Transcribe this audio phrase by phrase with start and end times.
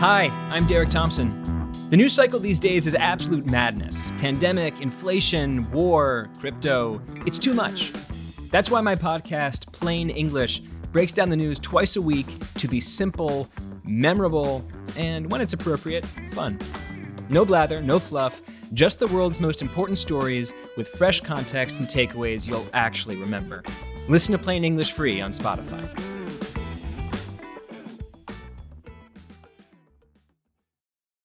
[0.00, 1.42] Hi, I'm Derek Thompson.
[1.88, 7.00] The news cycle these days is absolute madness pandemic, inflation, war, crypto.
[7.24, 7.92] It's too much.
[8.50, 10.60] That's why my podcast, Plain English,
[10.92, 13.48] breaks down the news twice a week to be simple,
[13.84, 16.58] memorable, and when it's appropriate, fun.
[17.30, 18.42] No blather, no fluff,
[18.74, 23.62] just the world's most important stories with fresh context and takeaways you'll actually remember.
[24.08, 26.13] Listen to Plain English free on Spotify.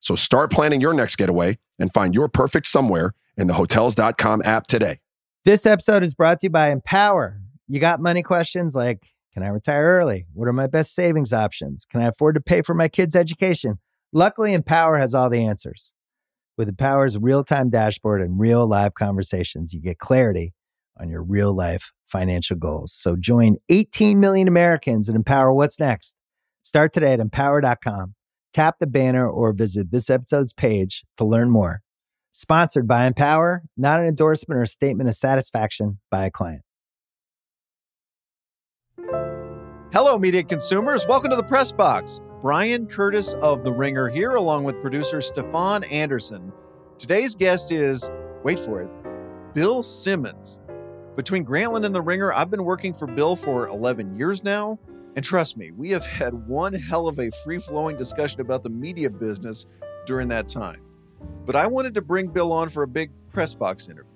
[0.00, 4.66] So start planning your next getaway and find your perfect somewhere in the hotels.com app
[4.66, 4.98] today.
[5.44, 7.40] This episode is brought to you by Empower.
[7.68, 10.26] You got money questions like Can I retire early?
[10.32, 11.86] What are my best savings options?
[11.86, 13.78] Can I afford to pay for my kids' education?
[14.12, 15.94] Luckily, Empower has all the answers.
[16.58, 20.52] With Empower's real time dashboard and real live conversations, you get clarity
[21.00, 22.92] on your real life financial goals.
[22.92, 26.16] So join 18 million Americans and empower what's next.
[26.62, 28.14] Start today at empower.com.
[28.52, 31.82] Tap the banner or visit this episode's page to learn more.
[32.32, 36.62] Sponsored by Empower, not an endorsement or statement of satisfaction by a client.
[39.92, 41.06] Hello, media consumers.
[41.08, 42.20] Welcome to the Press Box.
[42.42, 46.52] Bryan Curtis of The Ringer here, along with producer Stefan Anderson.
[46.98, 48.10] Today's guest is,
[48.42, 48.90] wait for it,
[49.54, 50.60] Bill Simmons.
[51.14, 54.78] Between Grantland and The Ringer, I've been working for Bill for 11 years now.
[55.16, 58.70] And trust me, we have had one hell of a free flowing discussion about the
[58.70, 59.66] media business
[60.06, 60.82] during that time.
[61.44, 64.10] But I wanted to bring Bill on for a big press box interview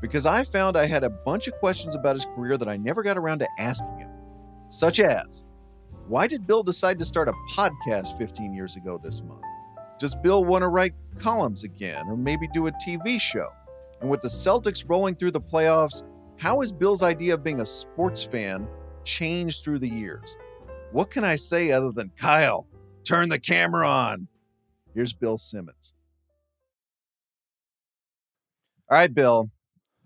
[0.00, 3.02] because I found I had a bunch of questions about his career that I never
[3.02, 4.10] got around to asking him,
[4.68, 5.44] such as
[6.08, 9.40] why did Bill decide to start a podcast 15 years ago this month?
[9.98, 13.48] Does Bill want to write columns again or maybe do a TV show?
[14.00, 16.02] And with the Celtics rolling through the playoffs,
[16.36, 18.66] how is Bill's idea of being a sports fan
[19.04, 20.36] changed through the years?
[20.92, 22.66] What can I say other than Kyle,
[23.04, 24.28] turn the camera on?
[24.94, 25.92] Here's Bill Simmons.
[28.90, 29.50] All right, Bill.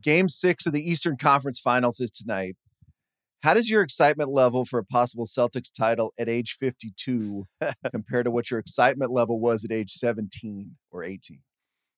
[0.03, 2.57] Game six of the Eastern Conference Finals is tonight.
[3.43, 7.47] How does your excitement level for a possible Celtics title at age 52
[7.93, 11.41] compare to what your excitement level was at age 17 or 18?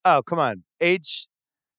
[0.05, 0.65] Oh, come on.
[0.81, 1.29] Age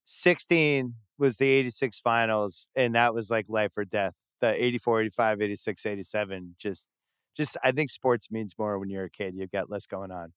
[0.05, 4.13] 16 was the 86 finals, and that was like life or death.
[4.41, 6.90] The 84, 85, 86, 87, just,
[7.35, 9.35] just, I think sports means more when you're a kid.
[9.35, 10.34] You've got less going on.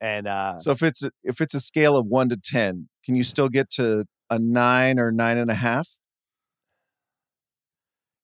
[0.00, 3.14] And uh, so if it's a, if it's a scale of one to ten, can
[3.14, 5.88] you still get to a nine or nine and a half?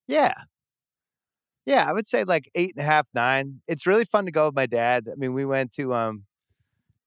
[0.09, 0.35] Yeah.
[1.67, 3.61] Yeah, I would say like eight and a half, nine.
[3.69, 5.07] It's really fun to go with my dad.
[5.07, 6.25] I mean, we went to um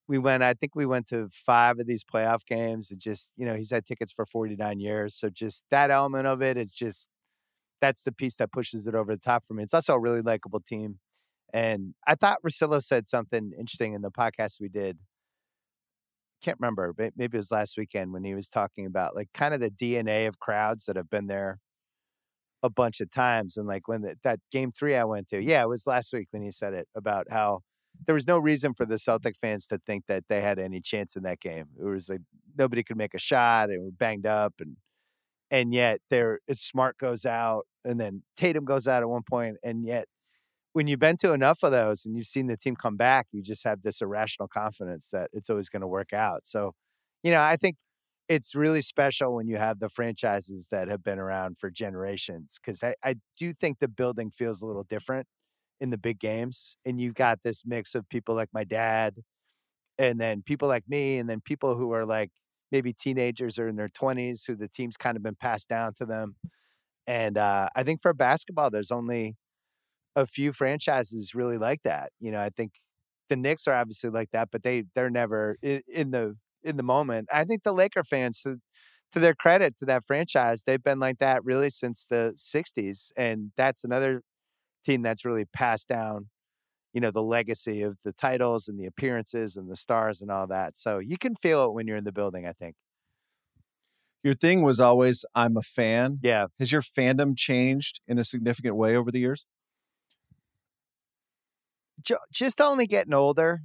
[0.08, 3.46] we went, I think we went to five of these playoff games and just, you
[3.46, 5.16] know, he's had tickets for 49 years.
[5.16, 7.08] So just that element of it is just
[7.82, 9.64] that's the piece that pushes it over the top for me.
[9.64, 11.00] It's also a really likable team.
[11.54, 15.00] And I thought Russillo said something interesting in the podcast we did.
[16.42, 19.60] Can't remember, maybe it was last weekend when he was talking about like kind of
[19.60, 21.60] the DNA of crowds that have been there
[22.64, 23.58] a bunch of times.
[23.58, 26.28] And like when the, that game three I went to, yeah, it was last week
[26.32, 27.62] when he said it about how
[28.06, 31.16] there was no reason for the Celtic fans to think that they had any chance
[31.16, 31.66] in that game.
[31.80, 32.22] It was like
[32.58, 33.70] nobody could make a shot.
[33.70, 34.78] They were banged up, and
[35.52, 39.86] and yet there, Smart goes out, and then Tatum goes out at one point, and
[39.86, 40.08] yet
[40.74, 43.42] when you've been to enough of those and you've seen the team come back, you
[43.42, 46.42] just have this irrational confidence that it's always going to work out.
[46.48, 46.74] So,
[47.24, 47.78] you know, I think
[48.30, 52.84] it's really special when you have the franchises that have been around for generations because
[52.84, 55.28] I, I do think the building feels a little different
[55.82, 56.78] in the big games.
[56.86, 59.16] And you've got this mix of people like my dad
[59.98, 62.32] and then people like me and then people who are like
[62.72, 66.06] maybe teenagers or in their 20s who the team's kind of been passed down to
[66.06, 66.36] them.
[67.08, 69.36] And uh, I think for basketball, there's only
[70.16, 72.12] a few franchises really like that.
[72.20, 72.74] You know, I think
[73.30, 76.84] the Knicks are obviously like that, but they they're never in, in the in the
[76.84, 77.28] moment.
[77.34, 78.58] I think the Laker fans, to,
[79.14, 83.52] to their credit to that franchise, they've been like that really since the '60s, and
[83.58, 84.22] that's another
[84.86, 86.30] team that's really passed down,
[86.94, 90.48] you know, the legacy of the titles and the appearances and the stars and all
[90.48, 90.78] that.
[90.78, 92.48] So you can feel it when you're in the building.
[92.48, 92.76] I think.
[94.24, 96.48] Your thing was always, "I'm a fan." Yeah.
[96.60, 99.46] Has your fandom changed in a significant way over the years?
[102.32, 103.62] just only getting older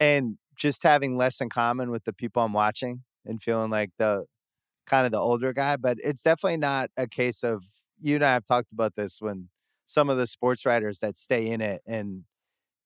[0.00, 4.24] and just having less in common with the people I'm watching and feeling like the
[4.86, 5.76] kind of the older guy.
[5.76, 7.64] But it's definitely not a case of
[8.00, 9.48] you and I have talked about this when
[9.86, 12.24] some of the sports writers that stay in it and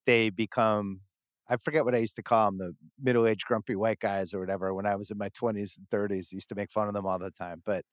[0.05, 1.01] they become
[1.51, 4.39] I forget what I used to call them, the middle aged grumpy white guys or
[4.39, 4.73] whatever.
[4.73, 7.05] When I was in my 20s and 30s, I used to make fun of them
[7.05, 7.61] all the time.
[7.65, 7.83] But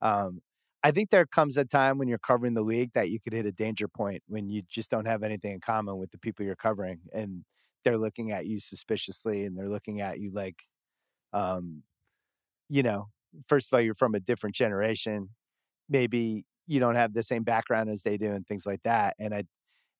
[0.00, 0.40] um,
[0.84, 3.44] I think there comes a time when you're covering the league that you could hit
[3.44, 6.54] a danger point when you just don't have anything in common with the people you're
[6.54, 7.00] covering.
[7.12, 7.44] And
[7.84, 10.62] they're looking at you suspiciously and they're looking at you like,
[11.32, 11.82] um,
[12.68, 13.08] you know,
[13.48, 15.30] first of all, you're from a different generation.
[15.88, 19.16] Maybe you don't have the same background as they do and things like that.
[19.18, 19.44] And I,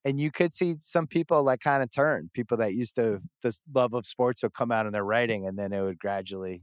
[0.04, 3.60] and you could see some people like kind of turn people that used to this
[3.74, 6.62] love of sports would come out in their writing and then it would gradually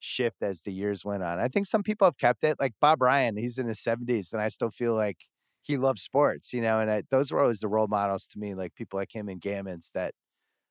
[0.00, 1.38] shift as the years went on.
[1.38, 4.42] I think some people have kept it like Bob Ryan, he's in his 70s and
[4.42, 5.18] I still feel like
[5.62, 8.54] he loves sports, you know, and I, those were always the role models to me,
[8.54, 10.14] like people like him and Gammons that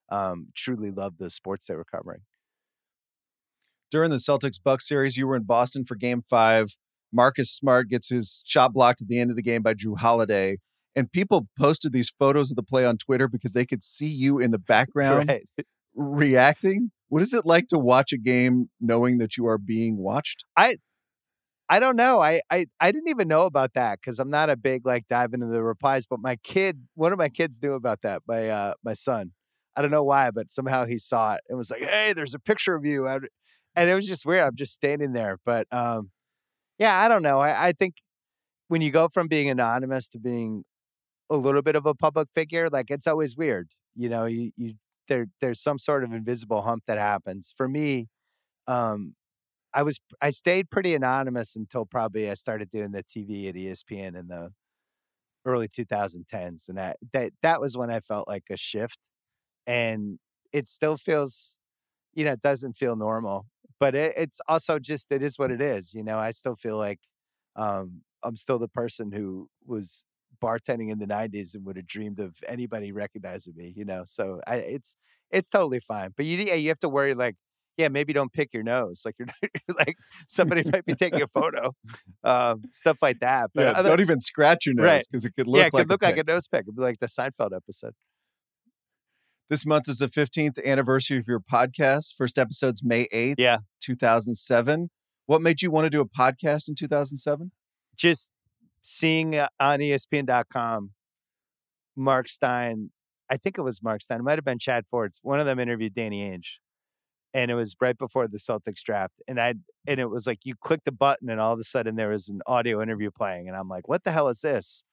[0.10, 2.22] um, truly loved the sports they were covering.
[3.90, 6.78] During the Celtics Bucks series, you were in Boston for game five.
[7.12, 10.58] Marcus Smart gets his shot blocked at the end of the game by Jrue Holiday.
[10.96, 14.40] And people posted these photos of the play on Twitter because they could see you
[14.40, 15.50] in the background Right.
[15.96, 16.92] reacting.
[17.10, 20.46] What is it like to watch a game knowing that you are being watched?
[20.56, 20.78] I
[21.70, 22.22] I don't know.
[22.22, 25.34] I, I, I didn't even know about that because I'm not a big like dive
[25.34, 26.06] into the replies.
[26.06, 28.22] But my kid, one of my kids knew about that.
[28.28, 29.32] My uh, my son.
[29.76, 32.40] I don't know why, but somehow he saw it and was like, "Hey, there's a
[32.40, 33.28] picture of you," and
[33.76, 34.44] and it was just weird.
[34.46, 36.12] I'm just standing there, but um,
[36.78, 37.40] yeah, I don't know.
[37.40, 37.96] I, I think
[38.68, 40.64] when you go from being anonymous to being
[41.30, 43.70] a little bit of a public figure, like it's always weird.
[43.96, 44.76] You know, you you
[45.08, 47.54] there there's some sort of invisible hump that happens.
[47.56, 48.08] For me,
[48.68, 49.16] um,
[49.74, 54.16] I was I stayed pretty anonymous until probably I started doing the TV at ESPN
[54.16, 54.52] in the
[55.46, 59.00] early 2010s, and that that that was when I felt like a shift,
[59.68, 60.20] and
[60.54, 61.58] it still feels,
[62.14, 63.48] you know, it doesn't feel normal,
[63.80, 65.94] but it, it's also just it is what it is.
[65.94, 67.00] You know, I still feel like
[67.56, 70.06] um, I'm still the person who was
[70.44, 73.74] bartending in the 90s and would have dreamed of anybody recognizing me.
[73.76, 74.96] You know, so I it's
[75.32, 77.36] it's totally fine, but you yeah, you have to worry like
[77.76, 79.02] yeah, maybe don't pick your nose.
[79.04, 79.28] Like you're
[79.80, 79.98] like
[80.28, 81.72] somebody might be taking a photo,
[82.24, 83.50] um, stuff like that.
[83.56, 85.04] But yeah, other, don't even scratch your nose Right.
[85.12, 86.30] because it could look yeah, it like could look a like pick.
[86.30, 86.62] a nose pick.
[86.62, 87.94] It'd be like the Seinfeld episode.
[89.50, 92.16] This month is the 15th anniversary of your podcast.
[92.16, 93.58] First episode's May 8th, Yeah.
[93.82, 94.90] 2007.
[95.26, 97.52] What made you want to do a podcast in 2007?
[97.98, 98.32] Just
[98.84, 100.92] seeing uh, on ESPN.com,
[101.96, 102.92] Mark Stein.
[103.30, 104.20] I think it was Mark Stein.
[104.20, 105.20] It might have been Chad Fords.
[105.24, 106.58] One of them interviewed Danny Ainge,
[107.34, 109.14] and it was right before the Celtics draft.
[109.28, 109.56] And I
[109.88, 112.28] and it was like you clicked the button, and all of a sudden there was
[112.30, 114.84] an audio interview playing, and I'm like, "What the hell is this?"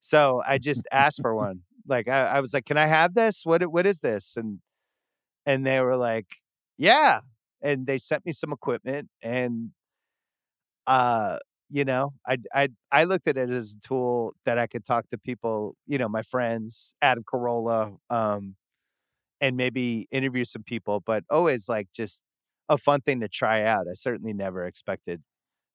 [0.00, 1.62] So I just asked for one.
[1.86, 3.44] Like I, I was like, "Can I have this?
[3.44, 4.60] What what is this?" And
[5.46, 6.26] and they were like,
[6.76, 7.20] "Yeah."
[7.62, 9.70] And they sent me some equipment, and
[10.86, 11.38] uh,
[11.70, 15.08] you know, I I I looked at it as a tool that I could talk
[15.10, 18.56] to people, you know, my friends, Adam Carolla, um,
[19.40, 22.22] and maybe interview some people, but always like just
[22.68, 23.86] a fun thing to try out.
[23.90, 25.22] I certainly never expected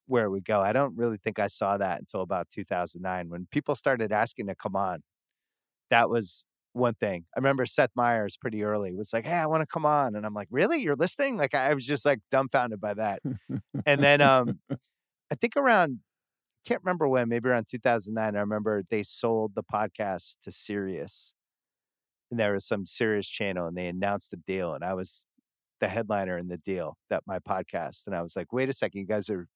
[0.07, 0.61] where would go.
[0.61, 4.55] I don't really think I saw that until about 2009 when people started asking to
[4.55, 5.03] come on.
[5.89, 7.25] That was one thing.
[7.35, 10.25] I remember Seth Meyers pretty early was like, "Hey, I want to come on," and
[10.25, 10.81] I'm like, "Really?
[10.81, 13.21] You're listening?" Like I was just like dumbfounded by that.
[13.85, 14.59] and then um,
[15.31, 15.99] I think around
[16.65, 18.35] can't remember when, maybe around 2009.
[18.35, 21.33] I remember they sold the podcast to Sirius,
[22.31, 25.25] and there was some Sirius channel, and they announced a deal, and I was
[25.79, 29.01] the headliner in the deal that my podcast, and I was like, "Wait a second,
[29.01, 29.47] you guys are."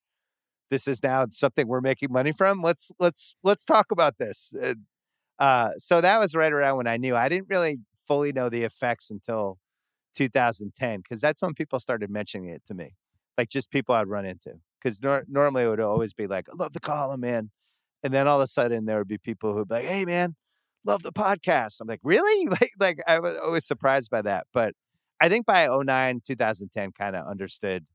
[0.71, 2.61] This is now something we're making money from.
[2.61, 4.53] Let's let's let's talk about this.
[4.61, 4.85] And,
[5.39, 7.15] uh, so that was right around when I knew.
[7.15, 9.59] I didn't really fully know the effects until
[10.15, 12.95] 2010 because that's when people started mentioning it to me,
[13.37, 14.59] like just people I'd run into.
[14.81, 17.51] Because nor- normally it would always be like, "I love the column, man,"
[18.03, 20.35] and then all of a sudden there would be people who'd be like, "Hey, man,
[20.85, 24.47] love the podcast." I'm like, "Really?" Like, like I was always surprised by that.
[24.53, 24.75] But
[25.19, 27.85] I think by 09, 2010, kind of understood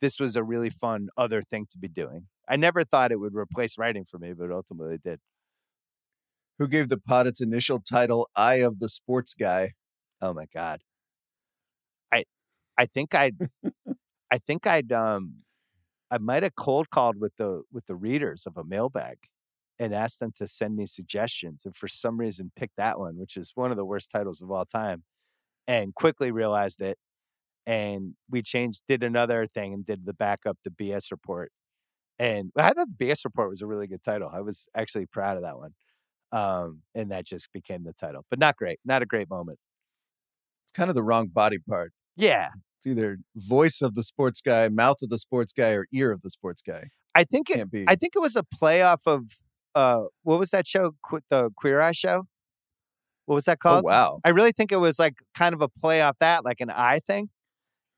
[0.00, 2.26] this was a really fun other thing to be doing.
[2.48, 5.20] I never thought it would replace writing for me, but ultimately it did.
[6.58, 9.74] Who gave the pod its initial title, Eye of the Sports Guy?
[10.20, 10.80] Oh my god.
[12.12, 12.24] I
[12.76, 13.36] I think I'd
[14.30, 15.42] I think I'd um
[16.10, 19.18] I might have cold called with the with the readers of a mailbag
[19.78, 23.36] and asked them to send me suggestions and for some reason picked that one, which
[23.36, 25.04] is one of the worst titles of all time,
[25.66, 26.98] and quickly realized it.
[27.66, 31.52] And we changed did another thing and did the backup the BS report.
[32.18, 34.30] And I thought the BS report was a really good title.
[34.32, 35.72] I was actually proud of that one.
[36.32, 38.24] Um, and that just became the title.
[38.30, 38.80] But not great.
[38.84, 39.58] Not a great moment.
[40.64, 41.92] It's kind of the wrong body part.
[42.16, 46.12] Yeah, It's either voice of the sports guy, mouth of the sports guy, or ear
[46.12, 46.90] of the sports guy.
[47.14, 47.56] I think it.
[47.56, 47.84] Can't be.
[47.88, 49.24] I think it was a playoff of
[49.74, 50.92] uh, what was that show?
[51.02, 52.24] Qu- The Queer Eye Show.
[53.26, 53.84] What was that oh called?
[53.84, 54.20] wow.
[54.24, 57.00] I really think it was like kind of a play off that, like an eye
[57.06, 57.28] thing.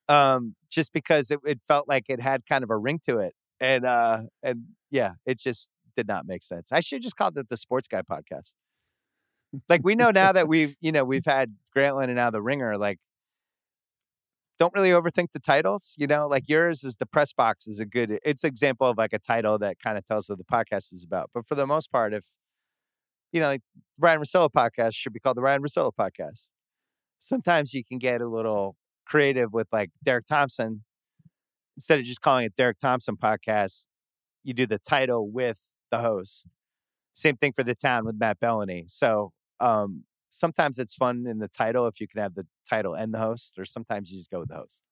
[0.08, 3.34] Um, just because it, it felt like it had kind of a ring to it.
[3.60, 6.72] And uh and yeah, it just did not make sense.
[6.72, 8.56] I should just called it the Sports Guy podcast.
[9.68, 12.78] Like we know now that we've, you know, we've had Grantland and now the ringer,
[12.78, 12.98] like
[14.60, 17.86] don't really overthink the titles, you know, like yours is the press box is a
[17.86, 21.02] good it's example of like a title that kind of tells what the podcast is
[21.02, 21.30] about.
[21.32, 22.26] But for the most part, if
[23.32, 23.62] you know, like
[23.98, 26.50] Ryan Russillo podcast should be called the Ryan Russillo podcast.
[27.18, 28.76] Sometimes you can get a little
[29.06, 30.84] creative with like Derek Thompson.
[31.76, 33.86] Instead of just calling it Derek Thompson podcast,
[34.44, 36.48] you do the title with the host.
[37.14, 38.90] Same thing for the town with Matt Belloni.
[38.90, 43.12] So um, sometimes it's fun in the title if you can have the title and
[43.12, 44.84] the host, or sometimes you just go with the host.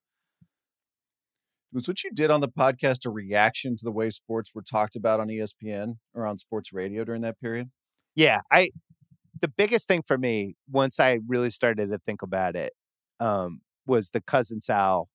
[1.72, 4.96] Was what you did on the podcast a reaction to the way sports were talked
[4.96, 7.70] about on ESPN or on sports radio during that period?
[8.14, 8.70] Yeah, I
[9.40, 12.72] the biggest thing for me once I really started to think about it
[13.20, 15.08] um, was the cousin Sal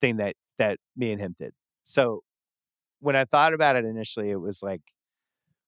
[0.00, 1.52] thing that that me and him did.
[1.82, 2.22] So
[3.00, 4.82] when I thought about it initially, it was like,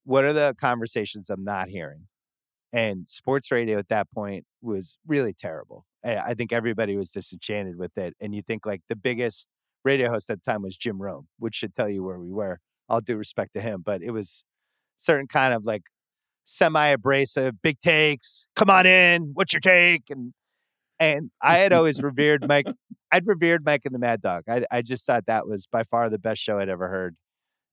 [0.05, 2.07] what are the conversations I'm not hearing?
[2.73, 5.87] And sports radio at that point was really terrible.
[6.05, 8.15] I I think everybody was disenchanted with it.
[8.21, 9.49] And you think like the biggest
[9.85, 12.61] radio host at the time was Jim Rome, which should tell you where we were.
[12.89, 14.45] All due respect to him, but it was
[14.97, 15.83] certain kind of like
[16.45, 18.47] semi-abrasive, big takes.
[18.57, 20.05] Come on in, what's your take?
[20.11, 20.33] And
[21.01, 22.67] and I had always revered Mike.
[23.13, 24.45] I'd revered Mike and the Mad Dog.
[24.49, 27.17] I I just thought that was by far the best show I'd ever heard,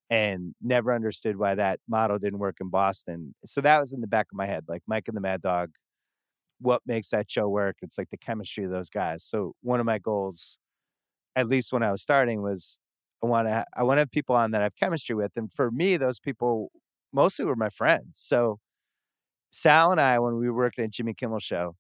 [0.10, 3.36] and never understood why that model didn't work in Boston.
[3.46, 5.72] So that was in the back of my head, like Mike and the Mad Dog.
[6.60, 7.78] What makes that show work?
[7.82, 9.24] It's like the chemistry of those guys.
[9.24, 10.58] So one of my goals,
[11.36, 12.80] at least when I was starting, was
[13.24, 15.52] I want to I want to have people on that I have chemistry with, and
[15.52, 16.72] for me, those people
[17.14, 18.18] mostly were my friends.
[18.20, 18.60] So
[19.52, 21.76] Sal and I, when we working at Jimmy Kimmel Show,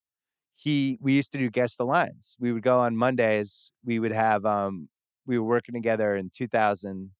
[0.55, 2.37] he we used to do guest the lines.
[2.39, 3.71] We would go on Mondays.
[3.83, 4.89] We would have um
[5.25, 7.11] we were working together in 2000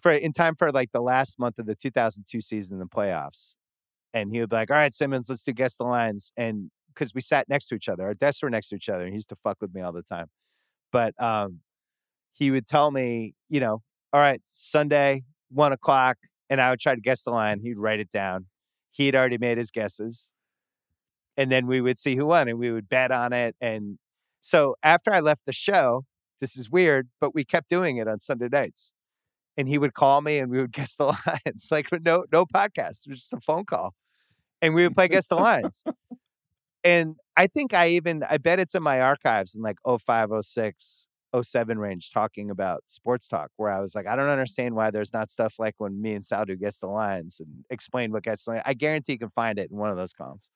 [0.00, 3.56] for in time for like the last month of the 2002 season in the playoffs.
[4.12, 7.12] And he would be like, "All right, Simmons, let's do guess the lines." And because
[7.14, 9.16] we sat next to each other, our desks were next to each other, and he
[9.16, 10.28] used to fuck with me all the time.
[10.92, 11.60] But um,
[12.32, 13.82] he would tell me, you know,
[14.12, 17.60] all right, Sunday, one o'clock, and I would try to guess the line.
[17.60, 18.46] He'd write it down.
[18.92, 20.32] He'd already made his guesses.
[21.36, 23.56] And then we would see who won and we would bet on it.
[23.60, 23.98] And
[24.40, 26.04] so after I left the show,
[26.40, 28.94] this is weird, but we kept doing it on Sunday nights.
[29.56, 31.68] And he would call me and we would guess the lines.
[31.70, 33.06] Like no, no podcast.
[33.06, 33.94] It was just a phone call.
[34.62, 35.84] And we would play guess the lines.
[36.82, 41.06] And I think I even I bet it's in my archives in like 05, 06,
[41.42, 45.12] 07 range talking about sports talk where I was like, I don't understand why there's
[45.12, 48.44] not stuff like when me and Sal do guess the lines and explain what gets
[48.44, 48.62] the line.
[48.64, 50.50] I guarantee you can find it in one of those columns.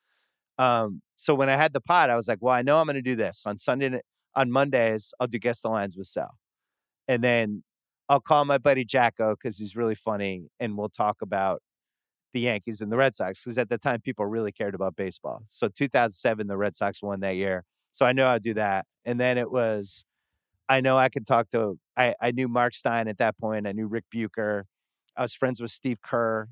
[0.59, 3.03] Um, so when I had the pod, I was like, well, I know I'm to
[3.03, 4.01] do this on Sunday,
[4.35, 6.37] on Mondays, I'll do guess the lines with Sal.
[7.07, 7.63] And then
[8.09, 11.63] I'll call my buddy Jacko because he's really funny and we'll talk about
[12.33, 15.45] the Yankees and the Red Sox because at the time people really cared about baseball.
[15.49, 17.65] So 2007, the Red Sox won that year.
[17.93, 18.87] So I know I'd do that.
[19.05, 20.05] And then it was,
[20.69, 23.67] I know I could talk to, I, I knew Mark Stein at that point.
[23.67, 24.67] I knew Rick Bucher.
[25.17, 26.49] I was friends with Steve Kerr.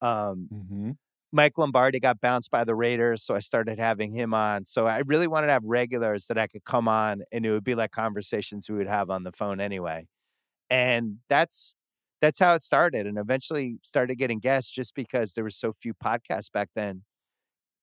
[0.00, 0.90] Um, Mm-hmm.
[1.34, 4.66] Mike Lombardi got bounced by the Raiders, so I started having him on.
[4.66, 7.64] So I really wanted to have regulars that I could come on, and it would
[7.64, 10.06] be like conversations we would have on the phone anyway.
[10.70, 11.74] And that's
[12.20, 15.92] that's how it started, and eventually started getting guests just because there were so few
[15.92, 17.02] podcasts back then.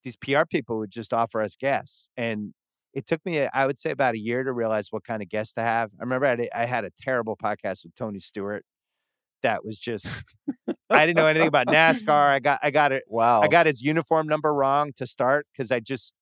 [0.03, 2.53] These PR people would just offer us guests, and
[2.93, 5.53] it took me, I would say, about a year to realize what kind of guests
[5.55, 5.91] to have.
[5.99, 8.63] I remember I had, I had a terrible podcast with Tony Stewart.
[9.43, 10.15] That was just
[10.89, 12.09] I didn't know anything about NASCAR.
[12.29, 13.41] I got I got it Wow.
[13.41, 16.13] I got his uniform number wrong to start because I just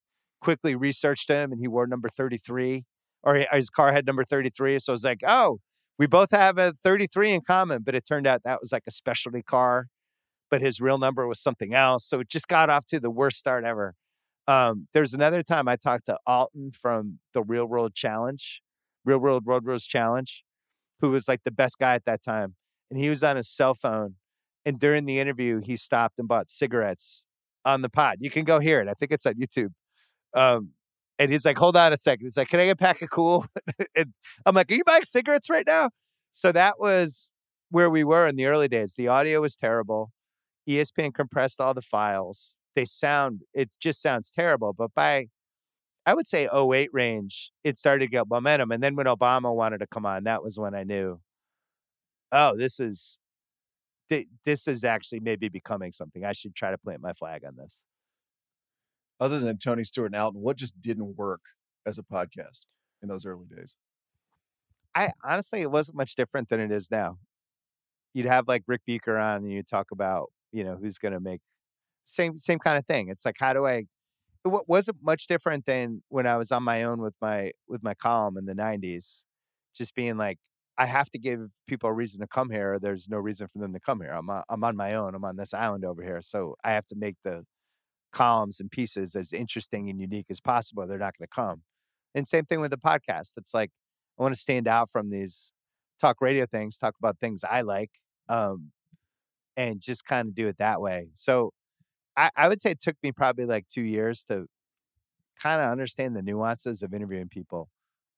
[0.42, 2.86] quickly researched him and he wore number 33
[3.24, 4.80] or his car had number 33.
[4.80, 5.60] So I was like, oh,
[5.98, 7.84] we both have a 33 in common.
[7.84, 9.88] But it turned out that was like a specialty car,
[10.50, 12.06] but his real number was something else.
[12.06, 13.96] So it just got off to the worst start ever.
[14.48, 18.62] Um, there's another time I talked to Alton from the Real World Challenge,
[19.04, 20.44] Real World Road Rules Challenge,
[21.02, 22.56] who was like the best guy at that time.
[22.90, 24.16] And he was on his cell phone
[24.68, 27.26] and during the interview, he stopped and bought cigarettes
[27.64, 28.18] on the pod.
[28.20, 28.90] You can go hear it.
[28.90, 29.70] I think it's on YouTube.
[30.34, 30.72] Um,
[31.20, 32.26] and he's like, hold on a second.
[32.26, 33.46] He's like, can I get a pack of Kool?
[33.96, 34.14] and
[34.46, 35.90] I'm like, are you buying cigarettes right now?
[36.32, 37.32] So that was
[37.70, 38.96] where we were in the early days.
[38.96, 40.12] The audio was terrible.
[40.70, 42.60] ESPN compressed all the files.
[42.76, 44.74] They sound, it just sounds terrible.
[44.74, 45.28] But by,
[46.06, 48.72] I would say 08 range, it started to get momentum.
[48.72, 51.20] And then when Obama wanted to come on, that was when I knew,
[52.32, 53.20] oh, this is
[54.46, 56.24] this is actually maybe becoming something.
[56.24, 57.84] I should try to plant my flag on this.
[59.20, 61.42] Other than Tony Stewart and Alton, what just didn't work
[61.86, 62.66] as a podcast
[63.02, 63.76] in those early days?
[64.94, 67.18] I honestly, it wasn't much different than it is now.
[68.14, 71.20] You'd have like Rick Bucher on, and you talk about you know who's going to
[71.20, 71.42] make
[72.06, 73.10] same same kind of thing.
[73.10, 73.86] It's like how do I
[74.46, 77.94] it wasn't much different than when I was on my own with my with my
[77.94, 79.24] column in the '90s,
[79.76, 80.40] just being like,
[80.78, 82.74] I have to give people a reason to come here.
[82.74, 84.12] Or there's no reason for them to come here.
[84.12, 85.16] I'm on, I'm on my own.
[85.16, 87.46] I'm on this island over here, so I have to make the
[88.12, 90.86] columns and pieces as interesting and unique as possible.
[90.88, 91.64] They're not going to come.
[92.16, 93.34] And same thing with the podcast.
[93.38, 93.72] It's like
[94.18, 95.52] I want to stand out from these
[96.00, 97.92] talk radio things, talk about things I like,
[98.30, 98.72] um,
[99.56, 101.10] and just kind of do it that way.
[101.14, 101.52] So
[102.16, 104.48] I, I would say it took me probably like two years to
[105.42, 107.70] kind of understand the nuances of interviewing people.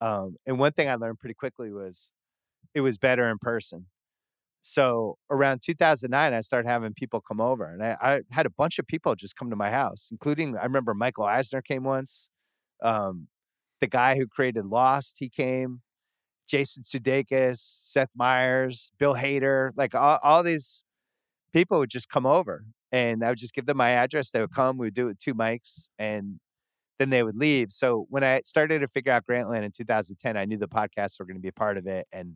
[0.01, 2.11] Um, and one thing I learned pretty quickly was
[2.73, 3.87] it was better in person.
[4.61, 8.77] So around 2009, I started having people come over, and I, I, had a bunch
[8.77, 12.29] of people just come to my house, including I remember Michael Eisner came once.
[12.83, 13.27] Um,
[13.79, 15.81] the guy who created Lost, he came.
[16.47, 20.83] Jason Sudeikis, Seth Meyers, Bill Hader, like all, all these
[21.53, 24.31] people would just come over, and I would just give them my address.
[24.31, 24.77] They would come.
[24.77, 26.39] We would do it with two mics, and
[26.97, 27.71] then they would leave.
[27.71, 31.25] So when I started to figure out Grantland in 2010, I knew the podcasts were
[31.25, 32.35] going to be a part of it, and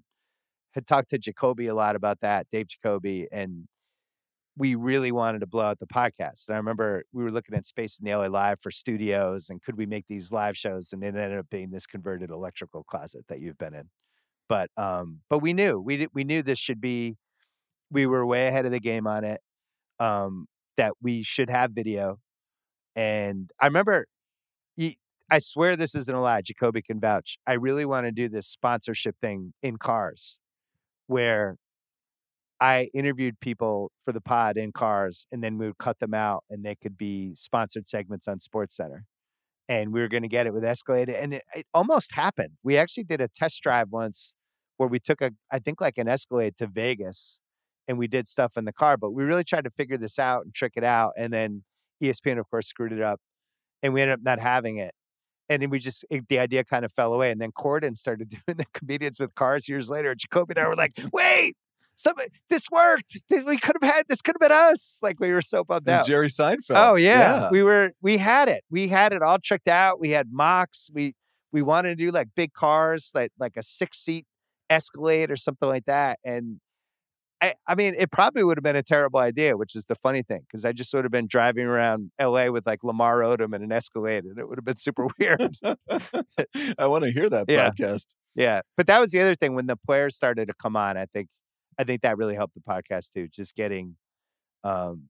[0.74, 3.68] had talked to Jacoby a lot about that, Dave Jacoby, and
[4.56, 6.48] we really wanted to blow out the podcast.
[6.48, 9.78] And I remember we were looking at Space in the Live for studios, and could
[9.78, 10.92] we make these live shows?
[10.94, 13.90] And it ended up being this converted electrical closet that you've been in.
[14.50, 17.18] But um, but we knew we we knew this should be.
[17.90, 19.42] We were way ahead of the game on it
[20.00, 22.20] um, that we should have video.
[22.96, 24.08] And I remember,
[25.30, 26.42] I swear this isn't a lie.
[26.42, 27.38] Jacoby can vouch.
[27.48, 30.40] I really want to do this sponsorship thing in cars
[31.14, 31.58] where
[32.60, 36.44] I interviewed people for the pod in cars and then we would cut them out
[36.50, 39.06] and they could be sponsored segments on Sports Center.
[39.70, 41.10] And we were going to get it with Escalade.
[41.10, 42.54] And it, it almost happened.
[42.64, 44.34] We actually did a test drive once
[44.78, 47.40] where we took a, I think like an Escalade to Vegas
[47.88, 50.46] and we did stuff in the car, but we really tried to figure this out
[50.46, 51.12] and trick it out.
[51.16, 51.64] And then
[52.02, 53.20] ESPN, of course, screwed it up
[53.84, 54.96] and we ended up not having it.
[55.50, 57.32] And then we just, it, the idea kind of fell away.
[57.32, 60.16] And then Corden started doing the comedians with cars years later.
[60.16, 61.56] Jacoby and I were like, wait,
[61.96, 63.20] somebody, this worked.
[63.30, 65.00] This, we could have had, this could have been us.
[65.02, 66.06] Like we were so bummed out.
[66.06, 66.76] Jerry Seinfeld.
[66.76, 67.20] Oh yeah.
[67.20, 67.50] yeah.
[67.50, 68.64] We were, we had it.
[68.70, 70.00] We had it all tricked out.
[70.00, 70.90] We had mocks.
[70.94, 71.14] We,
[71.52, 74.26] we wanted to do like big cars, like, like a six seat
[74.70, 76.20] Escalade or something like that.
[76.24, 76.60] And
[77.44, 80.24] I, I mean, it probably would have been a terrible idea, which is the funny
[80.24, 83.62] thing, because I just sort of been driving around LA with like Lamar Odom and
[83.62, 85.58] an Escalade, and it would have been super weird.
[86.78, 87.70] I want to hear that yeah.
[87.70, 88.16] podcast.
[88.34, 90.96] Yeah, but that was the other thing when the players started to come on.
[90.96, 91.28] I think,
[91.78, 93.28] I think that really helped the podcast too.
[93.28, 93.98] Just getting,
[94.64, 95.10] um,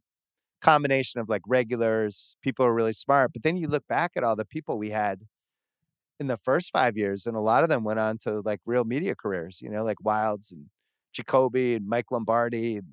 [0.60, 4.36] combination of like regulars, people are really smart, but then you look back at all
[4.36, 5.20] the people we had
[6.20, 8.86] in the first five years, and a lot of them went on to like real
[8.86, 9.62] media careers.
[9.62, 10.72] You know, like Wilds and
[11.14, 12.78] Jacoby and Mike Lombardi.
[12.78, 12.88] And,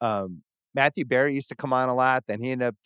[0.00, 0.42] um,
[0.74, 2.24] Matthew Berry used to come on a lot.
[2.26, 2.76] Then he ended up,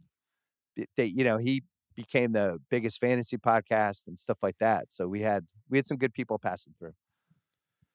[0.97, 1.63] they, you know, he
[1.97, 4.93] became the biggest fantasy podcast and stuff like that.
[4.93, 6.95] So we had we had some good people passing through.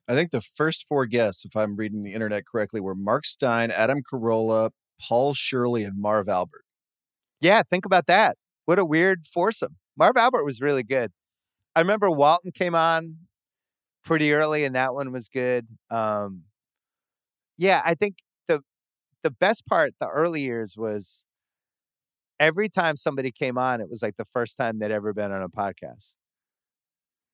[0.08, 3.72] I think the first four guests, if I'm reading the internet correctly, were Mark Stein,
[3.72, 4.70] Adam Carolla,
[5.02, 6.64] Paul Shirley, and Marv Albert.
[7.42, 8.38] Yeah, think about that.
[8.66, 9.78] What a weird foursome.
[9.98, 11.12] Marv Albert was really good.
[11.76, 13.18] I remember Walton came on
[14.04, 15.68] pretty early, and that one was good.
[15.90, 16.44] Um,
[17.58, 18.62] yeah, I think the
[19.24, 21.24] the best part the early years was
[22.40, 25.42] every time somebody came on, it was like the first time they'd ever been on
[25.42, 26.16] a podcast.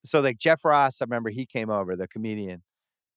[0.03, 2.63] So like Jeff Ross, I remember he came over, the comedian,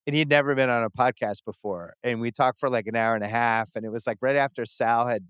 [0.06, 1.94] and he'd never been on a podcast before.
[2.02, 3.70] And we talked for like an hour and a half.
[3.74, 5.26] And it was like right after Sal had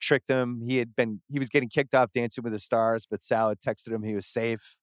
[0.00, 0.62] tricked him.
[0.64, 3.60] He had been he was getting kicked off Dancing with the Stars, but Sal had
[3.60, 4.76] texted him he was safe.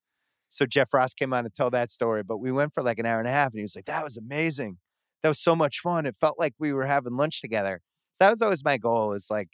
[0.48, 2.22] So Jeff Ross came on to tell that story.
[2.22, 4.04] But we went for like an hour and a half and he was like, that
[4.04, 4.78] was amazing
[5.22, 6.06] that was so much fun.
[6.06, 7.80] It felt like we were having lunch together.
[8.12, 9.48] So that was always my goal is like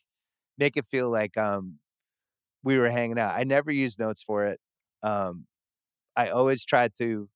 [0.58, 1.78] make it feel like um
[2.64, 3.34] we were hanging out.
[3.36, 4.60] I never used notes for it.
[5.02, 5.46] Um
[6.16, 7.28] I always tried to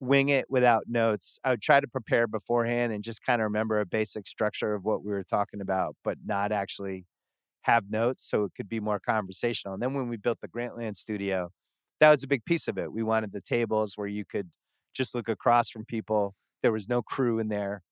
[0.00, 1.38] wing it without notes.
[1.44, 4.84] I would try to prepare beforehand and just kind of remember a basic structure of
[4.84, 7.04] what we were talking about, but not actually
[7.62, 9.74] have notes so it could be more conversational.
[9.74, 11.50] And then when we built the Grantland studio,
[12.00, 12.92] that was a big piece of it.
[12.92, 14.50] We wanted the tables where you could
[14.94, 17.82] just look across from people there was no crew in there.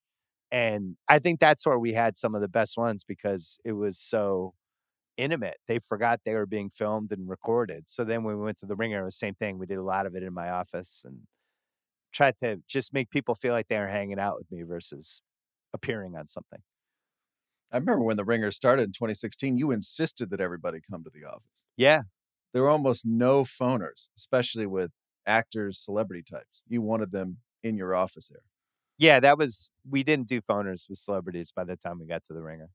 [0.51, 3.99] And I think that's where we had some of the best ones because it was
[3.99, 4.55] so
[5.17, 5.57] intimate.
[5.67, 7.85] They forgot they were being filmed and recorded.
[7.89, 9.59] So then when we went to the Ringer, it was the same thing.
[9.59, 11.23] We did a lot of it in my office and
[12.13, 15.21] tried to just make people feel like they were hanging out with me versus
[15.75, 16.61] appearing on something.
[17.73, 21.27] I remember when the Ringer started in 2016, you insisted that everybody come to the
[21.27, 21.65] office.
[21.77, 22.03] Yeah.
[22.53, 24.93] There were almost no phoners, especially with
[25.27, 26.63] actors, celebrity types.
[26.69, 28.43] You wanted them in your office there.
[28.99, 32.33] Yeah, that was we didn't do phoners with celebrities by the time we got to
[32.33, 32.71] the Ringer.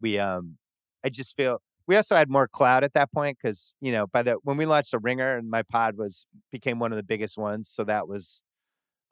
[0.00, 0.58] We um
[1.04, 4.22] I just feel we also had more clout at that point because you know by
[4.22, 7.38] the when we launched the Ringer and my pod was became one of the biggest
[7.38, 8.42] ones, so that was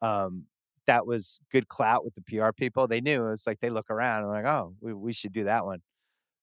[0.01, 0.45] um
[0.87, 2.87] that was good clout with the PR people.
[2.87, 5.45] They knew it was like they look around and like, oh, we, we should do
[5.45, 5.81] that one.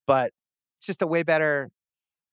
[0.07, 0.33] But
[0.79, 1.71] it's just a way better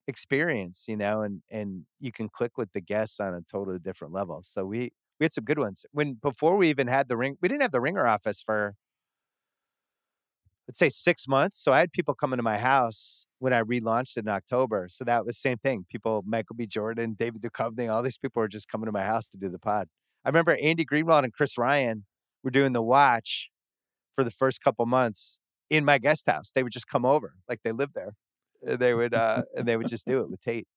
[0.07, 4.13] experience, you know, and and you can click with the guests on a totally different
[4.13, 4.41] level.
[4.43, 5.85] So we we had some good ones.
[5.91, 8.75] When before we even had the ring, we didn't have the ringer office for
[10.67, 11.61] let's say six months.
[11.61, 14.87] So I had people coming to my house when I relaunched in October.
[14.89, 15.85] So that was same thing.
[15.89, 16.67] People, Michael B.
[16.67, 19.59] Jordan, David Duchovny, all these people were just coming to my house to do the
[19.59, 19.87] pod.
[20.25, 22.05] I remember Andy Greenwald and Chris Ryan
[22.43, 23.49] were doing the watch
[24.13, 26.51] for the first couple months in my guest house.
[26.53, 28.15] They would just come over, like they lived there.
[28.65, 30.67] And they would uh and they would just do it with Tate.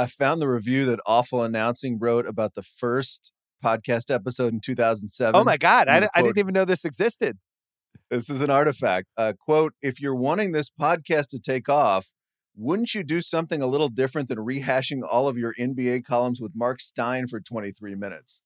[0.00, 3.32] I found the review that Awful Announcing wrote about the first
[3.62, 5.38] podcast episode in 2007.
[5.38, 5.88] Oh my God.
[5.88, 7.36] I, the I didn't even know this existed.
[8.08, 9.08] This is an artifact.
[9.18, 12.14] Uh, quote, if you're wanting this podcast to take off,
[12.56, 16.52] wouldn't you do something a little different than rehashing all of your NBA columns with
[16.54, 18.40] Mark Stein for 23 minutes?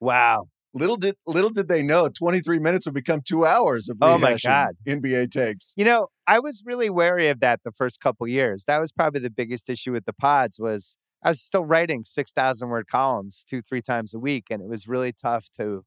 [0.00, 0.48] Wow.
[0.78, 4.36] Little did little did they know 23 minutes would become two hours of Oh my
[4.42, 4.74] God.
[4.86, 5.72] NBA takes.
[5.76, 8.64] You know, I was really wary of that the first couple years.
[8.66, 12.68] That was probably the biggest issue with the pods was I was still writing 6,000
[12.68, 14.46] word columns two, three times a week.
[14.50, 15.84] And it was really tough to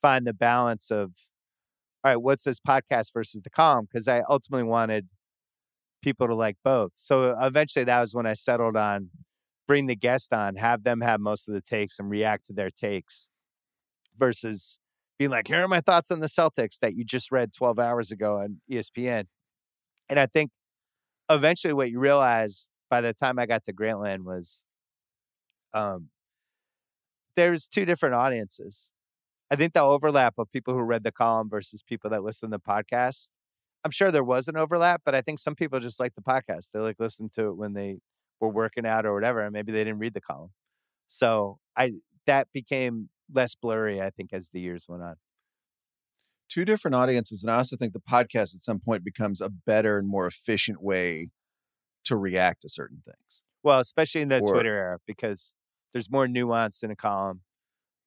[0.00, 1.12] find the balance of,
[2.04, 3.86] all right, what's this podcast versus the column?
[3.90, 5.08] Because I ultimately wanted
[6.02, 6.92] people to like both.
[6.94, 9.10] So uh, eventually that was when I settled on
[9.66, 12.70] bring the guest on, have them have most of the takes and react to their
[12.70, 13.28] takes
[14.16, 14.78] versus
[15.18, 18.10] being like, here are my thoughts on the Celtics that you just read 12 hours
[18.10, 19.24] ago on ESPN.
[20.08, 20.50] And I think
[21.30, 24.62] eventually what you realize by the time I got to Grantland was
[25.72, 26.08] um,
[27.36, 28.92] there's two different audiences.
[29.50, 32.56] I think the overlap of people who read the column versus people that listen to
[32.56, 33.30] the podcast.
[33.84, 36.70] I'm sure there was an overlap, but I think some people just like the podcast.
[36.72, 37.98] They like listen to it when they
[38.40, 40.50] were working out or whatever, and maybe they didn't read the column.
[41.06, 41.92] So I
[42.26, 45.16] that became less blurry, I think, as the years went on.
[46.48, 47.42] Two different audiences.
[47.42, 50.82] And I also think the podcast at some point becomes a better and more efficient
[50.82, 51.30] way
[52.04, 53.42] to react to certain things.
[53.62, 55.56] Well, especially in the Or- Twitter era, because
[55.92, 57.40] there's more nuance in a column.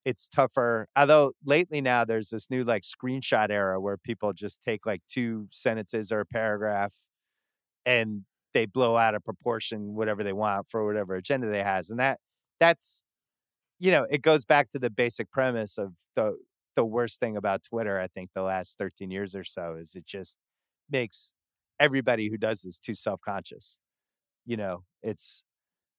[0.06, 0.88] It's tougher.
[0.96, 5.48] Although lately now there's this new like screenshot era where people just take like two
[5.52, 7.02] sentences or a paragraph
[7.86, 11.90] and they blow out of proportion whatever they want for whatever agenda they has.
[11.90, 12.20] And that
[12.60, 13.04] that's
[13.80, 16.38] you know, it goes back to the basic premise of the
[16.76, 20.06] the worst thing about Twitter, I think, the last 13 years or so is it
[20.06, 20.38] just
[20.92, 21.34] makes
[21.80, 23.80] everybody who does this too self-conscious.
[24.46, 25.44] You know, it's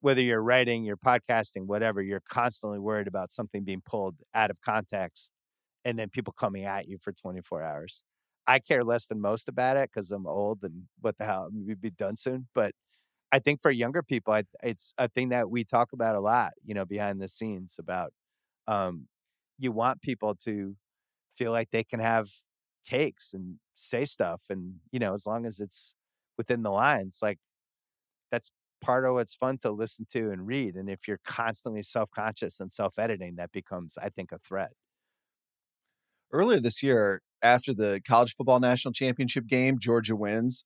[0.01, 4.61] whether you're writing, you're podcasting, whatever, you're constantly worried about something being pulled out of
[4.63, 5.33] context
[5.85, 8.05] and then people coming at you for 24 hours.
[8.47, 11.81] I care less than most about it because I'm old and what the hell, we'd
[11.81, 12.49] be done soon.
[12.55, 12.73] But
[13.33, 16.53] I think for younger people, I, it's a thing that we talk about a lot,
[16.65, 18.13] you know, behind the scenes about
[18.69, 19.09] um,
[19.59, 20.77] you want people to
[21.35, 22.29] feel like they can have
[22.85, 24.45] takes and say stuff.
[24.51, 25.95] And, you know, as long as it's
[26.39, 27.39] within the lines, like
[28.31, 28.51] that's
[28.83, 30.77] part of what's fun to listen to and read.
[30.77, 34.73] And if you're constantly self conscious and self editing, that becomes, I think, a threat.
[36.33, 40.65] earlier this year after the college football national championship game georgia wins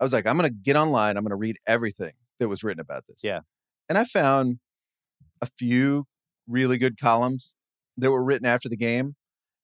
[0.00, 2.62] i was like i'm going to get online i'm going to read everything that was
[2.64, 3.40] written about this Yeah.
[3.88, 4.58] and i found
[5.40, 6.06] a few
[6.48, 7.56] really good columns
[7.96, 9.14] that were written after the game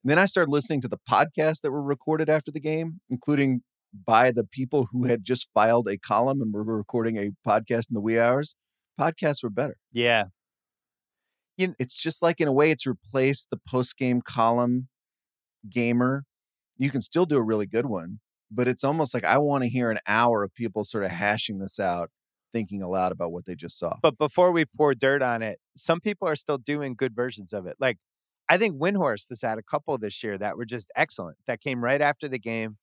[0.02, 3.62] and then i started listening to the podcasts that were recorded after the game including
[4.06, 7.94] by the people who had just filed a column and were recording a podcast in
[7.94, 8.54] the wee hours
[9.00, 10.26] podcasts were better Yeah.
[11.56, 14.88] it's just like in a way it's replaced the post game column
[15.68, 16.24] gamer.
[16.78, 19.68] You can still do a really good one, but it's almost like I want to
[19.68, 22.10] hear an hour of people sort of hashing this out,
[22.52, 23.96] thinking aloud about what they just saw.
[24.02, 27.66] But before we pour dirt on it, some people are still doing good versions of
[27.66, 27.76] it.
[27.78, 27.98] Like,
[28.48, 31.84] I think Windhorst has had a couple this year that were just excellent, that came
[31.84, 32.78] right after the game,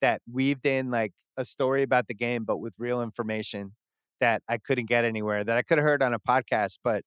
[0.00, 3.74] that weaved in like a story about the game, but with real information
[4.20, 7.02] that I couldn't get anywhere, that I could have heard on a podcast, but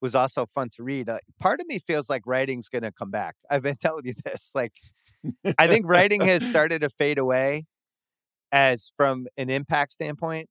[0.00, 1.08] was also fun to read.
[1.08, 3.36] Uh, part of me feels like writing's going to come back.
[3.48, 4.50] I've been telling you this.
[4.54, 4.72] Like,
[5.58, 7.66] I think writing has started to fade away.
[8.52, 10.48] as from an impact standpoint.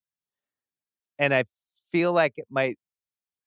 [1.19, 1.43] And I
[1.91, 2.77] feel like it might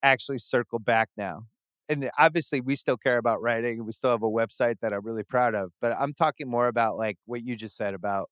[0.03, 1.43] actually circle back now.
[1.89, 5.25] And obviously, we still care about writing we still have a website that I'm really
[5.25, 5.73] proud of.
[5.83, 8.31] But I'm talking more about like what you just said about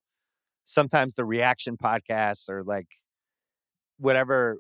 [0.65, 2.87] sometimes the reaction podcasts or like
[3.99, 4.59] whatever,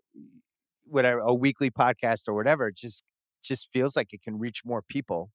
[0.85, 2.71] whatever, a weekly podcast or whatever.
[2.71, 3.05] Just,
[3.43, 5.31] just feels like it can reach more people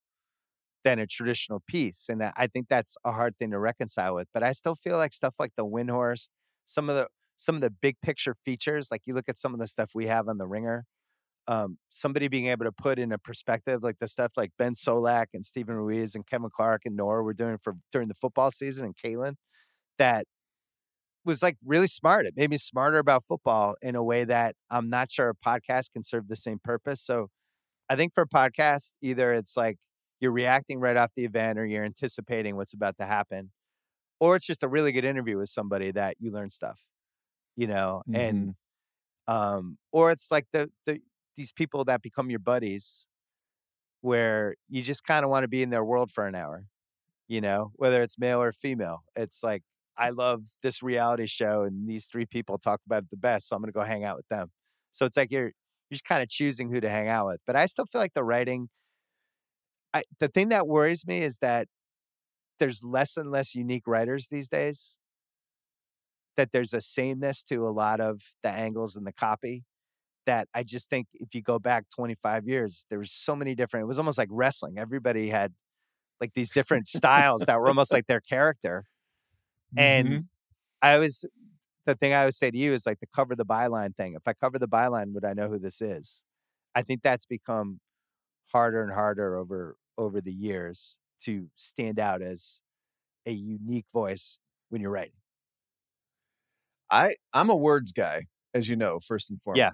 [0.88, 2.08] than a traditional piece.
[2.08, 4.30] And I think that's a hard thing to reconcile with.
[4.34, 6.30] But I still feel like stuff like the Windhorst,
[6.64, 9.60] some of the some of the big picture features, like you look at some of
[9.60, 10.86] the stuff we have on the ringer,
[11.50, 15.28] um, somebody being able to put in a perspective like the stuff like Ben Solak
[15.34, 18.86] and Stephen Ruiz and Kevin Clark and Nora were doing for during the football season
[18.86, 19.36] and Kalen,
[20.00, 20.26] that
[21.26, 22.26] was like really smart.
[22.26, 25.92] It made me smarter about football in a way that I'm not sure a podcast
[25.92, 27.02] can serve the same purpose.
[27.02, 27.28] So
[27.90, 29.78] I think for podcasts, either it's like
[30.20, 33.52] you're reacting right off the event or you're anticipating what's about to happen,
[34.20, 36.82] or it's just a really good interview with somebody that you learn stuff,
[37.56, 38.20] you know, mm-hmm.
[38.20, 38.56] and
[39.28, 41.00] um, or it's like the the
[41.36, 43.08] these people that become your buddies
[44.02, 46.66] where you just kind of want to be in their world for an hour,
[47.28, 49.04] you know, whether it's male or female.
[49.16, 49.64] It's like,
[49.98, 53.48] I love this reality show and these three people talk about it the best.
[53.48, 54.52] So I'm going to go hang out with them.
[54.92, 57.42] So it's like you're, you're just kind of choosing who to hang out with.
[57.46, 58.70] But I still feel like the writing,
[59.98, 61.68] I, the thing that worries me is that
[62.60, 64.98] there's less and less unique writers these days.
[66.36, 69.64] That there's a sameness to a lot of the angles and the copy
[70.28, 73.86] that I just think if you go back 25 years, there was so many different,
[73.86, 74.78] it was almost like wrestling.
[74.78, 75.54] Everybody had
[76.22, 78.86] like these different styles that were almost like their character.
[79.76, 80.20] And mm-hmm.
[80.82, 81.26] I always,
[81.86, 84.14] the thing I always say to you is like the cover the byline thing.
[84.14, 86.22] If I cover the byline, would I know who this is?
[86.76, 87.80] I think that's become
[88.52, 92.62] harder and harder over over the years to stand out as
[93.26, 95.12] a unique voice when you're writing.
[96.90, 99.60] I I'm a words guy, as you know, first and foremost.
[99.60, 99.72] Yeah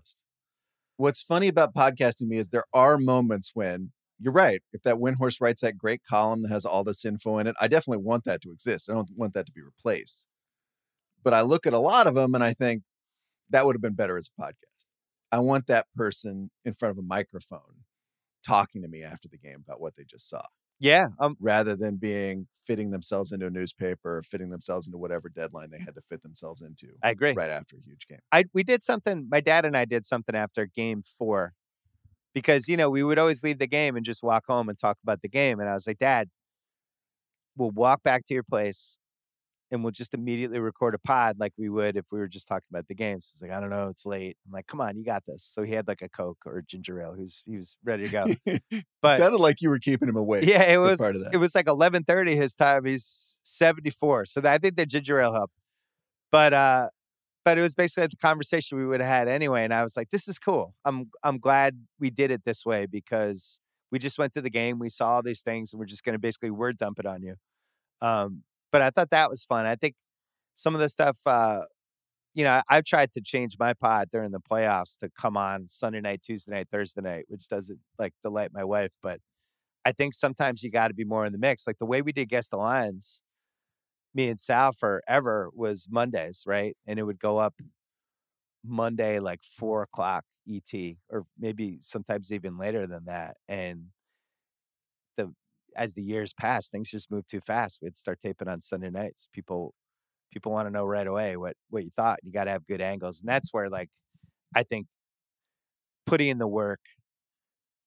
[0.97, 4.61] what's funny about podcasting me is there are moments when you're right.
[4.71, 7.67] If that Windhorst writes that great column that has all this info in it, I
[7.67, 8.89] definitely want that to exist.
[8.89, 10.25] I don't want that to be replaced.
[11.23, 12.83] But I look at a lot of them and I think
[13.49, 14.85] that would have been better as a podcast.
[15.31, 17.85] I want that person in front of a microphone
[18.45, 20.43] talking to me after the game about what they just saw.
[20.79, 21.07] Yeah.
[21.19, 25.79] Um, rather than being fitting themselves into a newspaper fitting themselves into whatever deadline they
[25.79, 26.87] had to fit themselves into.
[27.01, 27.33] I agree.
[27.33, 28.19] Right after a huge game.
[28.31, 31.53] I we did something, my dad and I did something after game four
[32.33, 34.97] because, you know, we would always leave the game and just walk home and talk
[35.03, 35.59] about the game.
[35.59, 36.29] And I was like, Dad,
[37.55, 38.97] we'll walk back to your place
[39.73, 42.67] and we'll just immediately record a pod like we would if we were just talking
[42.69, 43.31] about the games.
[43.33, 44.37] He's like, I don't know, it's late.
[44.45, 45.43] I'm like, come on, you got this.
[45.43, 47.15] So he had like a Coke or a ginger ale.
[47.15, 48.35] He was he was ready to go.
[49.01, 50.45] But it sounded like you were keeping him awake.
[50.45, 51.33] Yeah, it was part of that.
[51.33, 52.85] It was like 11:30 his time.
[52.85, 55.53] He's 74, so I think the ginger ale helped.
[56.31, 56.89] But uh,
[57.43, 59.65] but it was basically the conversation we would have had anyway.
[59.65, 60.73] And I was like, this is cool.
[60.85, 63.59] I'm I'm glad we did it this way because
[63.91, 66.13] we just went to the game, we saw all these things, and we're just going
[66.13, 67.35] to basically word dump it on you.
[68.01, 69.67] Um, but I thought that was fun.
[69.67, 69.93] I think
[70.55, 71.61] some of the stuff, uh,
[72.33, 76.01] you know, I've tried to change my pod during the playoffs to come on Sunday
[76.01, 78.93] night, Tuesday night, Thursday night, which doesn't like delight my wife.
[79.03, 79.19] But
[79.85, 81.67] I think sometimes you got to be more in the mix.
[81.67, 83.21] Like the way we did Guess the Lines,
[84.15, 86.75] me and Sal forever was Mondays, right?
[86.87, 87.53] And it would go up
[88.65, 90.73] Monday, like four o'clock ET,
[91.09, 93.37] or maybe sometimes even later than that.
[93.47, 93.89] And
[95.75, 97.79] as the years pass, things just move too fast.
[97.81, 99.29] We'd start taping on Sunday nights.
[99.33, 99.73] People
[100.31, 102.19] people want to know right away what what you thought.
[102.23, 103.89] You got to have good angles, and that's where like
[104.55, 104.87] I think
[106.05, 106.79] putting in the work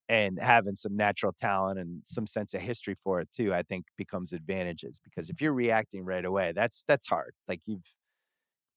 [0.09, 3.87] and having some natural talent and some sense of history for it too, I think
[3.97, 7.35] becomes advantages because if you're reacting right away, that's that's hard.
[7.49, 7.83] Like you've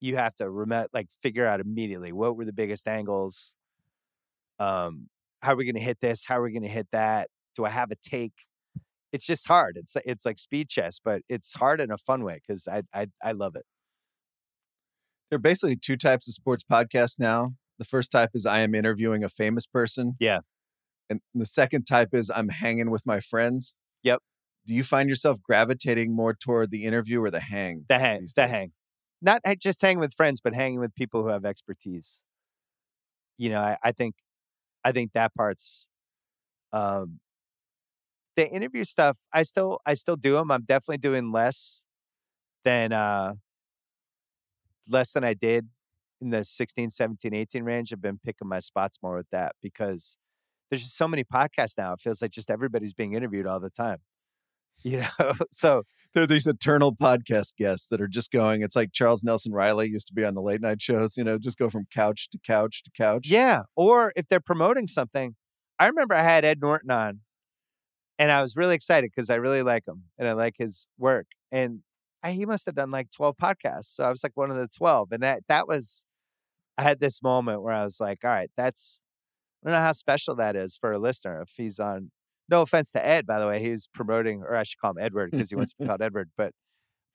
[0.00, 3.54] you have to rem- like figure out immediately what were the biggest angles.
[4.58, 5.08] Um,
[5.42, 6.26] how are we going to hit this?
[6.26, 7.28] How are we going to hit that?
[7.56, 8.32] Do I have a take?
[9.12, 9.76] It's just hard.
[9.76, 13.06] It's it's like speed chess, but it's hard in a fun way because I, I
[13.22, 13.64] I love it.
[15.30, 17.54] There are basically two types of sports podcasts now.
[17.78, 20.16] The first type is I am interviewing a famous person.
[20.20, 20.40] Yeah.
[21.08, 23.74] And the second type is I'm hanging with my friends.
[24.02, 24.20] Yep.
[24.66, 27.86] Do you find yourself gravitating more toward the interview or the hang?
[27.88, 28.28] The hang.
[28.34, 28.72] The hang.
[29.22, 32.24] Not just hanging with friends, but hanging with people who have expertise.
[33.38, 34.16] You know, I, I think
[34.84, 35.86] I think that part's
[36.72, 37.20] um
[38.36, 40.50] the interview stuff, I still I still do them.
[40.50, 41.84] I'm definitely doing less
[42.64, 43.34] than uh
[44.88, 45.68] less than I did
[46.20, 47.92] in the 16, 17, 18 range.
[47.92, 50.18] I've been picking my spots more with that because
[50.70, 51.92] there's just so many podcasts now.
[51.94, 53.98] It feels like just everybody's being interviewed all the time.
[54.82, 55.82] You know, so
[56.14, 58.62] There are these eternal podcast guests that are just going.
[58.62, 61.18] It's like Charles Nelson Reilly used to be on the late night shows.
[61.18, 63.28] You know, just go from couch to couch to couch.
[63.28, 63.64] Yeah.
[63.76, 65.36] Or if they're promoting something,
[65.78, 67.20] I remember I had Ed Norton on
[68.20, 71.28] and I was really excited because I really like him and I like his work.
[71.50, 71.80] And
[72.22, 73.86] I, he must have done like 12 podcasts.
[73.86, 75.12] So I was like one of the 12.
[75.12, 76.04] And that, that was,
[76.76, 79.00] I had this moment where I was like, all right, that's,
[79.64, 82.10] I don't know how special that is for a listener if he's on.
[82.50, 85.30] No offense to Ed, by the way, he's promoting, or I should call him Edward
[85.30, 86.52] because he wants to be called Edward, but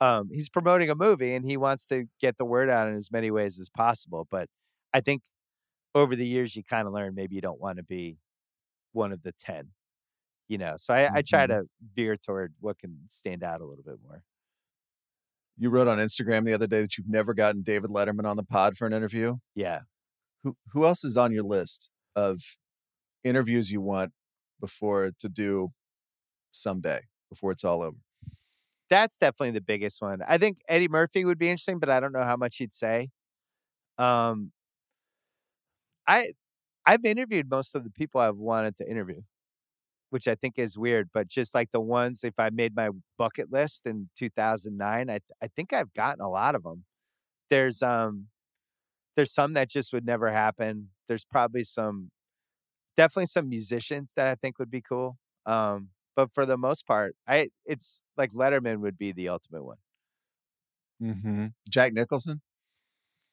[0.02, 3.12] um, he's promoting a movie and he wants to get the word out in as
[3.12, 4.28] many ways as possible.
[4.32, 4.48] But
[4.92, 5.22] I think
[5.94, 8.18] over the years, you kind of learn maybe you don't want to be
[8.92, 9.70] one of the 10,
[10.48, 10.76] you know?
[10.78, 11.48] So I, I try Mhm.
[11.48, 14.24] to veer toward what can stand out a little bit more.
[15.58, 18.44] You wrote on Instagram the other day that you've never gotten David Letterman on the
[18.44, 19.38] pod for an interview.
[19.56, 19.82] Yeah.
[20.44, 22.42] Who who else is on your list of
[23.24, 24.14] interviews you want
[24.60, 25.74] before to do
[26.52, 27.98] someday before it's all over?
[28.90, 30.22] That's definitely the biggest one.
[30.28, 33.10] I think Eddie Murphy would be interesting, but I don't know how much he'd say.
[33.98, 34.52] Um,
[36.08, 36.34] I
[36.86, 39.22] I've interviewed most of the people I've wanted to interview,
[40.10, 41.10] which I think is weird.
[41.14, 45.48] But just like the ones, if I made my bucket list in 2009, I I
[45.48, 46.86] think I've gotten a lot of them.
[47.50, 48.28] There's um,
[49.16, 50.90] there's some that just would never happen.
[51.08, 52.12] There's probably some,
[52.98, 55.18] definitely some musicians that I think would be cool.
[55.46, 59.78] Um, but for the most part, I it's like Letterman would be the ultimate one.
[61.02, 61.48] Mm-hmm.
[61.70, 62.42] Jack Nicholson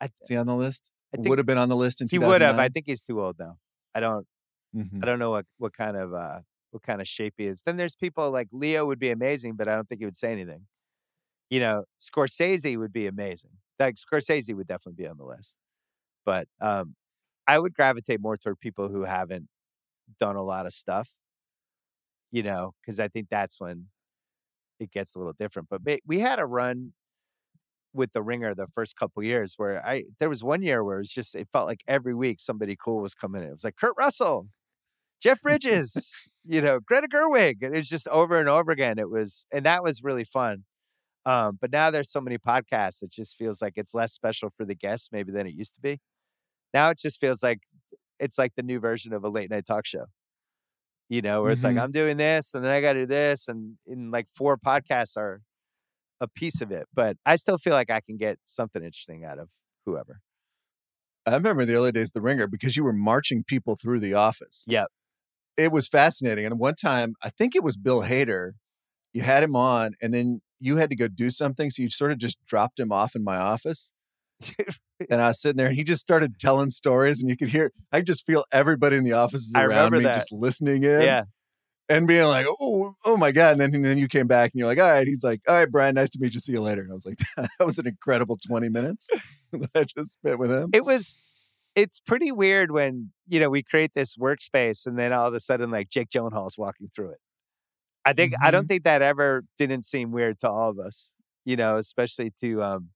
[0.01, 0.91] I, is he on the list?
[1.15, 2.59] I think would have been on the list in he would have.
[2.59, 3.59] I think he's too old now.
[3.95, 4.27] I don't.
[4.75, 5.03] Mhm.
[5.03, 6.41] I don't know what what kind of uh
[6.73, 7.63] what kind of shape he is.
[7.63, 10.33] Then there's people like Leo would be amazing, but I don't think he would say
[10.33, 10.67] anything.
[11.51, 13.53] You know, Scorsese would be amazing.
[13.79, 15.59] Like Scorsese would definitely be on the list.
[16.27, 16.97] But um
[17.49, 19.49] I would gravitate more toward people who haven't
[20.21, 21.11] done a lot of stuff.
[22.31, 23.89] You know, because I think that's when
[24.81, 25.69] it gets a little different.
[25.71, 26.93] But we had a run
[27.95, 31.01] with the ringer the first couple years where I there was one year where it
[31.01, 33.49] was just it felt like every week somebody cool was coming in.
[33.49, 34.49] It was like Kurt Russell,
[35.23, 37.63] Jeff Bridges, you know, Greta Gerwig.
[37.63, 38.99] And it was just over and over again.
[38.99, 40.65] It was and that was really fun.
[41.27, 44.65] Um, but now there's so many podcasts, it just feels like it's less special for
[44.67, 46.01] the guests maybe than it used to be.
[46.75, 47.61] Now it just feels like
[48.21, 50.07] it's like the new version of a late night talk show.
[51.09, 51.83] You know, where it's like Mhm.
[51.85, 55.17] I'm doing this and then I got to do this, and in like four podcasts
[55.17, 55.43] are
[56.21, 56.87] a piece of it.
[56.95, 59.51] But I still feel like I can get something interesting out of
[59.87, 60.21] whoever.
[61.27, 64.15] I remember the early days of the Ringer because you were marching people through the
[64.15, 64.65] office.
[64.67, 64.91] Yep.
[65.57, 66.47] It was fascinating.
[66.47, 68.53] And one time, I think it was Bill Hader.
[69.13, 72.13] You had him on, and then you had to go do something, so you sort
[72.13, 73.93] of just dropped him off in my office.
[75.11, 77.73] and I was sitting there, and he just started telling stories, and you could hear.
[77.93, 80.15] I could just feel everybody in the office I around me that.
[80.15, 81.03] just listening in.
[81.03, 81.25] yeah.
[81.89, 84.59] and being like, "Oh, oh my god!" And then, and then you came back, and
[84.59, 86.41] you're like, "All right." He's like, "All right, Bryan, nice to meet you.
[86.41, 89.11] See you later." And I was like, "That was an incredible 20 minutes
[89.53, 91.19] that I just spent with him." It was
[91.75, 95.41] it's pretty weird when, you know, we create this workspace and then all of a
[95.41, 97.19] sudden like Jake Gyllenhaal's walking through it.
[98.05, 101.13] I think I don't think that ever didn't seem weird to all of us,
[101.45, 102.89] you know, especially to um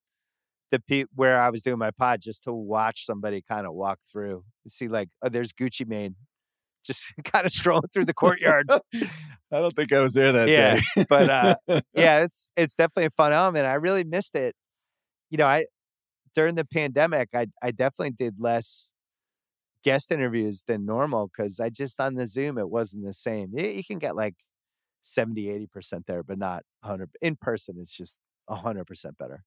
[0.72, 4.00] the pe- where I was doing my pod just to watch somebody kind of walk
[4.10, 4.42] through.
[4.66, 6.16] See like, oh, there's Gucci Mane
[6.84, 8.68] just kind of strolling through the courtyard.
[8.94, 11.04] I don't think I was there that Yeah, day.
[11.08, 11.54] but, uh,
[11.94, 13.64] yeah, it's it's definitely a fun element.
[13.64, 14.56] I really missed it.
[15.30, 15.66] You know, I
[16.36, 18.92] during the pandemic, I I definitely did less
[19.82, 23.52] guest interviews than normal because I just on the Zoom it wasn't the same.
[23.56, 24.34] You, you can get like
[25.02, 27.76] 70, 80 percent there, but not 100 in person.
[27.80, 29.44] It's just 100 percent better.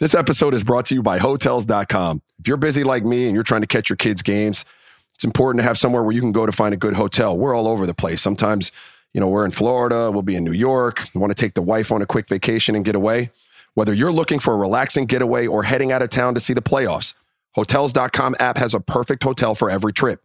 [0.00, 2.22] This episode is brought to you by Hotels.com.
[2.38, 4.64] If you're busy like me and you're trying to catch your kids' games,
[5.14, 7.36] it's important to have somewhere where you can go to find a good hotel.
[7.36, 8.20] We're all over the place.
[8.20, 8.72] Sometimes,
[9.12, 11.62] you know, we're in Florida, we'll be in New York, we want to take the
[11.62, 13.30] wife on a quick vacation and get away.
[13.74, 16.62] Whether you're looking for a relaxing getaway or heading out of town to see the
[16.62, 17.14] playoffs,
[17.56, 20.22] Hotels.com app has a perfect hotel for every trip.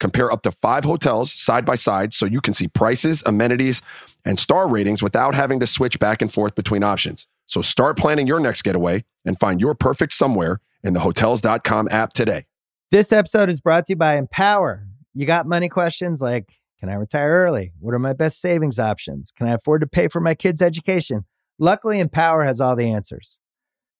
[0.00, 3.80] Compare up to five hotels side by side so you can see prices, amenities,
[4.24, 7.26] and star ratings without having to switch back and forth between options.
[7.46, 12.12] So start planning your next getaway and find your perfect somewhere in the Hotels.com app
[12.12, 12.46] today.
[12.90, 14.86] This episode is brought to you by Empower.
[15.14, 17.72] You got money questions like Can I retire early?
[17.80, 19.32] What are my best savings options?
[19.32, 21.24] Can I afford to pay for my kids' education?
[21.62, 23.38] Luckily, Empower has all the answers.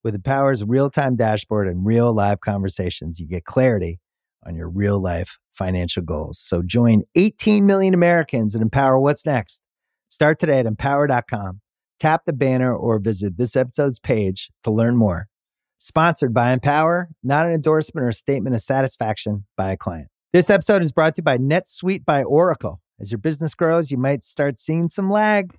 [0.03, 4.01] With Empower's real time dashboard and real live conversations, you get clarity
[4.47, 6.39] on your real life financial goals.
[6.39, 9.63] So join 18 million Americans and empower what's next.
[10.09, 11.61] Start today at empower.com.
[11.99, 15.29] Tap the banner or visit this episode's page to learn more.
[15.77, 20.09] Sponsored by Empower, not an endorsement or statement of satisfaction by a client.
[20.33, 22.81] This episode is brought to you by NetSuite by Oracle.
[22.99, 25.59] As your business grows, you might start seeing some lag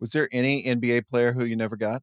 [0.00, 2.02] Was there any NBA player who you never got?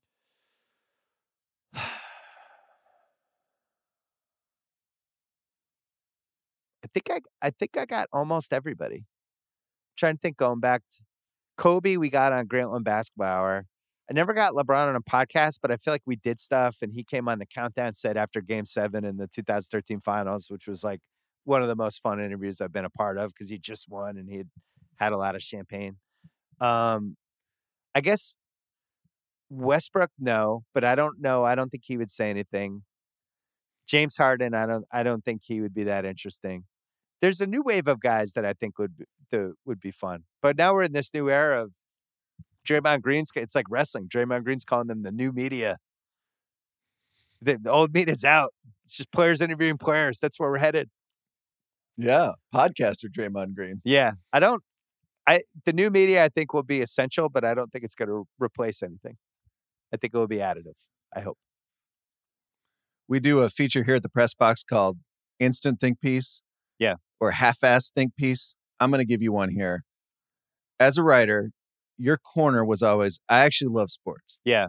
[6.84, 9.06] I think I I think I got almost everybody.
[9.98, 11.04] trying to think going back to
[11.58, 13.68] Kobe, we got on Grantland Basketball Hour.
[14.10, 16.94] I never got LeBron on a podcast, but I feel like we did stuff and
[16.94, 20.84] he came on the countdown set after game seven in the 2013 finals, which was
[20.84, 21.02] like
[21.46, 24.18] one of the most fun interviews I've been a part of because he just won
[24.18, 24.50] and he had
[24.98, 25.98] had a lot of champagne.
[26.62, 27.18] Um,
[27.98, 28.36] I guess
[29.50, 31.44] Westbrook, no, but I don't know.
[31.46, 32.84] I don't think he would say anything.
[33.88, 36.66] James Harden, I don't I don't think he would be that interesting.
[37.22, 40.26] There's a new wave of guys that I think would be, the, would be fun.
[40.44, 41.72] But now we're in this new era of
[42.70, 43.32] Draymond Green's.
[43.36, 44.08] It's like wrestling.
[44.08, 45.78] Draymond Green's calling them the new media.
[47.42, 48.54] The, the old media's out.
[48.86, 50.20] It's just players interviewing players.
[50.20, 50.92] That's where we're headed.
[51.98, 53.82] Yeah, podcaster Draymond Green.
[53.84, 54.62] Yeah, I don't.
[55.28, 58.10] I the new media I think will be essential, but I don't think it's going
[58.10, 59.18] to replace anything.
[59.94, 60.88] I think it will be additive.
[61.16, 61.38] I hope.
[63.08, 64.98] We do a feature here at the press box called
[65.40, 66.42] Instant Think Piece.
[66.80, 66.96] Yeah.
[67.20, 68.56] Or half ass think piece.
[68.80, 69.84] I'm going to give you one here.
[70.80, 71.52] As a writer,
[71.98, 74.40] your corner was always, I actually love sports.
[74.46, 74.68] Yeah.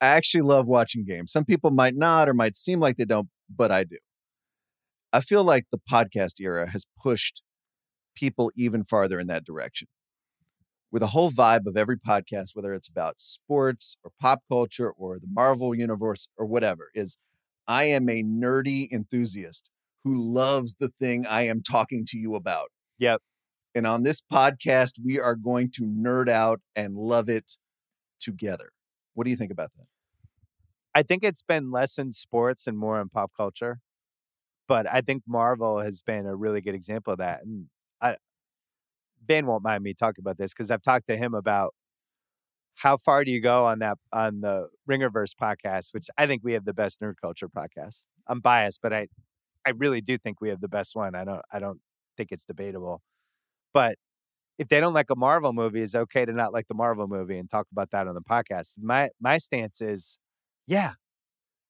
[0.00, 1.32] I actually love watching games.
[1.32, 3.96] Some people might not or might seem like they don't, but I do.
[5.12, 7.42] I feel like the podcast era has pushed
[8.14, 9.88] people even farther in that direction.
[10.90, 15.18] With a whole vibe of every podcast, whether it's about sports or pop culture or
[15.18, 17.18] the Marvel universe or whatever, is
[17.66, 19.70] I am a nerdy enthusiast
[20.04, 22.68] who loves the thing I am talking to you about.
[22.98, 23.22] Yep.
[23.74, 27.56] And on this podcast, we are going to nerd out and love it
[28.20, 28.70] together.
[29.14, 29.86] What do you think about that?
[30.94, 33.80] I think it's been less in sports and more in pop culture.
[34.68, 37.42] But I think Marvel has been a really good example of that.
[37.42, 37.66] And
[38.00, 38.16] I
[39.26, 41.74] Van won't mind me talking about this because I've talked to him about
[42.76, 46.52] how far do you go on that on the Ringerverse podcast, which I think we
[46.54, 48.06] have the best nerd culture podcast.
[48.28, 49.08] I'm biased, but I
[49.66, 51.14] I really do think we have the best one.
[51.14, 51.80] I don't I don't
[52.16, 53.02] think it's debatable.
[53.72, 53.96] But
[54.58, 57.38] if they don't like a Marvel movie, it's okay to not like the Marvel movie
[57.38, 58.74] and talk about that on the podcast.
[58.82, 60.18] My my stance is,
[60.66, 60.94] yeah,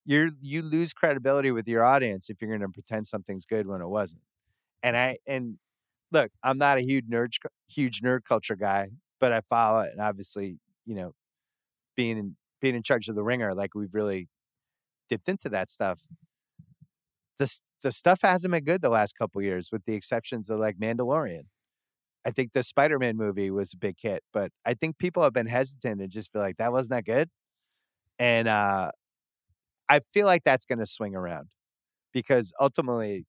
[0.04, 3.80] you you lose credibility with your audience if you're going to pretend something's good when
[3.80, 4.22] it wasn't.
[4.82, 5.58] And I and
[6.14, 7.32] look, I'm not a huge nerd
[7.68, 8.90] huge nerd culture guy,
[9.20, 11.12] but I follow it, and obviously, you know,
[11.96, 14.28] being in being in charge of the Ringer, like we've really
[15.10, 16.02] dipped into that stuff.
[17.38, 20.78] The the stuff hasn't been good the last couple years, with the exceptions of like
[20.78, 21.44] Mandalorian.
[22.26, 25.32] I think the Spider Man movie was a big hit, but I think people have
[25.34, 27.30] been hesitant and just be like that wasn't that good.
[28.18, 28.92] And uh,
[29.88, 31.48] I feel like that's going to swing around
[32.12, 33.26] because ultimately,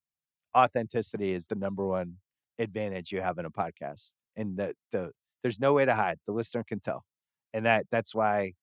[0.58, 2.18] authenticity is the number one
[2.60, 5.12] advantage you have in a podcast, and the the
[5.44, 6.20] there's no way to hide.
[6.26, 7.06] The listener can tell,
[7.54, 8.54] and that that's why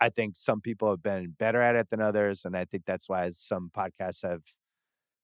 [0.00, 3.08] I think some people have been better at it than others, and I think that's
[3.08, 4.42] why some podcasts have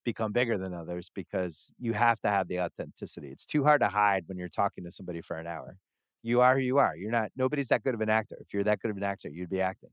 [0.05, 3.29] become bigger than others because you have to have the authenticity.
[3.31, 5.79] It's too hard to hide when you're talking to somebody for an hour.
[6.23, 6.97] You are who you are.
[6.97, 8.37] You're not nobody's that good of an actor.
[8.41, 9.91] If you're that good of an actor, you'd be acting.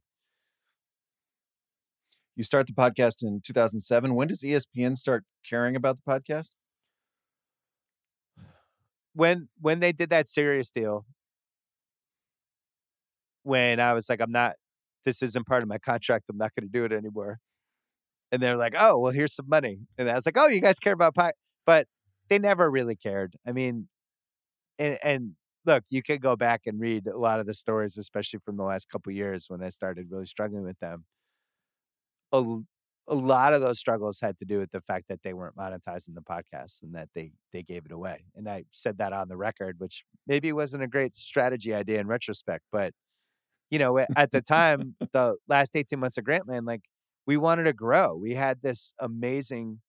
[2.36, 4.16] You start the podcast in 2007.
[4.16, 6.52] When does ESPN start caring about the podcast?
[9.14, 11.06] When when they did that Sirius deal,
[13.44, 14.56] when I was like, I'm not
[15.06, 16.26] this isn't part of my contract.
[16.30, 17.40] I'm not going to do it anymore
[18.32, 20.80] and they're like, "Oh, well, here's some money," and I was like, "Oh, you guys
[20.80, 21.34] care about pie,"
[21.66, 21.88] but
[22.30, 23.36] they never really cared.
[23.48, 23.88] I mean,
[24.80, 25.32] and and
[25.66, 28.64] look, you can go back and read a lot of the stories, especially from the
[28.64, 31.06] last couple years when I started really struggling with them.
[32.32, 32.40] A,
[33.10, 36.14] a lot of those struggles had to do with the fact that they weren't monetizing
[36.14, 38.26] the podcast and that they they gave it away.
[38.36, 42.08] And I said that on the record, which maybe wasn't a great strategy idea in
[42.08, 42.94] retrospect, but
[43.72, 46.82] you know, at the time, the last 18 months of Grantland, like
[47.26, 48.16] we wanted to grow.
[48.16, 49.82] We had this amazing,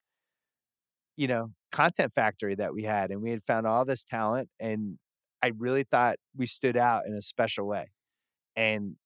[1.16, 4.48] you know, content factory that we had, and we had found all this talent.
[4.58, 4.98] And
[5.42, 7.90] I really thought we stood out in a special way.
[8.56, 8.96] And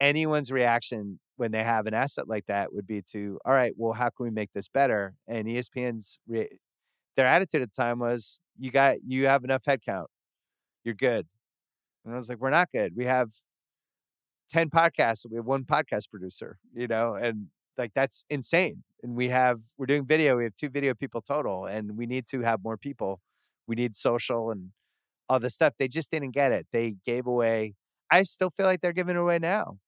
[0.00, 3.92] anyone's reaction when they have an asset like that would be to, all right, well,
[3.92, 5.14] how can we make this better?
[5.26, 6.58] And ESPN's re-
[7.16, 10.06] their attitude at the time was, you got, you have enough headcount,
[10.84, 11.26] you're good.
[12.04, 12.94] And I was like, we're not good.
[12.96, 13.30] We have
[14.50, 15.26] 10 podcasts.
[15.28, 18.82] We have one podcast producer, you know, and like that's insane.
[19.02, 20.36] And we have, we're doing video.
[20.36, 23.20] We have two video people total, and we need to have more people.
[23.68, 24.70] We need social and
[25.28, 25.74] all stuff.
[25.78, 26.66] They just didn't get it.
[26.72, 27.74] They gave away,
[28.10, 29.78] I still feel like they're giving away now.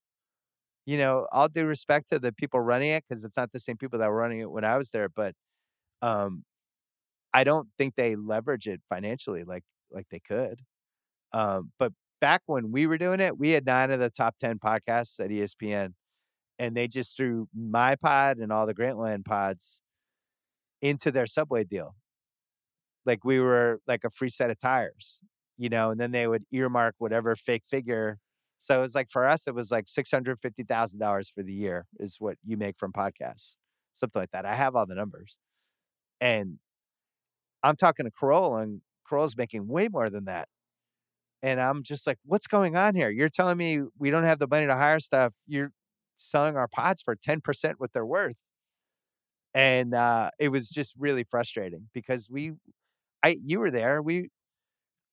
[0.90, 3.76] You know, all due respect to the people running it, because it's not the same
[3.76, 5.34] people that were running it when I was there, but
[6.02, 6.44] um,
[7.32, 10.62] I don't think they leverage it financially like like they could.
[11.32, 14.58] Um, but back when we were doing it, we had nine of the top 10
[14.58, 15.94] podcasts at ESPN.
[16.58, 19.80] And they just threw my pod and all the Grantland pods
[20.82, 21.94] into their subway deal.
[23.06, 25.20] Like we were like a free set of tires,
[25.56, 28.18] you know, and then they would earmark whatever fake figure.
[28.60, 32.36] So it was like for us, it was like $650,000 for the year is what
[32.44, 33.56] you make from podcasts,
[33.94, 34.44] something like that.
[34.44, 35.38] I have all the numbers.
[36.20, 36.58] And
[37.62, 40.48] I'm talking to Kroll, and Kroll's making way more than that.
[41.42, 43.10] And I'm just like, what's going on here?
[43.10, 45.34] You're telling me we don't have the money to hire stuff.
[45.46, 45.72] You're
[46.16, 48.36] selling our pods for 10% what they're worth.
[49.54, 52.52] And uh, it was just really frustrating because we,
[53.22, 54.02] I, you were there.
[54.02, 54.30] We,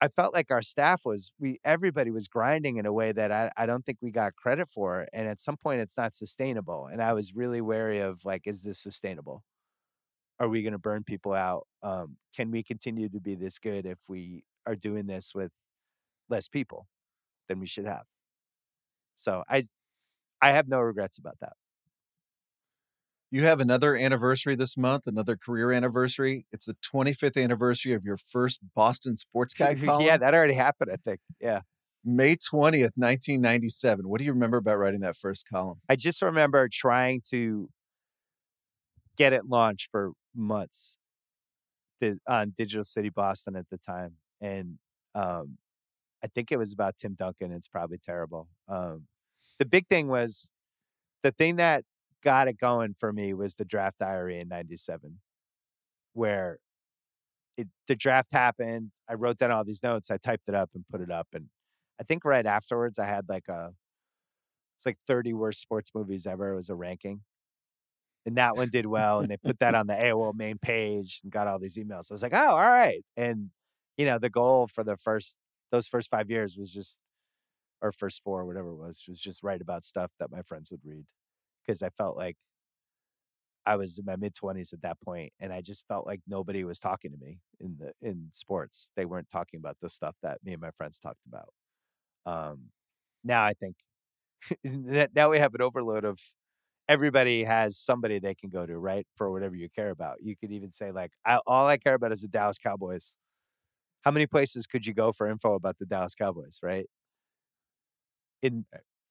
[0.02, 3.52] I felt like our staff was, we, everybody was grinding in a way that I,
[3.58, 5.08] I don't think we got credit for.
[5.14, 6.88] And at some point, it's not sustainable.
[6.91, 9.43] And I was really wary of like, is this sustainable?
[10.39, 11.68] Are we going to burn people out?
[11.84, 15.52] Um, can we continue to be this good if we are doing this with
[16.30, 16.88] less people
[17.48, 18.06] than we should have.
[19.16, 19.64] So I
[20.41, 21.54] I have no regrets about that.
[23.30, 26.45] You have another anniversary this month, another career anniversary.
[26.51, 30.05] It's the 25th anniversary of your first Boston Sports Guy column.
[30.05, 31.19] yeah, that already happened, I think.
[31.41, 31.61] Yeah.
[32.05, 34.07] May 20th, 1997.
[34.07, 35.82] What do you remember about writing that first column?
[35.89, 37.69] I just remember trying to
[39.17, 40.97] get it launched for months
[42.28, 44.13] on Digital City Boston at the time.
[44.39, 44.78] And
[45.15, 45.57] um,
[46.23, 47.51] I think it was about Tim Duncan.
[47.51, 48.47] It's probably terrible.
[48.69, 49.07] Um,
[49.59, 50.49] the big thing was
[51.23, 51.84] the thing that
[52.28, 55.21] got it going for me was the draft diary in 97,
[56.11, 56.59] where
[57.55, 58.91] it, the draft happened.
[59.09, 60.11] I wrote down all these notes.
[60.11, 61.30] I typed it up and put it up.
[61.32, 61.45] And
[62.01, 63.71] I think right afterwards, I had like a,
[64.78, 66.51] it's like 30 worst sports movies ever.
[66.51, 67.21] It was a ranking.
[68.25, 69.21] And that one did well.
[69.21, 72.11] And they put that on the AOL main page and got all these emails.
[72.11, 73.05] I was like, oh, all right.
[73.15, 73.51] And,
[73.95, 75.38] you know, the goal for the first
[75.71, 76.99] those first five years was just,
[77.82, 80.82] or first four, whatever it was, was just write about stuff that my friends would
[80.84, 81.05] read.
[81.68, 82.38] Cause I felt like
[83.65, 86.63] I was in my mid twenties at that point, and I just felt like nobody
[86.63, 88.91] was talking to me in the in sports.
[88.95, 91.49] They weren't talking about the stuff that me and my friends talked about.
[92.26, 92.65] Um,
[93.24, 93.78] now I think
[95.13, 96.20] now we have an overload of
[96.89, 100.18] everybody has somebody they can go to, right, for whatever you care about.
[100.24, 103.15] You could even say like, I, all I care about is the Dallas Cowboys
[104.03, 106.88] how many places could you go for info about the Dallas Cowboys, right?
[108.41, 108.65] In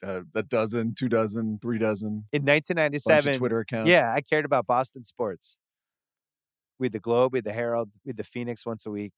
[0.04, 2.24] uh, a dozen, two dozen, three dozen.
[2.32, 3.90] In 1997, Twitter accounts.
[3.90, 5.58] Yeah, I cared about Boston sports.
[6.78, 9.12] We had the Globe, we had the Herald, we had the Phoenix once a week,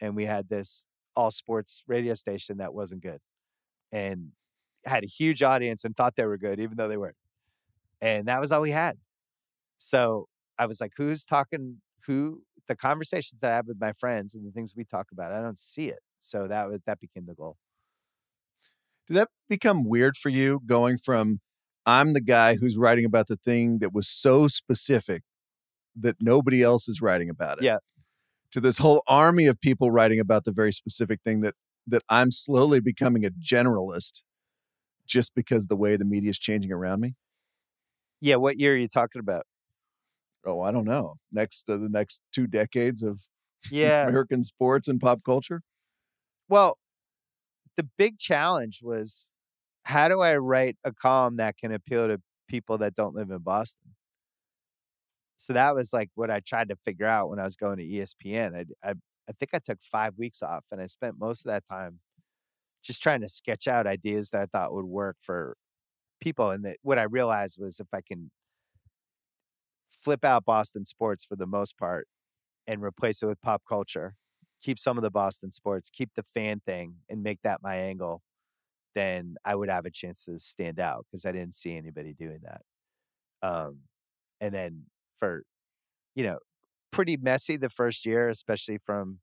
[0.00, 3.20] and we had this all sports radio station that wasn't good,
[3.90, 4.28] and
[4.84, 7.16] had a huge audience and thought they were good, even though they weren't.
[8.00, 8.98] And that was all we had.
[9.78, 11.80] So I was like, "Who's talking?
[12.06, 15.32] Who the conversations that I have with my friends and the things we talk about,
[15.32, 16.00] I don't see it.
[16.18, 17.56] So that was that became the goal.
[19.08, 21.40] Did that become weird for you going from
[21.84, 25.22] I'm the guy who's writing about the thing that was so specific
[25.96, 27.64] that nobody else is writing about it.
[27.64, 27.78] Yeah.
[28.52, 31.54] To this whole army of people writing about the very specific thing that
[31.86, 34.22] that I'm slowly becoming a generalist
[35.06, 37.14] just because the way the media is changing around me.
[38.20, 39.46] Yeah, what year are you talking about?
[40.44, 43.22] oh, I don't know, next uh, the next two decades of
[43.70, 45.62] yeah American sports and pop culture?
[46.48, 46.78] Well,
[47.76, 49.30] the big challenge was
[49.84, 53.38] how do I write a column that can appeal to people that don't live in
[53.38, 53.94] Boston?
[55.36, 57.84] So that was like what I tried to figure out when I was going to
[57.84, 58.54] ESPN.
[58.54, 58.94] I, I,
[59.28, 61.98] I think I took five weeks off and I spent most of that time
[62.82, 65.56] just trying to sketch out ideas that I thought would work for
[66.20, 66.50] people.
[66.50, 68.30] And that what I realized was if I can
[69.90, 72.08] flip out Boston sports for the most part
[72.66, 74.14] and replace it with pop culture.
[74.62, 78.22] Keep some of the Boston sports, keep the fan thing, and make that my angle.
[78.94, 82.40] then I would have a chance to stand out because I didn't see anybody doing
[82.44, 82.62] that.
[83.42, 83.80] Um,
[84.40, 84.84] and then
[85.18, 85.44] for,
[86.14, 86.38] you know,
[86.90, 89.20] pretty messy the first year, especially from,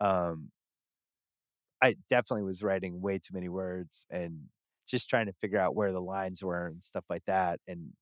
[0.00, 0.50] um,
[1.82, 4.48] I definitely was writing way too many words and
[4.88, 7.60] just trying to figure out where the lines were and stuff like that.
[7.68, 7.92] And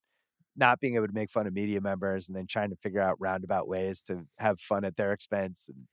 [0.57, 3.17] not being able to make fun of media members and then trying to figure out
[3.21, 5.87] roundabout ways to have fun at their expense and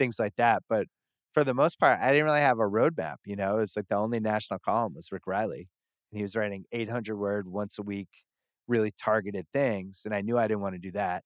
[0.00, 0.64] things like that.
[0.70, 0.88] But
[1.34, 3.18] for the most part, I didn't really have a roadmap.
[3.26, 5.68] You know, it's like the only national column was Rick Reilly,
[6.12, 8.10] and he was writing 800 word once a week,
[8.68, 11.24] really targeted things, and I knew I didn't want to do that.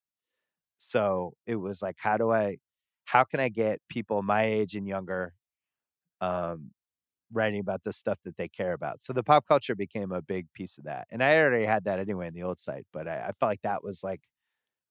[0.77, 2.57] So it was like, how do I,
[3.05, 5.33] how can I get people my age and younger,
[6.21, 6.71] um,
[7.33, 9.03] writing about the stuff that they care about?
[9.03, 11.99] So the pop culture became a big piece of that, and I already had that
[11.99, 14.21] anyway in the old site, but I, I felt like that was like,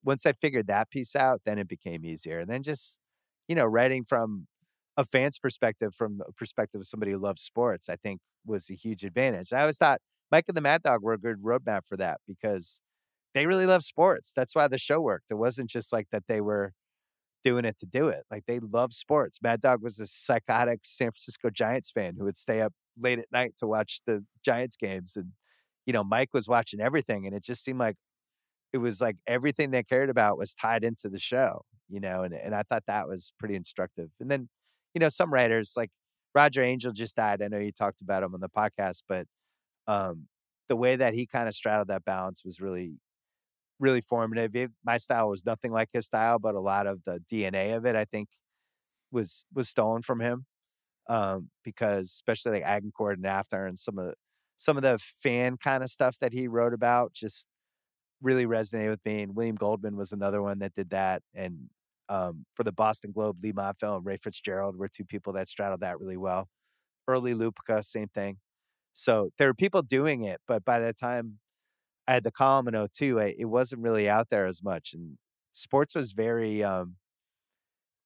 [0.04, 2.98] once I figured that piece out, then it became easier, and then just,
[3.48, 4.46] you know, writing from
[4.96, 8.74] a fan's perspective, from a perspective of somebody who loves sports, I think was a
[8.74, 9.52] huge advantage.
[9.52, 12.80] I always thought Mike and the Mad Dog were a good roadmap for that because
[13.34, 14.32] they really love sports.
[14.34, 15.30] That's why the show worked.
[15.30, 16.72] It wasn't just like that they were
[17.44, 18.24] doing it to do it.
[18.30, 19.40] Like they love sports.
[19.42, 23.30] Mad Dog was a psychotic San Francisco Giants fan who would stay up late at
[23.32, 25.16] night to watch the Giants games.
[25.16, 25.32] And,
[25.86, 27.26] you know, Mike was watching everything.
[27.26, 27.96] And it just seemed like
[28.74, 32.34] it was like everything they cared about was tied into the show, you know, and,
[32.34, 34.10] and I thought that was pretty instructive.
[34.18, 34.48] And then,
[34.94, 35.90] you know, some writers like
[36.34, 37.40] Roger Angell just died.
[37.40, 39.26] I know you talked about him on the podcast, but
[39.86, 40.26] um,
[40.68, 42.94] the way that he kind of straddled that balance was really,
[43.78, 44.56] really formative.
[44.56, 47.86] It, my style was nothing like his style, but a lot of the DNA of
[47.86, 48.28] it, I think,
[49.12, 50.46] was was stolen from him.
[51.08, 54.14] Um, because especially like Agincourt and after and some of
[54.56, 57.46] some of the fan kind of stuff that he wrote about just
[58.24, 59.22] really resonated with me.
[59.22, 61.22] And William Goldman was another one that did that.
[61.34, 61.68] And
[62.08, 65.80] um, for the Boston Globe, Leigh Montville and Ray Fitzgerald were two people that straddled
[65.80, 66.48] that really well.
[67.06, 68.38] Early Lupica, same thing.
[68.94, 71.38] So there were people doing it, but by the time
[72.08, 74.94] I had the column in 02, I, it wasn't really out there as much.
[74.94, 75.18] And
[75.52, 76.96] sports was very, um,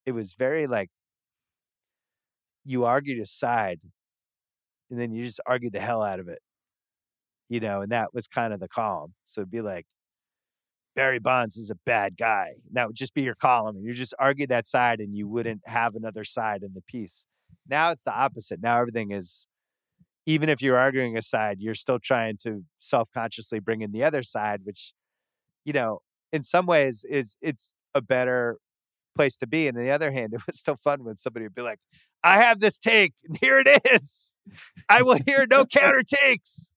[0.06, 0.90] it was very like
[2.64, 3.80] you argued a side
[4.90, 6.40] and then you just argued the hell out of it,
[7.48, 9.14] you know, and that was kind of the column.
[9.24, 9.86] So it'd be like,
[10.98, 12.54] Barry Bonds is a bad guy.
[12.66, 13.76] And that would just be your column.
[13.76, 17.24] And you just argue that side and you wouldn't have another side in the piece.
[17.68, 18.60] Now it's the opposite.
[18.60, 19.46] Now everything is,
[20.26, 24.02] even if you're arguing a side, you're still trying to self consciously bring in the
[24.02, 24.92] other side, which,
[25.64, 26.00] you know,
[26.32, 28.58] in some ways is it's a better
[29.14, 29.68] place to be.
[29.68, 31.78] And on the other hand, it was still fun when somebody would be like,
[32.24, 34.34] I have this take, and here it is.
[34.88, 36.70] I will hear no counter takes.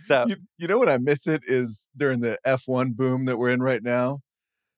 [0.00, 3.50] So you, you know what I miss it is during the F1 boom that we're
[3.50, 4.20] in right now.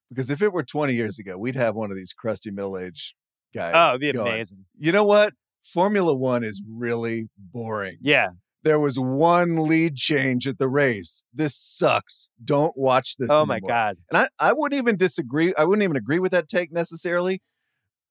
[0.09, 3.15] Because if it were 20 years ago, we'd have one of these crusty middle aged
[3.57, 3.73] oh, guys.
[3.75, 4.67] oh, it'd be going, amazing.
[4.79, 5.33] You know what?
[5.65, 7.97] Formula One is really boring.
[8.01, 8.31] Yeah.
[8.65, 11.25] There was one lead change at the race.
[11.33, 12.29] This sucks.
[12.45, 13.29] Don't watch this.
[13.31, 13.59] Oh my.
[13.59, 13.97] God.
[14.11, 15.55] And I, I wouldn't even disagree.
[15.57, 17.43] I wouldn't even agree with that take necessarily.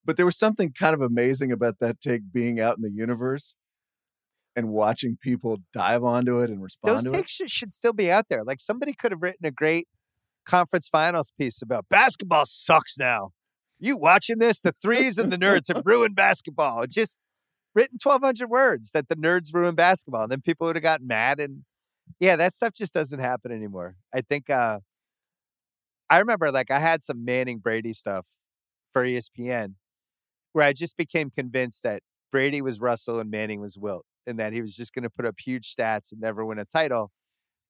[0.04, 3.54] But there was something kind of amazing about that take being out in the universe
[4.54, 7.16] and watching people dive onto it and respond Those to it.
[7.16, 8.44] takes should, should still be out there.
[8.44, 9.88] Like somebody could have written a great
[10.46, 13.30] conference finals piece about basketball sucks now.
[13.78, 14.60] You watching this?
[14.60, 16.84] The threes and the nerds have ruined basketball.
[16.86, 17.18] Just
[17.74, 20.24] written 1,200 words that the nerds ruined basketball.
[20.24, 21.40] And then people would have gotten mad.
[21.40, 21.64] And
[22.20, 23.96] yeah, that stuff just doesn't happen anymore.
[24.14, 24.80] I think, uh,
[26.10, 28.26] I remember like I had some Manning Brady stuff
[28.92, 29.74] for ESPN
[30.52, 34.52] where I just became convinced that Brady was Russell and Manning was Wilt and that
[34.52, 37.10] he was just going to put up huge stats and never win a title.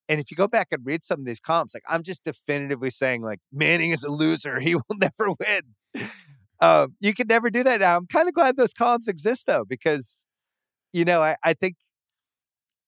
[0.09, 2.91] And if you go back and read some of these comps, like I'm just definitively
[2.91, 4.61] saying, like Manning is a loser.
[4.61, 6.07] He will never win.
[6.61, 7.97] Um, you can never do that now.
[7.97, 10.25] I'm kind of glad those columns exist though, because
[10.93, 11.77] you know I, I think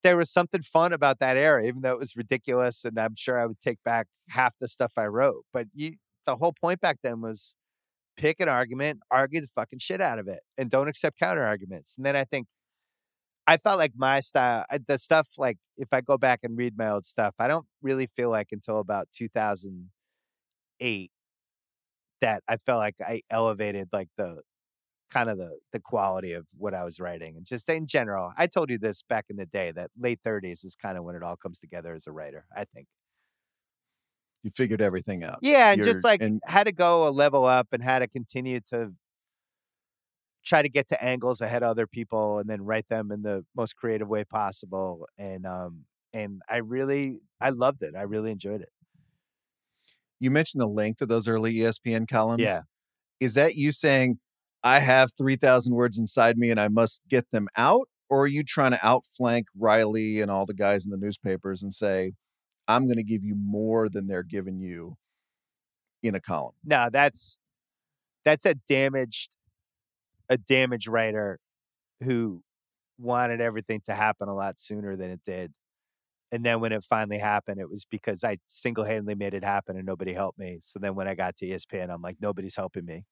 [0.05, 2.85] there was something fun about that era, even though it was ridiculous.
[2.85, 5.45] And I'm sure I would take back half the stuff I wrote.
[5.53, 5.95] But you,
[6.27, 7.57] the whole point back then was
[8.17, 11.97] pick an argument, argue the fucking shit out of it, and don't accept counter arguments.
[11.97, 12.47] And then I think
[13.47, 16.89] I felt like my style, the stuff like if I go back and read my
[16.91, 21.11] old stuff, I don't really feel like until about 2008
[22.21, 24.41] that I felt like I elevated like the
[25.11, 28.33] kind of the the quality of what I was writing and just in general.
[28.37, 31.15] I told you this back in the day that late 30s is kind of when
[31.15, 32.47] it all comes together as a writer.
[32.57, 32.87] I think.
[34.43, 35.39] you figured everything out.
[35.41, 38.07] Yeah, and You're- just like and- how to go a level up and how to
[38.07, 38.93] continue to
[40.45, 43.45] try to get to angles ahead of other people and then write them in the
[43.57, 45.07] most creative way possible.
[45.19, 47.95] And um and I really I loved it.
[47.97, 48.71] I really enjoyed it.
[50.21, 52.43] You mentioned the length of those early ESPN columns.
[52.43, 52.61] Yeah.
[53.21, 54.19] Is that you saying
[54.63, 57.89] I have 3,000 words inside me and I must get them out?
[58.15, 61.73] or are you trying to outflank Reilly and all the guys in the newspapers and
[61.73, 62.13] say,
[62.69, 64.97] I'm going to give you more than they're giving you
[66.03, 66.55] in a column?
[66.65, 67.39] No, that's
[68.25, 69.37] that's a damaged
[70.29, 71.39] a damage writer
[72.03, 72.43] who
[72.99, 75.53] wanted everything to happen a lot sooner than it did.
[76.33, 79.77] And then when it finally happened, it was because I single handedly made it happen
[79.77, 80.59] and nobody helped me.
[80.61, 83.05] So then when I got to ESPN, I'm like, nobody's helping me.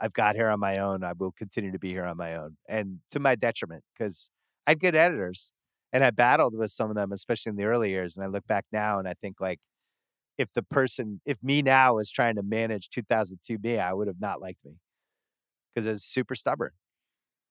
[0.00, 1.02] I've got here on my own.
[1.02, 4.30] I will continue to be here on my own and to my detriment because
[4.66, 5.52] I had good editors
[5.92, 8.16] and I battled with some of them, especially in the early years.
[8.16, 9.60] And I look back now and I think like,
[10.36, 14.20] if the person, if me now was trying to manage 2002 me, I would have
[14.20, 14.74] not liked me
[15.78, 16.72] because I was super stubborn,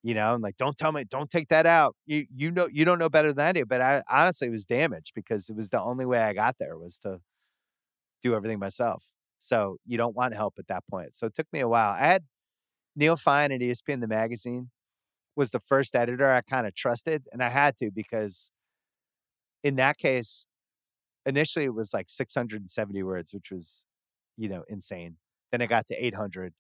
[0.03, 1.95] you know, and like, don't tell me, don't take that out.
[2.05, 3.65] You, you know, you don't know better than I do.
[3.65, 6.99] But I honestly was damaged because it was the only way I got there was
[6.99, 7.21] to
[8.21, 9.05] do everything myself.
[9.37, 11.15] So you don't want help at that point.
[11.15, 11.91] So it took me a while.
[11.91, 12.23] I had
[12.95, 14.71] Neil Fine at ESPN the magazine
[15.35, 18.49] was the first editor I kind of trusted, and I had to because
[19.63, 20.47] in that case,
[21.27, 23.85] initially it was like 670 words, which was,
[24.35, 25.17] you know, insane.
[25.51, 26.53] Then it got to 800.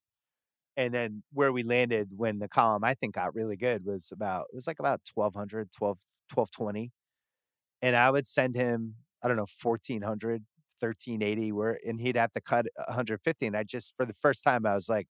[0.77, 4.45] And then where we landed when the column I think got really good was about,
[4.51, 5.97] it was like about 1200, 12,
[6.33, 6.91] 1220.
[7.81, 10.43] And I would send him, I don't know, 1400,
[10.79, 13.47] 1380, where, and he'd have to cut 150.
[13.47, 15.07] And I just, for the first time, I was like,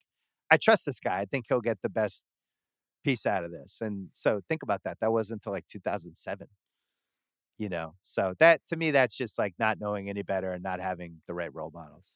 [0.49, 1.20] I trust this guy.
[1.20, 2.24] I think he'll get the best
[3.03, 3.80] piece out of this.
[3.82, 4.99] And so think about that.
[5.01, 6.47] That wasn't until like 2007,
[7.57, 7.95] you know?
[8.03, 11.34] So that to me, that's just like not knowing any better and not having the
[11.34, 12.15] right role models.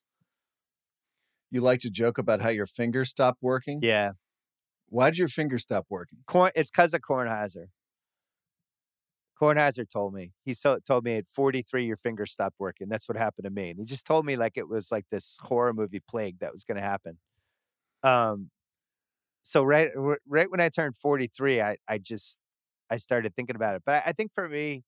[1.51, 3.79] You like to joke about how your fingers stopped working.
[3.83, 4.11] Yeah.
[4.87, 6.19] Why did your fingers stop working?
[6.25, 7.67] Corn, it's because of Kornheiser.
[9.41, 10.31] Kornheiser told me.
[10.45, 12.87] He so, told me at 43, your fingers stopped working.
[12.89, 13.69] That's what happened to me.
[13.69, 16.63] And he just told me like it was like this horror movie plague that was
[16.63, 17.17] going to happen.
[18.03, 18.49] Um,
[19.43, 19.89] so right
[20.27, 22.39] right when I turned 43, I I just
[22.89, 23.83] I started thinking about it.
[23.85, 24.83] But I, I think for me,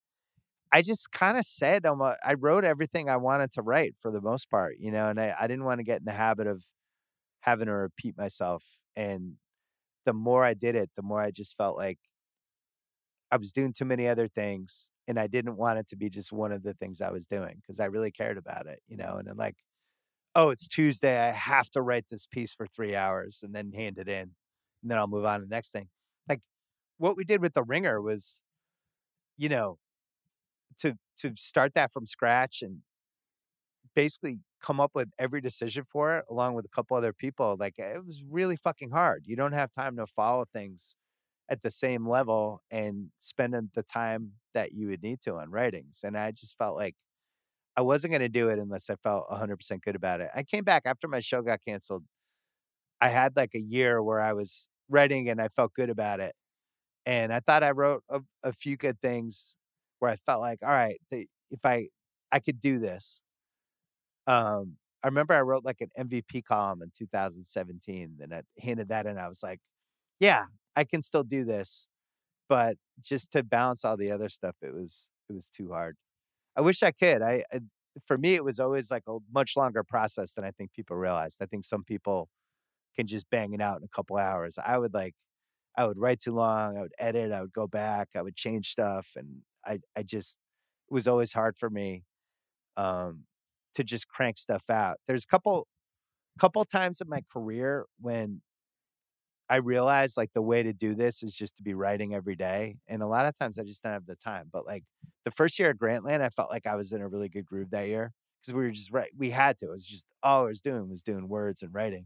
[0.73, 4.49] I just kind of said I wrote everything I wanted to write for the most
[4.49, 6.63] part, you know, and I, I didn't want to get in the habit of
[7.41, 8.65] having to repeat myself.
[8.95, 9.33] And
[10.05, 11.99] the more I did it, the more I just felt like
[13.31, 16.31] I was doing too many other things and I didn't want it to be just
[16.31, 19.17] one of the things I was doing because I really cared about it, you know,
[19.17, 19.57] and then like,
[20.35, 21.19] oh, it's Tuesday.
[21.19, 24.31] I have to write this piece for three hours and then hand it in
[24.81, 25.89] and then I'll move on to the next thing.
[26.29, 26.41] Like
[26.97, 28.41] what we did with the ringer was,
[29.37, 29.77] you know,
[30.79, 32.81] to to start that from scratch and
[33.95, 37.77] basically come up with every decision for it along with a couple other people like
[37.77, 40.95] it was really fucking hard you don't have time to follow things
[41.49, 46.01] at the same level and spending the time that you would need to on writings
[46.03, 46.95] and i just felt like
[47.77, 50.63] i wasn't going to do it unless i felt 100% good about it i came
[50.63, 52.03] back after my show got canceled
[53.01, 56.35] i had like a year where i was writing and I felt good about it.
[57.05, 59.55] And I thought I wrote a, a few good things
[60.03, 61.87] where I felt like, all right, if I
[62.31, 63.21] I could do this.
[64.27, 69.05] Um, I remember I wrote like an MVP column in 2017, and I handed that
[69.05, 69.17] in.
[69.17, 69.59] I was like,
[70.19, 70.45] yeah,
[70.75, 71.87] I can still do this,
[72.49, 75.97] but just to balance all the other stuff, it was it was too hard.
[76.57, 77.21] I wish I could.
[77.23, 77.61] I, I
[78.07, 81.39] for me, it was always like a much longer process than I think people realized.
[81.41, 82.29] I think some people
[82.95, 84.57] can just bang it out in a couple hours.
[84.63, 85.15] I would like,
[85.77, 86.77] I would write too long.
[86.77, 87.31] I would edit.
[87.33, 88.09] I would go back.
[88.15, 90.39] I would change stuff, and I, I just,
[90.89, 92.03] it was always hard for me,
[92.77, 93.25] um,
[93.75, 94.97] to just crank stuff out.
[95.07, 95.67] There's a couple,
[96.39, 98.41] couple times in my career when
[99.49, 102.77] I realized like the way to do this is just to be writing every day,
[102.87, 104.49] and a lot of times I just don't have the time.
[104.51, 104.83] But like
[105.25, 107.69] the first year at Grantland, I felt like I was in a really good groove
[107.71, 109.11] that year because we were just right.
[109.15, 109.67] We had to.
[109.67, 112.05] It was just all I was doing was doing words and writing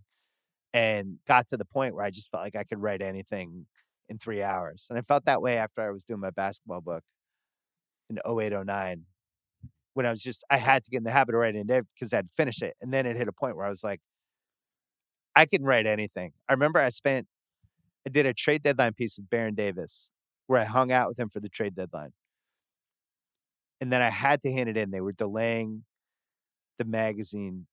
[0.73, 3.67] and got to the point where I just felt like I could write anything
[4.09, 4.87] in three hours.
[4.89, 7.03] And I felt that way after I was doing my basketball book
[8.09, 9.05] in 08, 09,
[9.93, 12.13] when I was just, I had to get in the habit of writing it because
[12.13, 12.75] I'd finish it.
[12.81, 14.01] And then it hit a point where I was like,
[15.35, 16.33] I can write anything.
[16.49, 17.27] I remember I spent,
[18.05, 20.11] I did a trade deadline piece with Baron Davis
[20.47, 22.13] where I hung out with him for the trade deadline.
[23.81, 24.91] And then I had to hand it in.
[24.91, 25.83] They were delaying
[26.79, 27.67] the magazine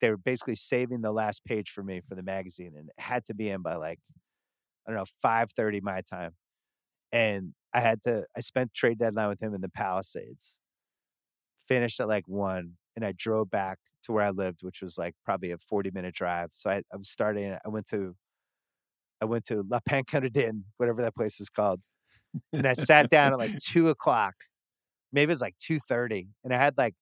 [0.00, 3.24] they were basically saving the last page for me for the magazine and it had
[3.26, 3.98] to be in by like
[4.86, 6.32] I don't know, five thirty my time.
[7.12, 10.58] And I had to I spent trade deadline with him in the Palisades.
[11.68, 15.14] Finished at like one and I drove back to where I lived, which was like
[15.24, 16.50] probably a 40 minute drive.
[16.52, 18.16] So I, I was starting I went to
[19.22, 21.80] I went to La Pancadin, whatever that place is called.
[22.52, 24.34] And I sat down at like two o'clock.
[25.12, 26.28] Maybe it was like two thirty.
[26.44, 26.94] And I had like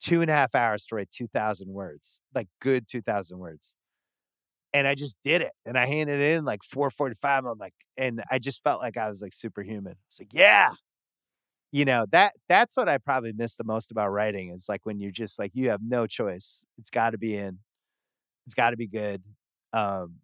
[0.00, 3.74] two and a half hours to write 2,000 words, like good 2,000 words.
[4.76, 5.52] And I just did it.
[5.64, 7.46] And I handed it in like 445.
[7.46, 9.94] I'm like, and I just felt like I was like superhuman.
[10.08, 10.72] It's like, yeah.
[11.72, 15.00] You know, that that's what I probably miss the most about writing is like when
[15.00, 16.62] you're just like you have no choice.
[16.78, 17.58] It's gotta be in.
[18.44, 19.22] It's gotta be good.
[19.72, 20.16] Um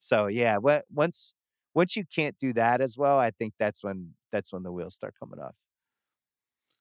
[0.00, 1.34] so yeah, what once
[1.72, 4.94] once you can't do that as well, I think that's when that's when the wheels
[4.94, 5.54] start coming off.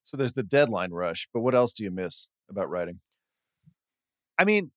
[0.04, 3.00] So there's the deadline rush, but what else do you miss about writing?
[4.40, 4.72] I mean,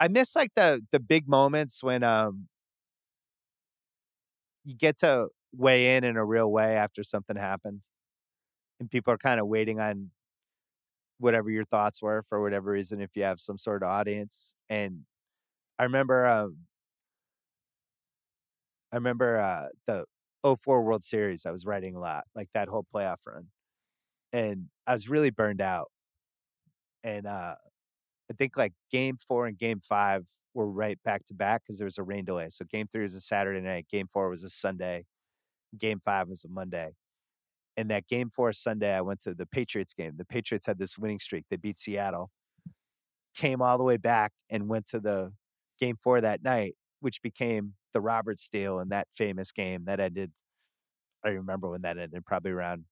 [0.00, 2.48] I miss like the the big moments when um
[4.64, 7.80] you get to weigh in in a real way after something happened,
[8.80, 10.10] and people are kind of waiting on
[11.18, 14.54] whatever your thoughts were for whatever reason if you have some sort of audience.
[14.68, 15.00] And
[15.78, 16.58] I remember um
[18.92, 20.04] I remember uh the
[20.42, 23.48] 04 World Series I was writing a lot, like that whole playoff run.
[24.32, 25.90] And I was really burned out.
[27.04, 27.56] And uh
[28.30, 31.86] I think like game four and game five were right back to back because there
[31.86, 32.48] was a rain delay.
[32.50, 35.04] So game three was a Saturday night, game four was a Sunday,
[35.78, 36.92] game five was a Monday.
[37.76, 40.14] And that game four Sunday, I went to the Patriots game.
[40.16, 41.44] The Patriots had this winning streak.
[41.50, 42.30] They beat Seattle,
[43.34, 45.34] came all the way back and went to the
[45.78, 50.32] game four that night, which became the Roberts steal and that famous game that ended.
[51.24, 52.84] I remember when that ended, probably around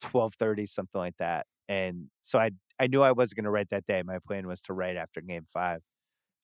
[0.00, 1.46] twelve thirty, something like that.
[1.68, 2.50] And so I
[2.80, 4.02] I knew I wasn't going to write that day.
[4.02, 5.82] My plan was to write after game five.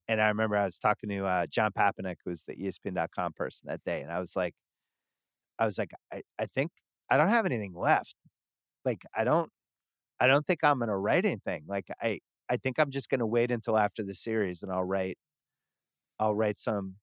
[0.07, 3.83] And I remember I was talking to uh, John Papanek, who's the ESPN.com person that
[3.85, 4.03] day.
[4.03, 4.55] And I was like,
[5.59, 6.73] I was like, I, I think
[7.11, 8.15] I don't have anything left.
[8.85, 9.51] Like, I don't,
[10.21, 11.65] I don't think I'm going to write anything.
[11.67, 12.21] Like, I,
[12.51, 15.19] I think I'm just going to wait until after the series and I'll write,
[16.21, 16.97] I'll write some,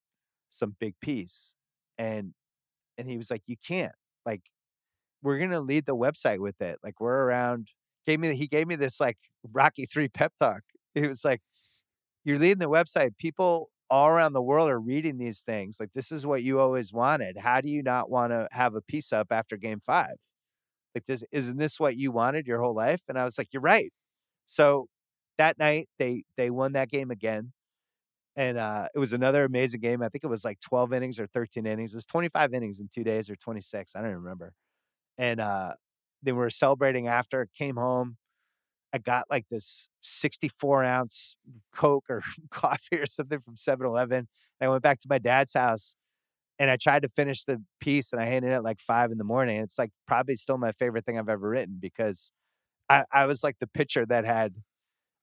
[0.48, 1.56] some big piece.
[1.98, 2.34] And,
[2.96, 3.92] and he was like, you can't
[4.24, 4.42] like,
[5.22, 6.78] we're going to lead the website with it.
[6.82, 7.68] Like we're around
[8.06, 9.18] gave me he gave me this like
[9.52, 10.62] Rocky three pep talk.
[10.94, 11.40] He was like,
[12.24, 13.16] "You're leading the website.
[13.18, 15.78] People all around the world are reading these things.
[15.80, 17.38] Like this is what you always wanted.
[17.38, 20.16] How do you not want to have a piece up after Game Five?
[20.94, 23.62] Like this isn't this what you wanted your whole life?" And I was like, "You're
[23.62, 23.92] right."
[24.46, 24.88] So
[25.38, 27.52] that night they they won that game again.
[28.36, 30.02] And uh, it was another amazing game.
[30.02, 31.94] I think it was like 12 innings or 13 innings.
[31.94, 33.94] It was 25 innings in two days or 26.
[33.96, 34.52] I don't remember.
[35.18, 35.74] And uh,
[36.24, 38.16] they were celebrating after, came home.
[38.92, 41.36] I got like this 64 ounce
[41.74, 44.28] Coke or coffee or something from 7 Eleven.
[44.60, 45.96] I went back to my dad's house
[46.58, 49.24] and I tried to finish the piece and I handed it like five in the
[49.24, 49.60] morning.
[49.60, 52.30] It's like probably still my favorite thing I've ever written because
[52.88, 54.54] I, I was like the pitcher that had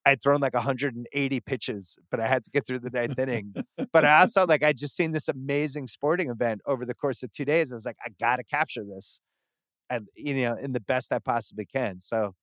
[0.04, 3.54] I'd thrown like 180 pitches, but I had to get through the ninth inning.
[3.94, 7.32] But I also like I just seen this amazing sporting event over the course of
[7.32, 7.72] two days.
[7.72, 9.20] I was like, I gotta capture this
[9.92, 12.00] and you know in the best I possibly can.
[12.00, 12.34] So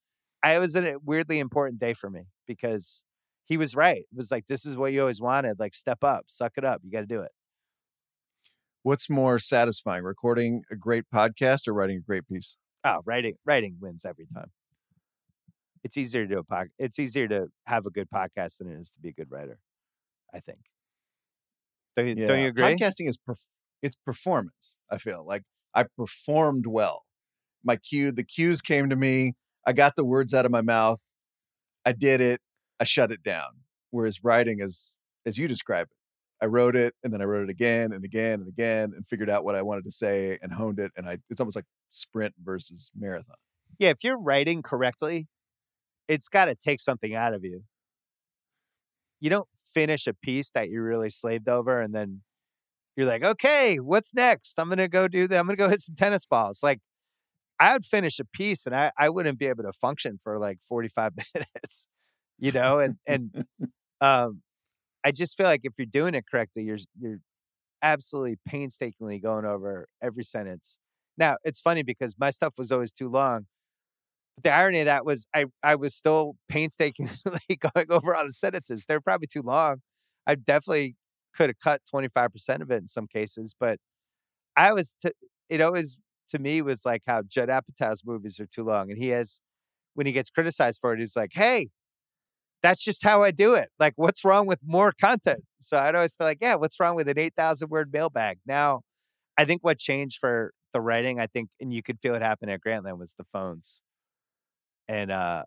[0.43, 3.05] I was a weirdly important day for me because
[3.47, 4.03] he was right.
[4.03, 5.59] It was like this is what you always wanted.
[5.59, 6.83] Like step up, suck it up.
[6.85, 7.33] You got to do it.
[8.83, 12.57] What's more satisfying, recording a great podcast or writing a great piece?
[12.85, 14.53] Oh, writing writing wins every time.
[15.83, 16.69] It's easier to do a pod.
[16.79, 19.59] It's easier to have a good podcast than it is to be a good writer.
[20.33, 20.59] I think.
[21.97, 22.27] Don't you, yeah.
[22.27, 22.65] don't you agree?
[22.65, 23.47] Podcasting is perf-
[23.83, 24.77] it's performance.
[24.91, 25.43] I feel like
[25.75, 27.05] I performed well
[27.65, 28.13] my cue.
[28.13, 29.35] The cues came to me.
[29.67, 31.01] I got the words out of my mouth.
[31.85, 32.41] I did it.
[32.81, 33.63] I shut it down.
[33.91, 37.51] Whereas writing is, as you describe it, I wrote it and then I wrote it
[37.51, 40.79] again and again and again and figured out what I wanted to say and honed
[40.79, 40.93] it.
[40.97, 43.37] And I, it's almost like sprint versus marathon.
[43.79, 43.91] Yeah.
[43.91, 45.27] If you're writing correctly,
[46.07, 47.65] it's got to take something out of you.
[49.21, 52.23] You don't finish a piece that you really slaved over and then
[52.97, 54.59] you're like, okay, what's next?
[54.59, 55.39] I'm going to go do that.
[55.39, 56.61] I'm going to go hit some tennis balls.
[56.63, 56.81] Like
[57.61, 60.59] I would finish a piece and I, I wouldn't be able to function for like
[60.63, 61.87] 45 minutes,
[62.39, 63.45] you know, and, and,
[64.01, 64.43] um,
[65.05, 67.21] I just feel like if you're doing it correctly, you're, you're
[67.83, 70.79] absolutely painstakingly going over every sentence.
[71.17, 73.47] Now it's funny because my stuff was always too long.
[74.37, 77.13] But the irony of that was I, I was still painstakingly
[77.75, 78.85] going over all the sentences.
[78.87, 79.83] They're probably too long.
[80.27, 80.97] I definitely
[81.35, 83.79] could have cut 25% of it in some cases, but
[84.57, 85.13] I was, t-
[85.49, 85.99] it always
[86.29, 88.91] to me was like how Judd Apatow's movies are too long.
[88.91, 89.41] And he has,
[89.95, 91.69] when he gets criticized for it, he's like, hey,
[92.63, 93.71] that's just how I do it.
[93.79, 95.45] Like, what's wrong with more content?
[95.61, 98.39] So I'd always feel like, yeah, what's wrong with an 8,000 word mailbag?
[98.47, 98.83] Now,
[99.37, 102.49] I think what changed for the writing, I think, and you could feel it happen
[102.49, 103.83] at Grantland was the phones.
[104.89, 105.45] And, uh,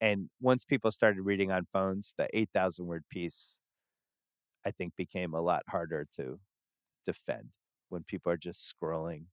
[0.00, 3.58] and once people started reading on phones, the 8,000 word piece,
[4.64, 6.40] I think became a lot harder to
[7.04, 7.50] defend
[7.88, 9.24] when people are just scrolling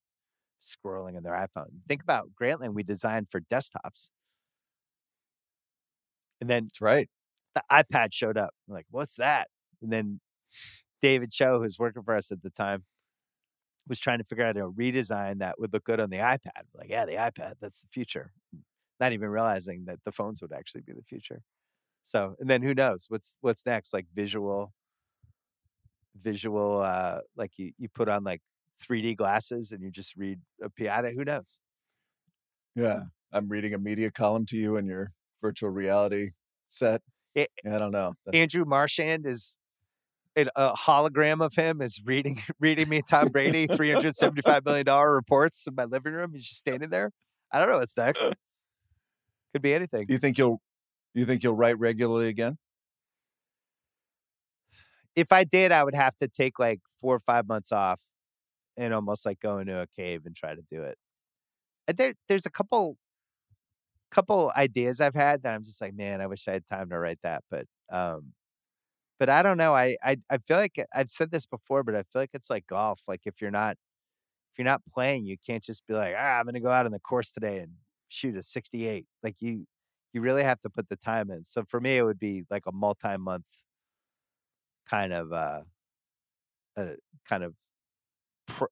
[0.61, 1.81] scrolling on their iPhone.
[1.87, 4.09] Think about Grantland we designed for desktops.
[6.41, 7.09] And then That's right.
[7.55, 8.51] The iPad showed up.
[8.67, 9.47] I'm like, what's that?
[9.81, 10.19] And then
[11.01, 12.83] David Cho, who's working for us at the time,
[13.87, 16.63] was trying to figure out a redesign that would look good on the iPad.
[16.75, 18.31] Like, yeah, the iPad, that's the future.
[18.99, 21.41] Not even realizing that the phones would actually be the future.
[22.03, 23.93] So, and then who knows what's what's next?
[23.93, 24.73] Like visual,
[26.15, 26.81] visual.
[26.81, 28.41] uh Like you you put on like
[28.79, 31.11] 3D glasses and you just read a piano.
[31.11, 31.59] Who knows?
[32.75, 33.01] Yeah.
[33.31, 35.11] I'm reading a media column to you in your
[35.41, 36.31] virtual reality
[36.69, 37.01] set.
[37.35, 38.13] It, I don't know.
[38.25, 39.57] That's- Andrew Marchand is
[40.35, 44.63] a a hologram of him is reading reading me Tom Brady three hundred seventy five
[44.65, 46.31] million dollar reports in my living room.
[46.33, 47.11] He's just uh standing there.
[47.51, 48.21] I don't know what's next.
[49.53, 50.05] Could be anything.
[50.07, 50.61] Do you think you'll
[51.13, 52.57] you think you'll write regularly again?
[55.15, 58.01] If I did, I would have to take like four or five months off
[58.77, 60.97] and almost like go into a cave and try to do it.
[61.95, 62.97] There, there's a couple
[64.11, 66.99] couple ideas I've had that I'm just like, man, I wish I had time to
[66.99, 67.43] write that.
[67.49, 68.33] But um
[69.19, 69.75] but I don't know.
[69.75, 72.67] I, I I feel like I've said this before, but I feel like it's like
[72.67, 73.01] golf.
[73.07, 73.77] Like if you're not
[74.53, 76.91] if you're not playing, you can't just be like, ah, I'm gonna go out on
[76.93, 77.73] the course today and
[78.09, 79.07] shoot a 68.
[79.23, 79.65] Like you
[80.13, 81.45] you really have to put the time in.
[81.45, 83.45] So for me, it would be like a multi-month
[84.89, 85.61] kind of uh,
[86.75, 86.95] a
[87.27, 87.53] kind of
[88.47, 88.65] pr-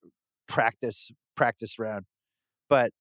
[0.48, 2.06] practice practice round.
[2.70, 2.92] But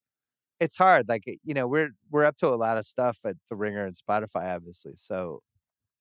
[0.59, 1.09] it's hard.
[1.09, 3.95] Like you know, we're we're up to a lot of stuff at the Ringer and
[3.95, 4.93] Spotify, obviously.
[4.97, 5.41] So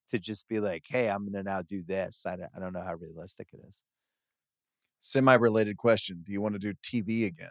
[0.09, 2.27] to just be like, hey, I'm gonna now do this.
[2.27, 3.83] I don't, I don't know how realistic it is.
[5.01, 6.23] Semi related question.
[6.25, 7.51] Do you want to do TV again?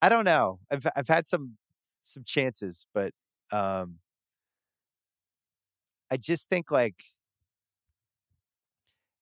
[0.00, 0.60] I don't know.
[0.70, 1.56] I've I've had some
[2.02, 3.12] some chances, but
[3.50, 3.98] um
[6.10, 7.04] I just think like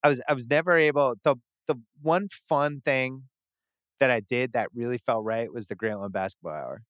[0.07, 1.37] I was I was never able the
[1.67, 3.25] the one fun thing
[4.01, 6.83] that I did that really felt right was the Grantland basketball hour.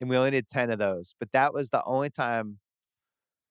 [0.00, 2.58] And we only did 10 of those, but that was the only time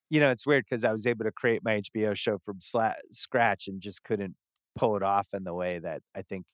[0.09, 2.95] you know, it's weird because I was able to create my HBO show from sla-
[3.11, 4.35] scratch and just couldn't
[4.75, 6.45] pull it off in the way that I think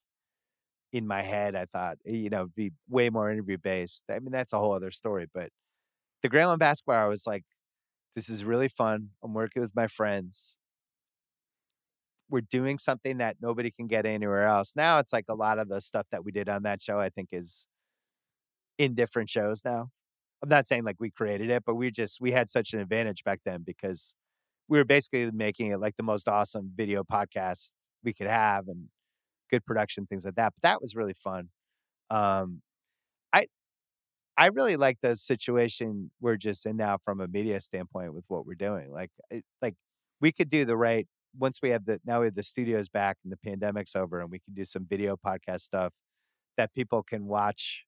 [0.94, 4.06] in my head I thought, you know, be way more interview based.
[4.12, 5.28] I mean, that's a whole other story.
[5.34, 5.50] But
[6.24, 7.44] the Grantland basketball hour was like,
[8.16, 9.12] this is really fun.
[9.24, 10.60] I'm working with my friends.
[12.30, 14.74] We're doing something that nobody can get anywhere else.
[14.76, 17.10] Now it's like a lot of the stuff that we did on that show, I
[17.10, 17.68] think, is
[18.78, 19.90] in different shows now.
[20.44, 23.24] I'm not saying like we created it, but we just we had such an advantage
[23.24, 24.14] back then because
[24.70, 27.74] we were basically making it like the most awesome video podcast
[28.04, 28.88] we could have and
[29.52, 30.54] good production, things like that.
[30.56, 31.50] But that was really fun.
[32.12, 32.62] Um,
[33.34, 33.48] I
[34.38, 38.46] I really like the situation we're just in now from a media standpoint with what
[38.46, 38.92] we're doing.
[38.92, 39.76] Like it, like
[40.22, 41.08] we could do the right
[41.38, 44.30] once we have the now we have the studios back and the pandemic's over and
[44.32, 45.94] we can do some video podcast stuff
[46.58, 47.86] that people can watch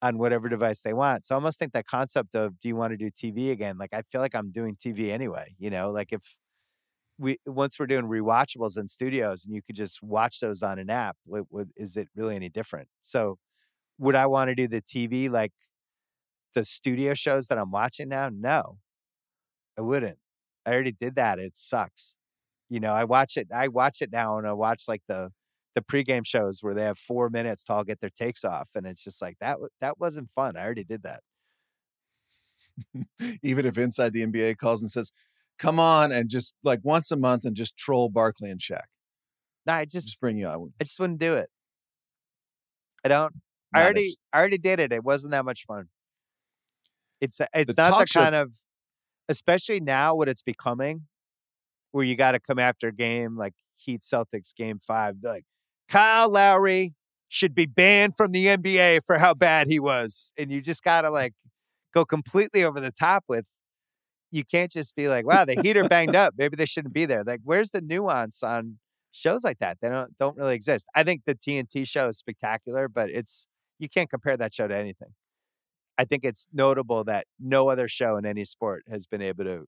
[0.00, 1.26] on whatever device they want.
[1.26, 3.78] So I almost think that concept of do you want to do TV again?
[3.78, 6.36] Like I feel like I'm doing TV anyway, you know, like if
[7.18, 10.90] we once we're doing rewatchables in studios and you could just watch those on an
[10.90, 12.88] app, what, what, is it really any different?
[13.00, 13.38] So
[13.98, 15.52] would I want to do the TV like
[16.54, 18.28] the studio shows that I'm watching now?
[18.32, 18.78] No.
[19.78, 20.18] I wouldn't.
[20.66, 21.38] I already did that.
[21.38, 22.16] It sucks.
[22.72, 25.30] You know, I watch it I watch it now and I watch like the
[25.74, 28.86] the pregame shows where they have four minutes to all get their takes off, and
[28.86, 29.58] it's just like that.
[29.82, 30.56] That wasn't fun.
[30.56, 31.20] I already did that.
[33.42, 35.12] Even if inside the NBA calls and says,
[35.58, 38.84] "Come on," and just like once a month and just troll Barkley and Shaq.
[39.66, 40.72] No, I just, Just bring you on.
[40.80, 41.50] I just wouldn't do it.
[43.04, 43.34] I don't.
[43.74, 44.14] I already.
[44.32, 44.92] I already did it.
[44.92, 45.88] It wasn't that much fun.
[47.20, 48.54] It's it's The not the talk show- kind of
[49.28, 51.02] especially now what it's becoming
[51.92, 55.44] where you got to come after a game like Heat Celtics game 5 like
[55.88, 56.94] Kyle Lowry
[57.28, 61.02] should be banned from the NBA for how bad he was and you just got
[61.02, 61.34] to like
[61.94, 63.46] go completely over the top with
[64.30, 66.34] you can't just be like wow the Heat are banged up.
[66.36, 67.22] Maybe they shouldn't be there.
[67.24, 68.78] Like where's the nuance on
[69.12, 69.78] shows like that?
[69.80, 70.88] They don't don't really exist.
[70.94, 73.46] I think the tnt show is spectacular but it's
[73.78, 75.14] you can't compare that show to anything.
[75.98, 79.66] I think it's notable that no other show in any sport has been able to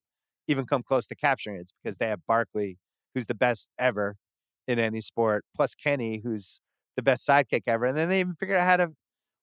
[0.48, 2.78] even come close to capturing it it's because they have barkley
[3.14, 4.16] who's the best ever
[4.66, 6.60] in any sport plus kenny who's
[6.96, 8.88] the best sidekick ever and then they even figured out how to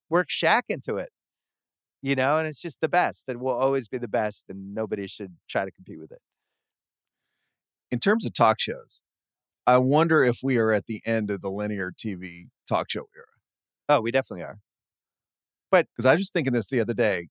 [0.09, 1.09] work Shaq into it
[2.01, 5.07] you know and it's just the best it will always be the best and nobody
[5.07, 6.21] should try to compete with it
[7.91, 9.03] In terms of talk shows,
[9.67, 13.25] I wonder if we are at the end of the linear TV talk show era.
[13.89, 14.59] oh we definitely are
[15.69, 17.27] But Because I was just thinking this the other day.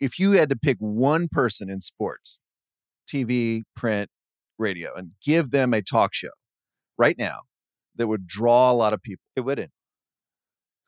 [0.00, 2.40] If you had to pick one person in sports,
[3.08, 4.10] TV, print,
[4.58, 6.30] radio, and give them a talk show
[6.98, 7.40] right now
[7.94, 9.70] that would draw a lot of people, it wouldn't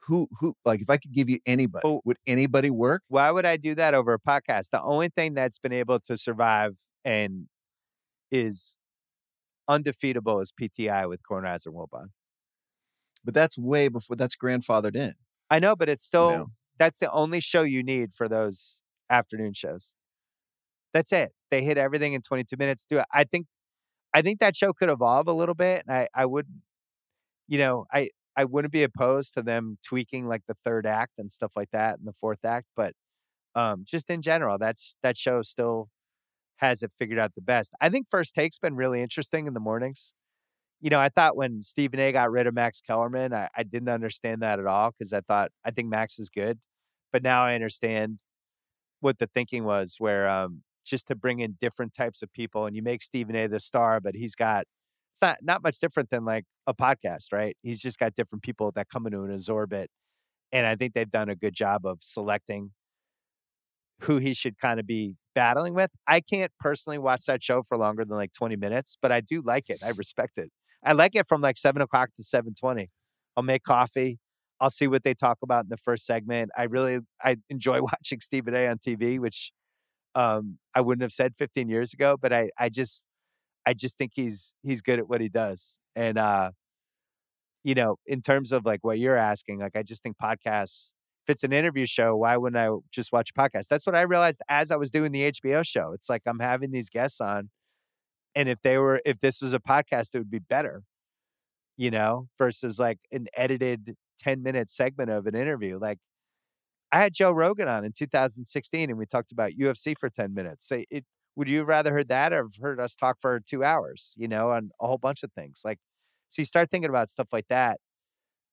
[0.02, 2.00] who who like if I could give you anybody, Oh.
[2.04, 3.02] would anybody work?
[3.08, 4.70] Why would I do that over a podcast?
[4.70, 7.46] The only thing that's been able to survive and
[8.30, 8.78] is
[9.68, 12.06] undefeatable is PTI with Kornheiser and Wilbon.
[13.22, 15.14] But that's way before that's grandfathered in.
[15.50, 16.46] I know, but it's still know?
[16.78, 19.94] That's the only show you need for those afternoon shows.
[20.94, 21.32] That's it.
[21.50, 22.86] They hit everything in 22 minutes.
[22.86, 23.06] Do it.
[23.12, 23.46] I think
[24.14, 25.84] I think that show could evolve a little bit.
[25.88, 26.56] And I I wouldn't
[27.48, 31.32] you know, I I wouldn't be opposed to them tweaking like the third act and
[31.32, 32.94] stuff like that and the fourth act, but
[33.56, 35.90] um just in general, that's that show still
[36.58, 37.74] has it figured out the best.
[37.80, 40.12] I think First Take's been really interesting in the mornings.
[40.80, 43.88] You know, I thought when Stephen A got rid of Max Kellerman, I, I didn't
[43.88, 46.58] understand that at all because I thought I think Max is good,
[47.12, 48.20] but now I understand
[49.00, 49.96] what the thinking was.
[49.98, 53.46] Where um, just to bring in different types of people, and you make Stephen A
[53.46, 54.64] the star, but he's got
[55.12, 57.56] it's not not much different than like a podcast, right?
[57.62, 59.90] He's just got different people that come into his orbit,
[60.52, 62.72] and I think they've done a good job of selecting
[64.02, 65.90] who he should kind of be battling with.
[66.06, 69.40] I can't personally watch that show for longer than like 20 minutes, but I do
[69.40, 69.80] like it.
[69.84, 70.50] I respect it.
[70.84, 72.90] I like it from like seven o'clock to 720.
[73.36, 74.18] I'll make coffee.
[74.60, 76.50] I'll see what they talk about in the first segment.
[76.56, 79.52] I really I enjoy watching Stephen A on TV, which
[80.14, 83.06] um I wouldn't have said 15 years ago, but I I just
[83.66, 85.78] I just think he's he's good at what he does.
[85.96, 86.52] And uh
[87.64, 90.92] you know, in terms of like what you're asking, like I just think podcasts
[91.26, 93.68] if it's an interview show, why wouldn't I just watch a podcast?
[93.68, 95.92] That's what I realized as I was doing the HBO show.
[95.92, 97.50] It's like I'm having these guests on,
[98.34, 100.84] and if they were, if this was a podcast, it would be better,
[101.78, 105.78] you know, versus like an edited 10 minute segment of an interview.
[105.80, 106.00] Like
[106.92, 110.66] I had Joe Rogan on in 2016, and we talked about UFC for 10 minutes.
[110.68, 111.04] Say it.
[111.36, 114.14] Would you rather heard that or heard us talk for two hours?
[114.18, 115.62] You know, on a whole bunch of things.
[115.64, 115.78] Like,
[116.28, 117.78] so you start thinking about stuff like that,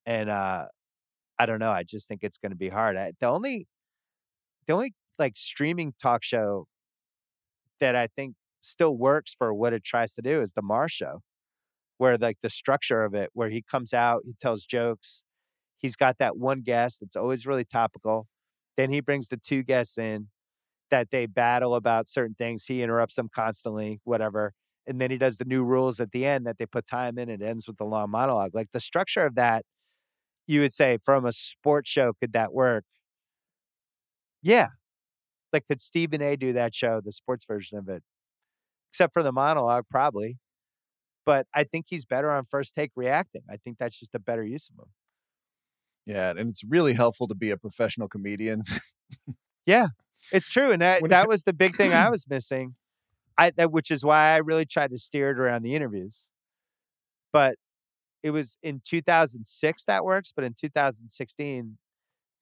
[0.05, 0.67] and uh
[1.39, 1.71] I don't know.
[1.71, 2.97] I just think it's going to be hard.
[2.97, 3.67] I, the only,
[4.67, 6.67] the only like streaming talk show
[7.79, 11.21] that I think still works for what it tries to do is the Maher Show,
[11.97, 15.23] where like the structure of it, where he comes out, he tells jokes,
[15.77, 18.27] he's got that one guest that's always really topical.
[18.77, 20.29] Then he brings the two guests in
[20.91, 22.65] that they battle about certain things.
[22.65, 24.53] He interrupts them constantly, whatever.
[24.87, 27.29] And then he does the new rules at the end that they put time in.
[27.29, 28.51] It ends with the long monologue.
[28.53, 29.65] Like the structure of that
[30.47, 32.85] you would say from a sports show, could that work?
[34.41, 34.69] Yeah.
[35.53, 38.03] Like, could Stephen A do that show, the sports version of it?
[38.91, 40.39] Except for the monologue, probably.
[41.25, 43.41] But I think he's better on first take reacting.
[43.49, 44.89] I think that's just a better use of him.
[46.05, 48.63] Yeah, and it's really helpful to be a professional comedian.
[49.65, 49.87] Yeah,
[50.31, 50.71] it's true.
[50.71, 52.75] And that, When that co- was the big thing I was missing.
[53.35, 56.29] I that, which is why I really tried to steer it around the interviews.
[57.33, 57.55] But
[58.21, 61.77] it was in 2006 that works, but in 2016,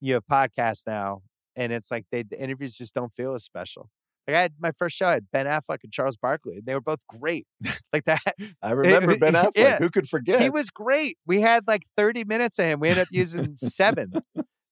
[0.02, 1.22] you have podcasts now,
[1.56, 3.90] and it's like they the interviews just don't feel as special.
[4.28, 6.58] Like I had my first show, I had Ben Affleck and Charles Barkley.
[6.58, 7.46] and They were both great.
[7.94, 8.22] like that.
[8.64, 9.52] I remember Ben Affleck.
[9.56, 9.78] yeah.
[9.78, 10.42] Who could forget?
[10.42, 11.18] He was great.
[11.26, 12.80] We had like 30 minutes of him.
[12.80, 14.14] We ended up using seven,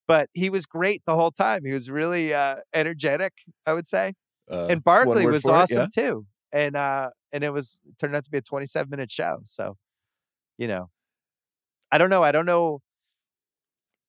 [0.07, 1.65] but he was great the whole time.
[1.65, 3.33] He was really uh, energetic,
[3.65, 4.13] I would say.
[4.49, 6.03] Uh, and Barkley was it, awesome yeah.
[6.03, 6.25] too.
[6.53, 9.39] And uh, and it was it turned out to be a 27 minute show.
[9.43, 9.77] So,
[10.57, 10.89] you know,
[11.91, 12.23] I don't know.
[12.23, 12.79] I don't know.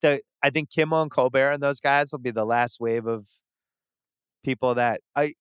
[0.03, 3.29] The I think Kimmel and Colbert and those guys will be the last wave of
[4.43, 5.35] people that I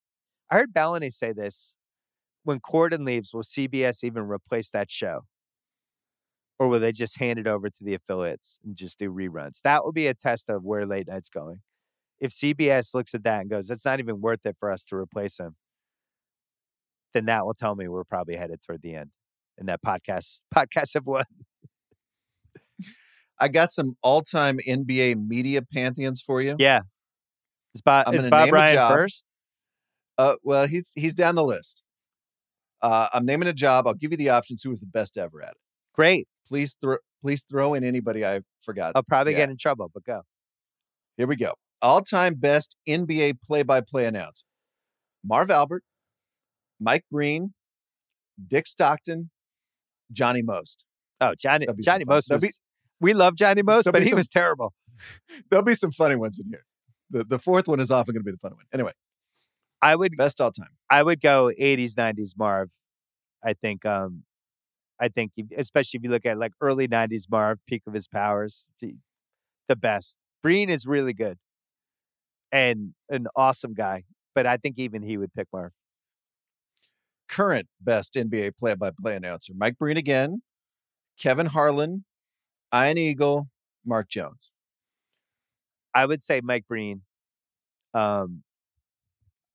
[0.50, 1.76] I heard Belloni say this
[2.44, 3.34] when Corden leaves.
[3.34, 5.22] Will CBS even replace that show,
[6.60, 9.62] or will they just hand it over to the affiliates and just do reruns?
[9.64, 11.62] That will be a test of where late night's going.
[12.20, 14.96] If CBS looks at that and goes, "That's not even worth it for us to
[14.96, 15.56] replace him,"
[17.14, 19.12] then that will tell me we're probably headed toward the end.
[19.58, 21.26] And that podcast podcasts have won.
[23.40, 26.56] I got some all-time NBA media pantheons for you.
[26.60, 26.82] Yeah.
[27.74, 29.28] Is Bob, I'm is Bob Ryan first?
[30.18, 31.84] Uh, well, he's he's down the list.
[32.82, 33.88] Uh, I'm naming a job.
[33.88, 34.64] I'll give you the options.
[34.64, 35.58] Who was the best ever at it?
[35.94, 36.28] Great.
[36.48, 38.94] Please throw please throw in anybody I forgot.
[38.96, 40.22] I'll probably get in trouble, but go.
[41.18, 41.54] Here we go.
[41.84, 44.46] All-time best NBA play-by-play announcer:
[45.24, 45.84] Marv Albert,
[46.80, 47.54] Mike Breen,
[48.48, 49.30] Dick Stockton,
[50.12, 50.86] Johnny Most.
[51.20, 52.04] Oh, Johnny be Johnny.
[52.06, 52.62] Most was.
[53.00, 54.74] we love Johnny Most, but he some- was terrible.
[55.50, 56.66] There'll be some funny ones in here.
[57.12, 58.66] The the fourth one is often going to be the fun one.
[58.74, 58.94] Anyway,
[59.82, 60.78] I would best all time.
[60.90, 62.72] I would go 80s, 90s Marv.
[63.44, 64.24] I think um
[65.00, 68.68] I think especially if you look at like early 90s Marv, peak of his powers,
[68.80, 68.96] the,
[69.68, 70.20] the best.
[70.44, 71.40] Breen is really good.
[72.52, 74.04] And an awesome guy,
[74.36, 75.72] but I think even he would pick Marv.
[77.28, 80.42] Current best NBA play-by-play announcer: Mike Breen again,
[81.18, 82.04] Kevin Harlan,
[82.76, 83.48] Ian Eagle,
[83.86, 84.52] Mark Jones.
[85.94, 87.02] I would say Mike Breen.
[87.94, 88.44] Um,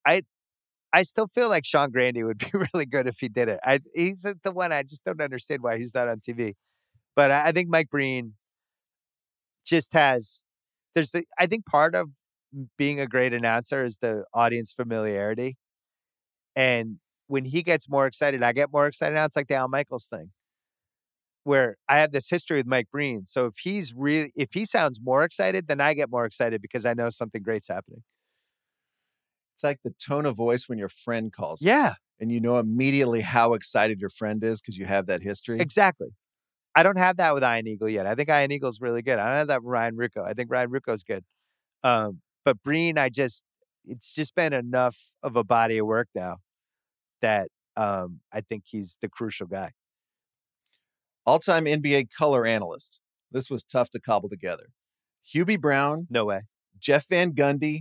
[0.05, 0.23] I
[0.93, 3.61] I still feel like Sean Grande would be really good if he did it.
[3.65, 6.55] I he's the one I just don't understand why he's not on TV.
[7.17, 8.35] But I, I think Mike Breen
[9.65, 10.45] just has
[10.95, 12.11] there's the, I think part of
[12.79, 15.57] being a great announcer is the audience familiarity.
[16.55, 19.15] And when he gets more excited, I get more excited.
[19.15, 20.31] Now it's like the Al Michaels thing,
[21.47, 23.25] where I have this history with Mike Breen.
[23.25, 26.85] So if he's really, if he sounds more excited, then I get more excited because
[26.85, 28.03] I know something great's happening.
[29.55, 31.63] It's like the tone of voice when your friend calls.
[31.63, 35.61] Yeah, And you know immediately how excited your friend is because you have that history.
[35.61, 36.09] exactly.
[36.75, 38.07] I don't have that with Ian Eagle yet.
[38.07, 39.19] I think Ian Eagle's really good.
[39.19, 40.27] I don't have that with Ryan Ruocco.
[40.29, 41.25] I think Ryan Ruocco's good.
[41.83, 43.45] Um, but Breen, I just,
[43.87, 46.39] it's just been enough of a body of work now
[47.23, 49.71] that um, I think he's the crucial guy.
[51.27, 53.01] All time NBA color analyst.
[53.31, 54.69] This was tough to cobble together.
[55.35, 56.43] Hubie Brown, No way.
[56.79, 57.81] Jeff Van Gundy,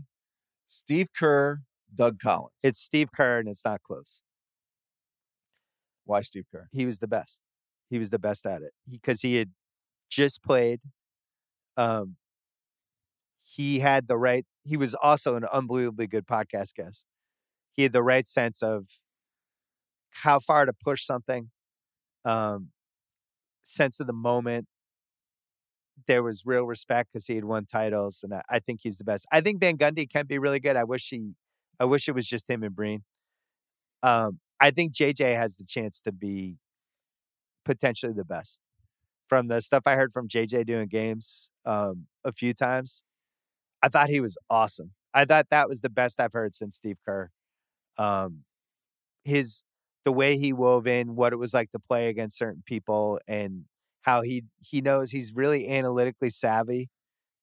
[0.67, 1.59] Steve Kerr,
[1.93, 2.53] Doug Collins.
[2.63, 4.21] It's Steve Kerr, and it's not close.
[6.05, 6.67] Why Steve Kerr?
[6.71, 7.43] He was the best.
[7.89, 9.51] He was the best at it because he, had
[10.09, 10.79] just played.
[11.77, 12.15] Um,
[13.43, 14.45] he had the right.
[14.63, 17.05] He was also an unbelievably good podcast guest.
[17.73, 18.85] He had the right sense of
[20.23, 21.51] how far to push something,
[22.23, 22.69] um,
[23.65, 24.67] sense of the moment.
[26.07, 29.03] There was real respect because he had won titles, and I, I think he's the
[29.03, 29.25] best.
[29.31, 30.75] I think Van Gundy can be really good.
[30.75, 31.31] I wish he,
[31.79, 33.03] I wish it was just him and Breen.
[34.03, 36.57] Um, I think JJ has the chance to be
[37.63, 38.61] potentially the best.
[39.27, 43.03] From the stuff I heard from JJ doing games um, a few times,
[43.81, 44.91] I thought he was awesome.
[45.13, 47.31] I thought that was the best I've heard since Steve Kerr.
[47.97, 48.43] Um,
[49.23, 49.63] his
[50.05, 53.65] the way he wove in what it was like to play against certain people and
[54.03, 56.89] how he he knows he's really analytically savvy,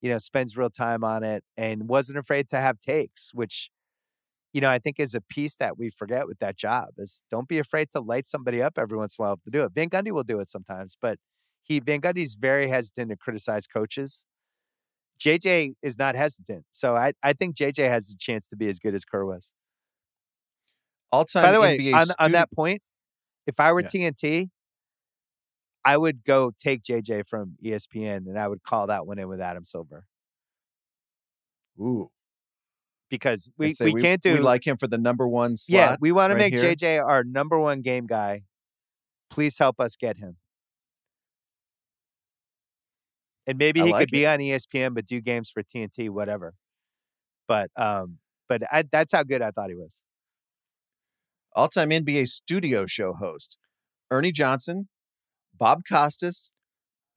[0.01, 3.71] you know, spends real time on it and wasn't afraid to have takes, which
[4.53, 7.49] you know, I think is a piece that we forget with that job is don't
[7.49, 9.73] be afraid to light somebody up every once in a while to do it.
[9.75, 11.19] Van Gundy will do it sometimes, but
[11.63, 14.25] he Van Gundy's very hesitant to criticize coaches.
[15.19, 16.65] JJ is not hesitant.
[16.73, 19.53] So I, I think JJ has a chance to be as good as Kerr was.
[21.13, 22.81] All time By the way, NBA on, on that point,
[23.47, 23.89] if I were Yeah.
[23.89, 24.51] TNT,
[25.85, 29.41] I would go take JJ from ESPN and I would call that one in with
[29.41, 30.07] Adam Silver
[31.79, 32.11] Ooh,
[33.11, 35.77] because I'd we, we can't do We like him for the number one slot.
[35.77, 36.75] Yeah, we want to right make here.
[36.75, 38.45] JJ our number one game guy.
[39.29, 40.37] Please help us get him.
[43.47, 46.55] And maybe I he like could be on ESPN, but do games for TNT, whatever.
[47.49, 48.19] But um,
[48.49, 50.03] but I, that's how good I thought he was.
[51.55, 53.59] All time NBA studio show host.
[54.11, 54.89] Ernie Johnson,
[55.57, 56.53] Bob Costas,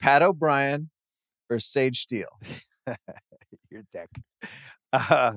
[0.02, 0.90] Pat O'Brien,
[1.50, 2.40] or Sage Steele.
[3.70, 4.10] Your dick.
[4.94, 5.34] Uh,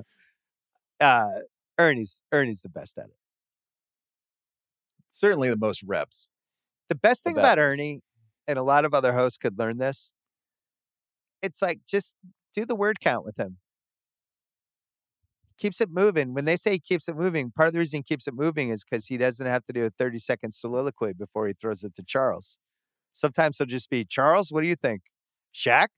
[1.00, 1.26] uh,
[1.78, 3.16] Ernie's Ernie's the best at it.
[5.10, 6.28] Certainly the most reps.
[6.88, 7.58] The best The thing about.
[7.58, 8.02] Ernie,
[8.46, 10.12] and a lot of other hosts could learn this.
[11.42, 12.14] It's like just
[12.54, 13.58] do the word count with him.
[15.58, 16.34] Keeps it moving.
[16.34, 18.70] When they say he keeps it moving, part of the reason he keeps it moving
[18.70, 21.94] is because he doesn't have to do a 30 second soliloquy before he throws it
[21.96, 22.58] to Charles.
[23.12, 25.02] Sometimes he'll just be, Charles, what do you think?
[25.52, 25.88] Shaq?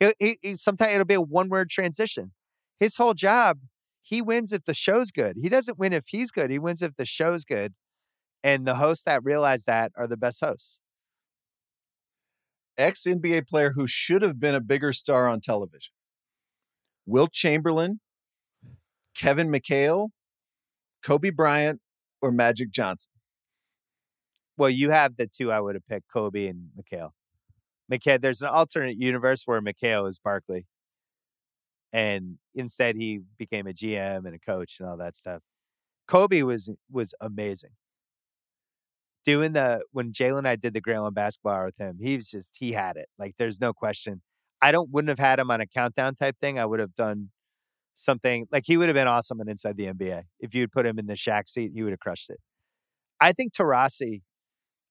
[0.00, 2.32] He'll, he, he, sometimes it'll be a one word transition.
[2.80, 3.58] His whole job,
[4.02, 5.36] he wins if the show's good.
[5.40, 6.50] He doesn't win if he's good.
[6.50, 7.74] He wins if the show's good.
[8.42, 10.80] And the hosts that realize that are the best hosts.
[12.76, 15.92] Ex NBA player who should have been a bigger star on television.
[17.06, 18.00] Wilt Chamberlain,
[19.18, 20.10] Kevin McHale,
[21.02, 21.80] Kobe Bryant,
[22.22, 23.12] or Magic Johnson.
[24.56, 27.10] Well, you have the two I would have picked, Kobe and McHale.
[27.90, 30.66] McHale, there's an alternate universe where McHale is Barkley.
[31.92, 35.42] And instead he became a GM and a coach and all that stuff.
[36.06, 37.70] Kobe was was amazing.
[39.24, 42.30] Doing the when Jalen and I did the Grantland basketball hour with him, he was
[42.30, 43.08] just he had it.
[43.18, 44.22] Like there's no question.
[44.60, 46.58] I don't wouldn't have had him on a countdown type thing.
[46.58, 47.30] I would have done
[47.98, 50.22] something like he would have been awesome and inside the NBA.
[50.38, 52.38] If you'd put him in the Shaq seat, he would have crushed it.
[53.20, 54.22] I think Taurasi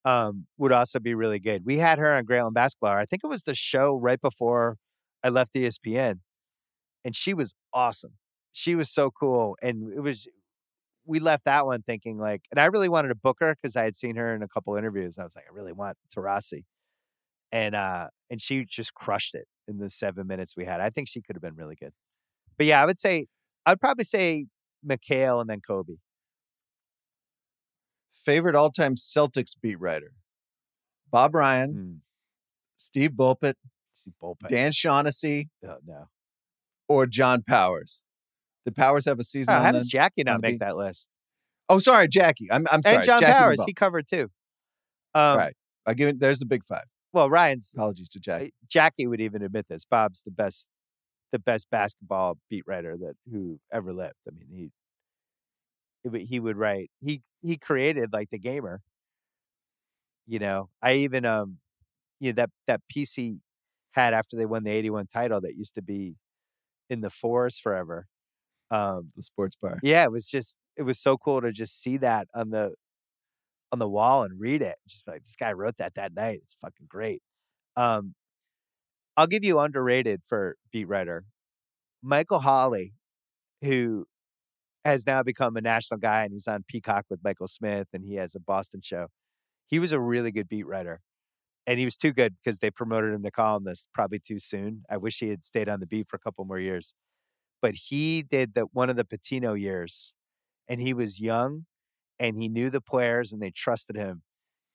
[0.03, 1.65] um, would also be really good.
[1.65, 2.91] We had her on Grantland Basketball.
[2.91, 4.77] I think it was the show right before
[5.23, 6.19] I left ESPN,
[7.05, 8.13] and she was awesome.
[8.51, 10.27] She was so cool, and it was.
[11.05, 13.85] We left that one thinking like, and I really wanted to book her because I
[13.85, 15.17] had seen her in a couple interviews.
[15.17, 16.65] I was like, I really want Taurasi,
[17.53, 20.81] and uh, and she just crushed it in the seven minutes we had.
[20.81, 21.93] I think she could have been really good.
[22.57, 23.27] But yeah, I would say
[23.65, 24.45] I'd probably say
[24.88, 25.93] McHale and then Kobe.
[28.13, 30.11] Favorite all time Celtics beat writer.
[31.11, 31.99] Bob Ryan, Mm.
[32.77, 33.55] Steve Bulpett,
[33.93, 34.49] Steve Bullpen.
[34.49, 36.09] Dan Shaughnessy, Oh, no.
[36.89, 38.03] or John Powers?
[38.65, 39.53] Did Powers have a season?
[39.53, 40.59] Oh, how does Jackie not make beat?
[40.59, 41.09] that list?
[41.69, 42.51] Oh, sorry, Jackie.
[42.51, 42.95] I'm, I'm sorry.
[42.97, 44.29] and John Jackie Powers, he covered too.
[45.15, 45.55] Um, Right.
[45.85, 46.19] I give it.
[46.19, 46.84] There's the big five.
[47.13, 48.53] Well, Ryan's Apologies to Jackie.
[48.67, 49.85] Jackie would even admit this.
[49.85, 50.69] Bob's the best,
[51.32, 54.16] the best basketball beat writer that who ever lived.
[54.28, 56.90] I mean, he he would- write.
[57.02, 58.82] He he created like the gamer.
[60.26, 61.60] You know, I even um,
[62.20, 63.38] you know that that piece he
[63.94, 66.18] had after they won the '81 title that used to be
[66.90, 68.08] in the Fours forever.
[68.72, 69.80] Um, The sports bar.
[69.84, 72.76] yeah, it was just it was so cool to just see that on the
[73.72, 74.78] on the wall and read it.
[74.88, 76.40] Just like this guy wrote that that night.
[76.44, 77.22] It's fucking great.
[77.78, 78.16] Um,
[79.18, 81.26] I'll give you underrated for beat writer,
[82.03, 82.94] Michael Holley,
[83.64, 84.06] who
[84.85, 88.15] has now become a national guy and he's on Peacock with Michael Smith and he
[88.15, 89.07] has a Boston show.
[89.68, 91.02] He was a really good beat writer.
[91.65, 94.84] And he was too good because they promoted him to columnist probably too soon.
[94.89, 96.94] I wish he had stayed on the beat for a couple more years.
[97.61, 100.14] But he did the one of the Pitino years
[100.68, 101.65] and he was young
[102.19, 104.22] and he knew the players and they trusted him.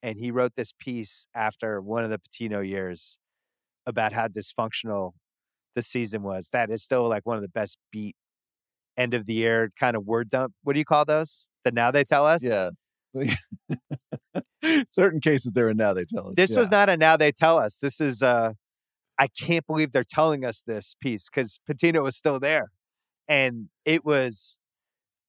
[0.02, 3.18] And he wrote this piece after one of the Pitino years
[3.86, 5.12] about how dysfunctional
[5.74, 6.50] the season was.
[6.52, 8.16] That is still like one of the best beat
[8.96, 10.52] end of the year kind of word dump.
[10.62, 11.48] What do you call those?
[11.64, 12.44] That now they tell us?
[12.44, 12.70] Yeah.
[14.88, 16.34] Certain cases there and now they tell us.
[16.36, 16.58] This yeah.
[16.58, 17.78] was not a now they tell us.
[17.78, 18.52] This is uh
[19.18, 22.70] I can't believe they're telling us this piece because Pitino was still there.
[23.28, 24.58] And it was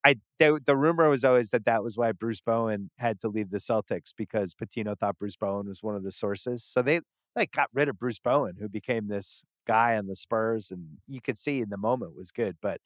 [0.05, 3.51] I the, the rumor was always that that was why Bruce Bowen had to leave
[3.51, 6.63] the Celtics because Pitino thought Bruce Bowen was one of the sources.
[6.63, 7.01] So they
[7.35, 11.21] like got rid of Bruce Bowen, who became this guy on the Spurs, and you
[11.21, 12.57] could see in the moment was good.
[12.61, 12.79] But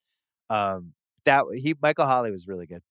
[0.49, 0.93] um,
[1.25, 2.81] that he Michael Holley was really good.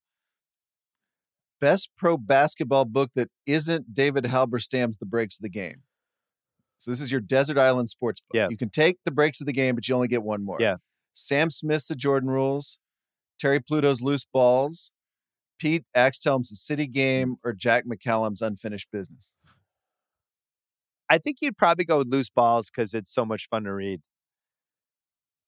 [1.60, 5.82] best pro basketball book that isn't David Halberstam's The Breaks of the Game.
[6.78, 8.34] So this is your Desert Island sports book.
[8.34, 8.48] Yeah.
[8.50, 10.58] You can take the breaks of the game, but you only get one more.
[10.60, 10.76] Yeah.
[11.14, 12.78] Sam Smith's The Jordan Rules,
[13.38, 14.90] Terry Pluto's Loose Balls,
[15.58, 19.32] Pete Axthelm's The City Game, or Jack McCallum's Unfinished Business.
[21.08, 24.00] I think you'd probably go with loose balls because it's so much fun to read.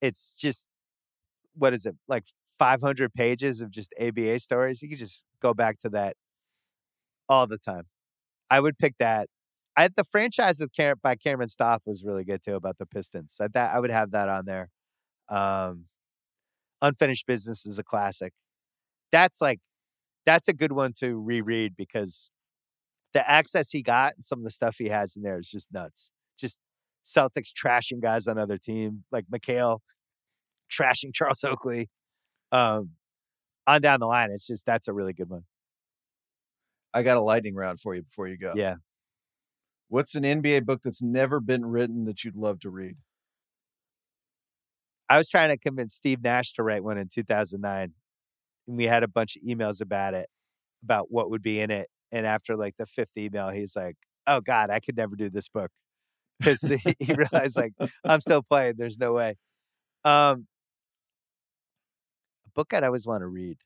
[0.01, 0.69] It's just
[1.55, 2.25] what is it like
[2.59, 4.83] 500 pages of just ABA stories?
[4.83, 6.17] You could just go back to that
[7.29, 7.85] all the time.
[8.51, 9.29] I would pick that.
[9.77, 13.37] I the franchise with Cam, by Cameron Stauth was really good too about the Pistons.
[13.41, 14.71] I that I would have that on there.
[15.29, 15.87] Um,
[16.83, 18.33] Unfinished Business is a classic.
[19.13, 19.61] That's like
[20.27, 22.31] that's a good one to reread because
[23.19, 25.73] the access he got and some of the stuff he has in there is just
[25.73, 26.13] nuts.
[26.39, 26.61] Just
[27.05, 29.81] Celtics trashing guys on other team, like McHale
[30.71, 31.91] trashing Charles Oakley.
[32.53, 32.91] Um,
[33.67, 35.43] on down the line, it's just that's a really good one.
[36.95, 38.53] I got a lightning round for you before you go.
[38.55, 38.77] Yeah.
[39.89, 42.99] What's an NBA book that's never been written that you'd love to read?
[45.09, 47.95] I was trying to convince Steve Nash to write one in 2009,
[48.69, 50.29] and we had a bunch of emails about it,
[50.85, 51.89] about what would be in it.
[52.13, 55.49] And after like the fifth email, he's like, "Oh God, I could never do this
[55.49, 55.71] book,"
[56.39, 57.75] because he, he realized like
[58.05, 58.75] I'm still playing.
[58.79, 59.37] There's no way.
[60.05, 60.47] Um,
[62.47, 63.59] a book I'd always want to read,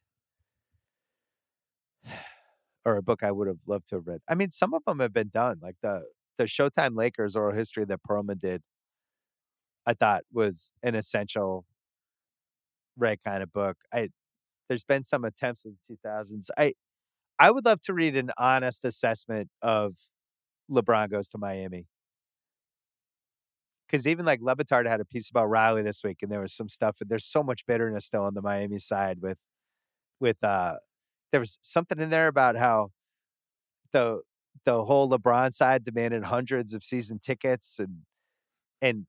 [2.85, 4.21] or a book I would have loved to have read.
[4.29, 6.05] I mean, some of them have been done, like the
[6.39, 8.63] the Showtime Lakers oral history that Pearlman did.
[9.87, 11.65] I thought was an essential
[12.97, 13.79] right kind of book.
[13.93, 14.09] I
[14.69, 16.51] there's been some attempts in the 2000s.
[16.59, 16.75] I
[17.39, 19.97] I would love to read an honest assessment of
[20.71, 21.87] LeBron goes to Miami.
[23.87, 26.53] Because even like Le Batard had a piece about Riley this week, and there was
[26.53, 26.97] some stuff.
[27.01, 29.39] And there's so much bitterness still on the Miami side with,
[30.19, 30.77] with uh,
[31.31, 32.91] there was something in there about how
[33.93, 34.21] the
[34.65, 38.03] the whole LeBron side demanded hundreds of season tickets, and
[38.81, 39.07] and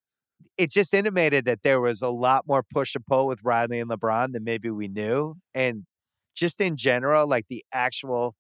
[0.58, 3.90] it just intimated that there was a lot more push and pull with Riley and
[3.90, 5.36] LeBron than maybe we knew.
[5.54, 5.86] And
[6.36, 8.36] just in general, like the actual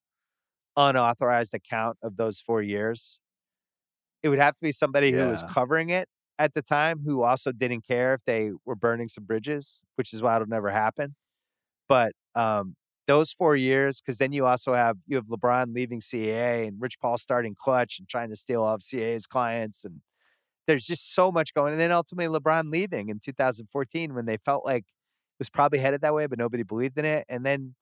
[0.76, 3.20] unauthorized account of those four years,
[4.22, 6.08] it would have to be somebody who was covering it
[6.40, 10.22] at the time who also didn't care if they were burning some bridges, which is
[10.22, 11.16] why it'll never happen.
[11.88, 12.76] But um,
[13.06, 17.00] those four years, because then you also have you have LeBron leaving CAA and Rich
[17.00, 20.02] Paul starting Klutch and trying to steal all of CAA's clients and
[20.68, 21.74] there's just so much going.
[21.74, 24.86] And then ultimately LeBron leaving in 2014 when they felt like
[25.44, 27.26] was probably headed that way, but nobody believed in it.
[27.28, 27.76] And then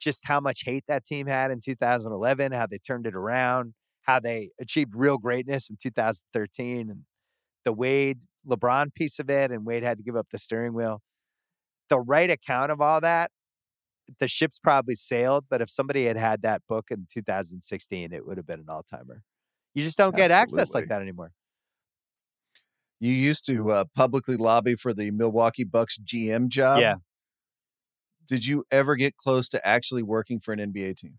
[0.00, 4.20] just how much hate that team had in 2011, how they turned it around, how
[4.20, 7.00] they achieved real greatness in 2013, and
[7.66, 11.02] the Wade LeBron piece of it, and Wade had to give up the steering wheel.
[11.90, 13.30] The right account of all that,
[14.18, 15.44] the ship's probably sailed.
[15.50, 18.82] But if somebody had had that book in 2016, it would have been an all
[18.82, 19.22] timer.
[19.74, 21.32] You just don't get access like that anymore.
[23.00, 26.80] You used to uh, publicly lobby for the Milwaukee Bucks GM job.
[26.80, 26.96] Yeah.
[28.26, 31.18] Did you ever get close to actually working for an NBA team?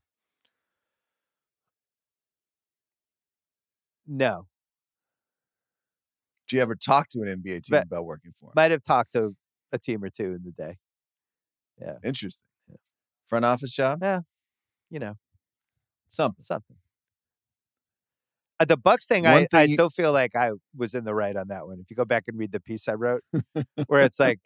[4.07, 4.47] No.
[6.47, 8.53] Did you ever talk to an NBA team But- about working for them?
[8.55, 9.35] Might have talked to
[9.71, 10.77] a team or two in the day.
[11.79, 11.97] Yeah.
[12.03, 12.47] Interesting.
[13.27, 13.99] Front office job?
[14.01, 14.21] Yeah.
[14.89, 15.15] You know,
[16.07, 16.43] Something.
[16.43, 16.77] something.
[18.57, 21.13] Uh, the Bucks thing, I, I thing you- still feel like I was in the
[21.13, 21.79] right on that one.
[21.79, 23.21] If you go back and read the piece I wrote,
[23.87, 24.39] where it's like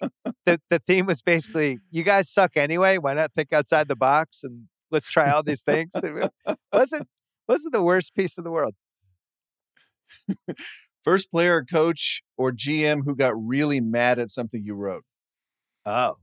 [0.45, 2.97] the, the theme was basically, you guys suck anyway.
[2.97, 5.91] Why not think outside the box and let's try all these things?
[5.95, 6.31] It
[6.73, 7.07] wasn't
[7.47, 8.75] wasn't the worst piece in the world.
[11.03, 15.03] First player, coach, or GM who got really mad at something you wrote.
[15.85, 16.15] Oh.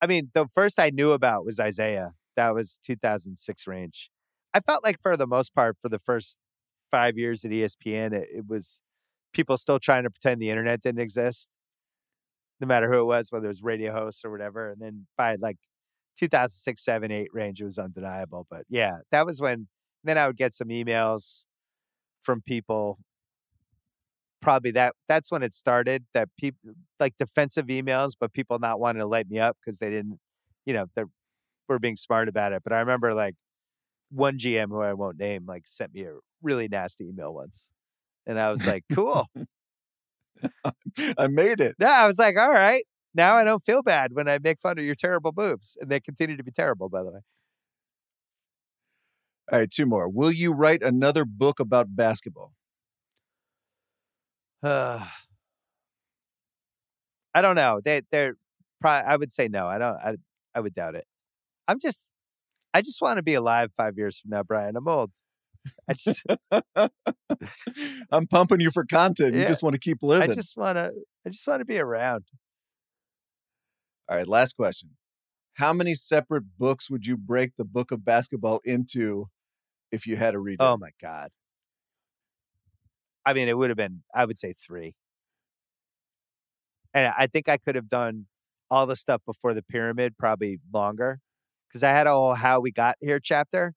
[0.00, 2.10] I mean, the first I knew about was Isiah.
[2.36, 4.10] That was 2006 range.
[4.54, 6.38] I felt like for the most part, for the first
[6.90, 8.82] five years at ESPN, it, it was
[9.32, 11.50] people still trying to pretend the internet didn't exist,
[12.60, 14.70] no matter who it was, whether it was radio hosts or whatever.
[14.70, 15.56] And then by like
[16.16, 18.46] 2006, 7, 8 range, it was undeniable.
[18.50, 19.68] But yeah, that was when
[20.04, 21.44] then I would get some emails
[22.22, 22.98] from people
[24.40, 29.00] probably that that's when it started that people like defensive emails but people not wanting
[29.00, 30.18] to light me up because they didn't
[30.66, 31.04] you know they
[31.68, 33.36] were being smart about it but i remember like
[34.12, 37.70] one gm who i won't name like sent me a really nasty email once
[38.26, 39.28] and i was like cool
[41.18, 41.76] I made it.
[41.78, 42.84] yeah i was like all right
[43.14, 46.00] now i don't feel bad when i make fun of your terrible moves and they
[46.00, 47.20] continue to be terrible by the way
[49.52, 50.08] All right, two more.
[50.08, 52.52] Will you write another book about basketball?
[54.62, 55.04] Uh,
[57.34, 57.80] I don't know.
[57.84, 58.36] They they're
[58.80, 59.66] probably I would say no.
[59.66, 60.16] I don't I
[60.54, 61.06] I would doubt it.
[61.68, 62.10] I'm just
[62.74, 64.76] I just want to be alive 5 years from now, Bryan.
[64.76, 65.12] I'm old.
[65.88, 66.22] I just
[68.10, 69.34] I'm pumping you for content.
[69.34, 70.30] You just want to keep living.
[70.30, 70.92] I just want to
[71.26, 72.24] I just want to be around.
[74.08, 74.90] All right, last question.
[75.54, 79.26] How many separate books would you break the book of basketball into
[79.90, 80.62] if you had to read it?
[80.62, 81.30] Oh my god.
[83.24, 84.94] I mean, it would have been I would say 3.
[86.94, 88.26] And I think I could have done
[88.70, 91.20] all the stuff before the pyramid probably longer
[91.72, 93.74] because I had a whole how we got here chapter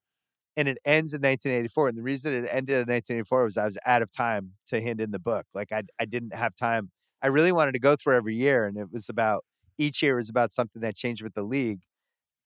[0.57, 3.77] and it ends in 1984 and the reason it ended in 1984 was I was
[3.85, 6.91] out of time to hand in the book like I I didn't have time.
[7.21, 9.45] I really wanted to go through every year and it was about
[9.77, 11.81] each year was about something that changed with the league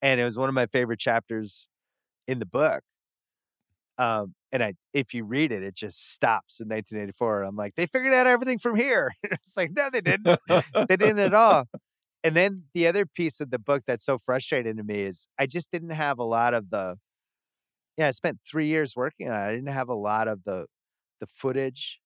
[0.02, 1.68] and it was one of my favorite chapters
[2.28, 2.84] in the book
[3.98, 7.86] um and I if you read it it just stops in 1984 I'm like they
[7.86, 9.14] figured out everything from here.
[9.24, 10.40] It's like no they didn't.
[10.88, 11.68] They didn't at all.
[12.24, 15.46] And then the other piece of the book that's so frustrating to me is I
[15.46, 16.96] just didn't have a lot of the.
[17.98, 19.46] Yeah, I spent three years working on it.
[19.46, 20.68] I didn't have a lot of the,
[21.20, 22.00] the footage.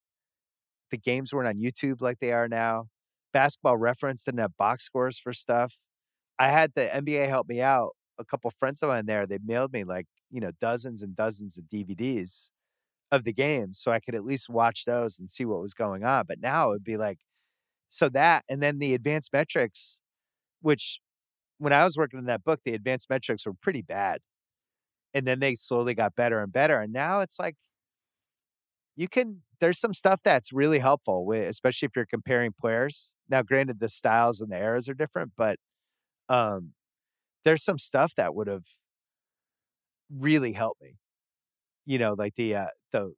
[0.91, 2.87] The games weren't on YouTube like they are now.
[3.31, 5.81] Basketball Reference didn't have box scores for stuff.
[6.39, 7.91] I had the NBA help me out.
[8.19, 11.57] A couple friends of mine there, they mailed me like you know dozens and dozens
[11.57, 12.49] of DVDs
[13.11, 16.03] of the games, so I could at least watch those and see what was going
[16.03, 16.25] on.
[16.27, 17.19] But now it'd be like
[17.89, 19.99] so that and then the advanced metrics
[20.63, 21.01] which
[21.59, 24.21] when i was working in that book the advanced metrics were pretty bad
[25.13, 27.55] and then they slowly got better and better and now it's like
[28.95, 33.41] you can there's some stuff that's really helpful with, especially if you're comparing players now
[33.41, 35.57] granted the styles and the eras are different but
[36.29, 36.71] um
[37.45, 38.65] there's some stuff that would have
[40.11, 40.95] really helped me
[41.85, 43.13] you know like the uh the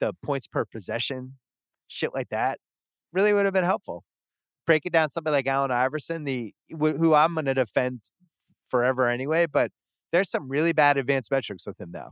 [0.00, 1.34] the points per possession
[1.88, 2.58] shit like that
[3.12, 4.04] really would have been helpful.
[4.68, 8.02] Breaking down somebody like Allen Iverson, the who I'm going to defend
[8.66, 9.72] forever anyway, but
[10.12, 12.10] there's some really bad advanced metrics with him now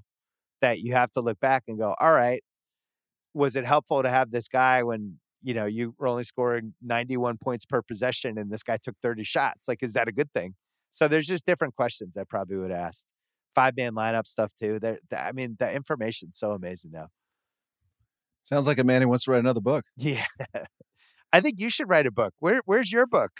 [0.63, 2.43] that you have to look back and go, all right,
[3.35, 7.37] was it helpful to have this guy when you know you were only scoring 91
[7.37, 9.69] points per possession and this guy took 30 shots?
[9.69, 10.55] Like, is that a good thing?
[10.91, 13.05] So there's just different questions I probably would ask.
[13.55, 14.79] Five man lineup stuff too.
[14.81, 17.09] There, I mean, the information's so amazing now.
[18.45, 19.85] Sounds like a man who wants to write another book.
[19.99, 20.25] Yeah.
[21.37, 22.33] I think you should write a book.
[22.39, 23.33] Where where's your book?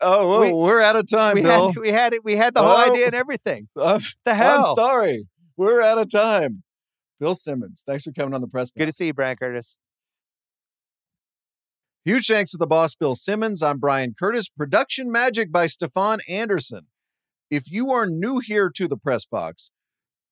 [0.00, 1.68] Oh, whoa, We- we're out of time, we Bill.
[1.72, 2.90] had we had it we had the whole Oh.
[2.92, 3.68] idea and everything.
[3.80, 5.28] I'm, The I'm sorry.
[5.56, 6.62] We're out of time.
[7.20, 8.68] Bill Simmons, thanks for coming on the press.
[8.70, 8.78] Box.
[8.78, 9.78] Good to see you, Bryan Curtis.
[12.04, 13.62] Huge thanks to the boss, Bill Simmons.
[13.62, 14.48] I'm Bryan Curtis.
[14.48, 16.88] Production magic by Stefan Anderson.
[17.48, 19.70] If you are new here to the press box,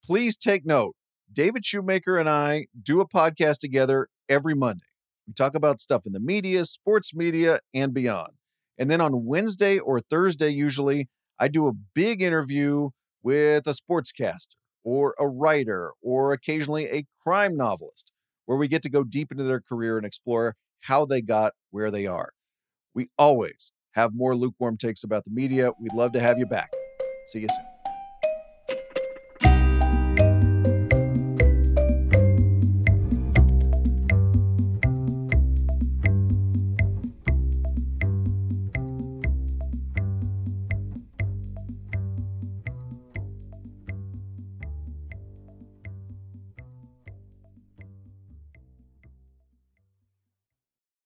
[0.03, 0.95] please take note.
[1.31, 4.83] David Shoemaker and I do a podcast together every Monday.
[5.27, 8.33] We talk about stuff in the media, sports media, and beyond.
[8.77, 11.07] And then on Wednesday or Thursday, usually,
[11.39, 12.89] I do a big interview
[13.23, 18.11] with a sportscaster or a writer or occasionally a crime novelist
[18.45, 21.91] where we get to go deep into their career and explore how they got where
[21.91, 22.31] they are.
[22.93, 25.71] We always have more lukewarm takes about the media.
[25.79, 26.71] We'd love to have you back.
[27.27, 27.80] See you soon.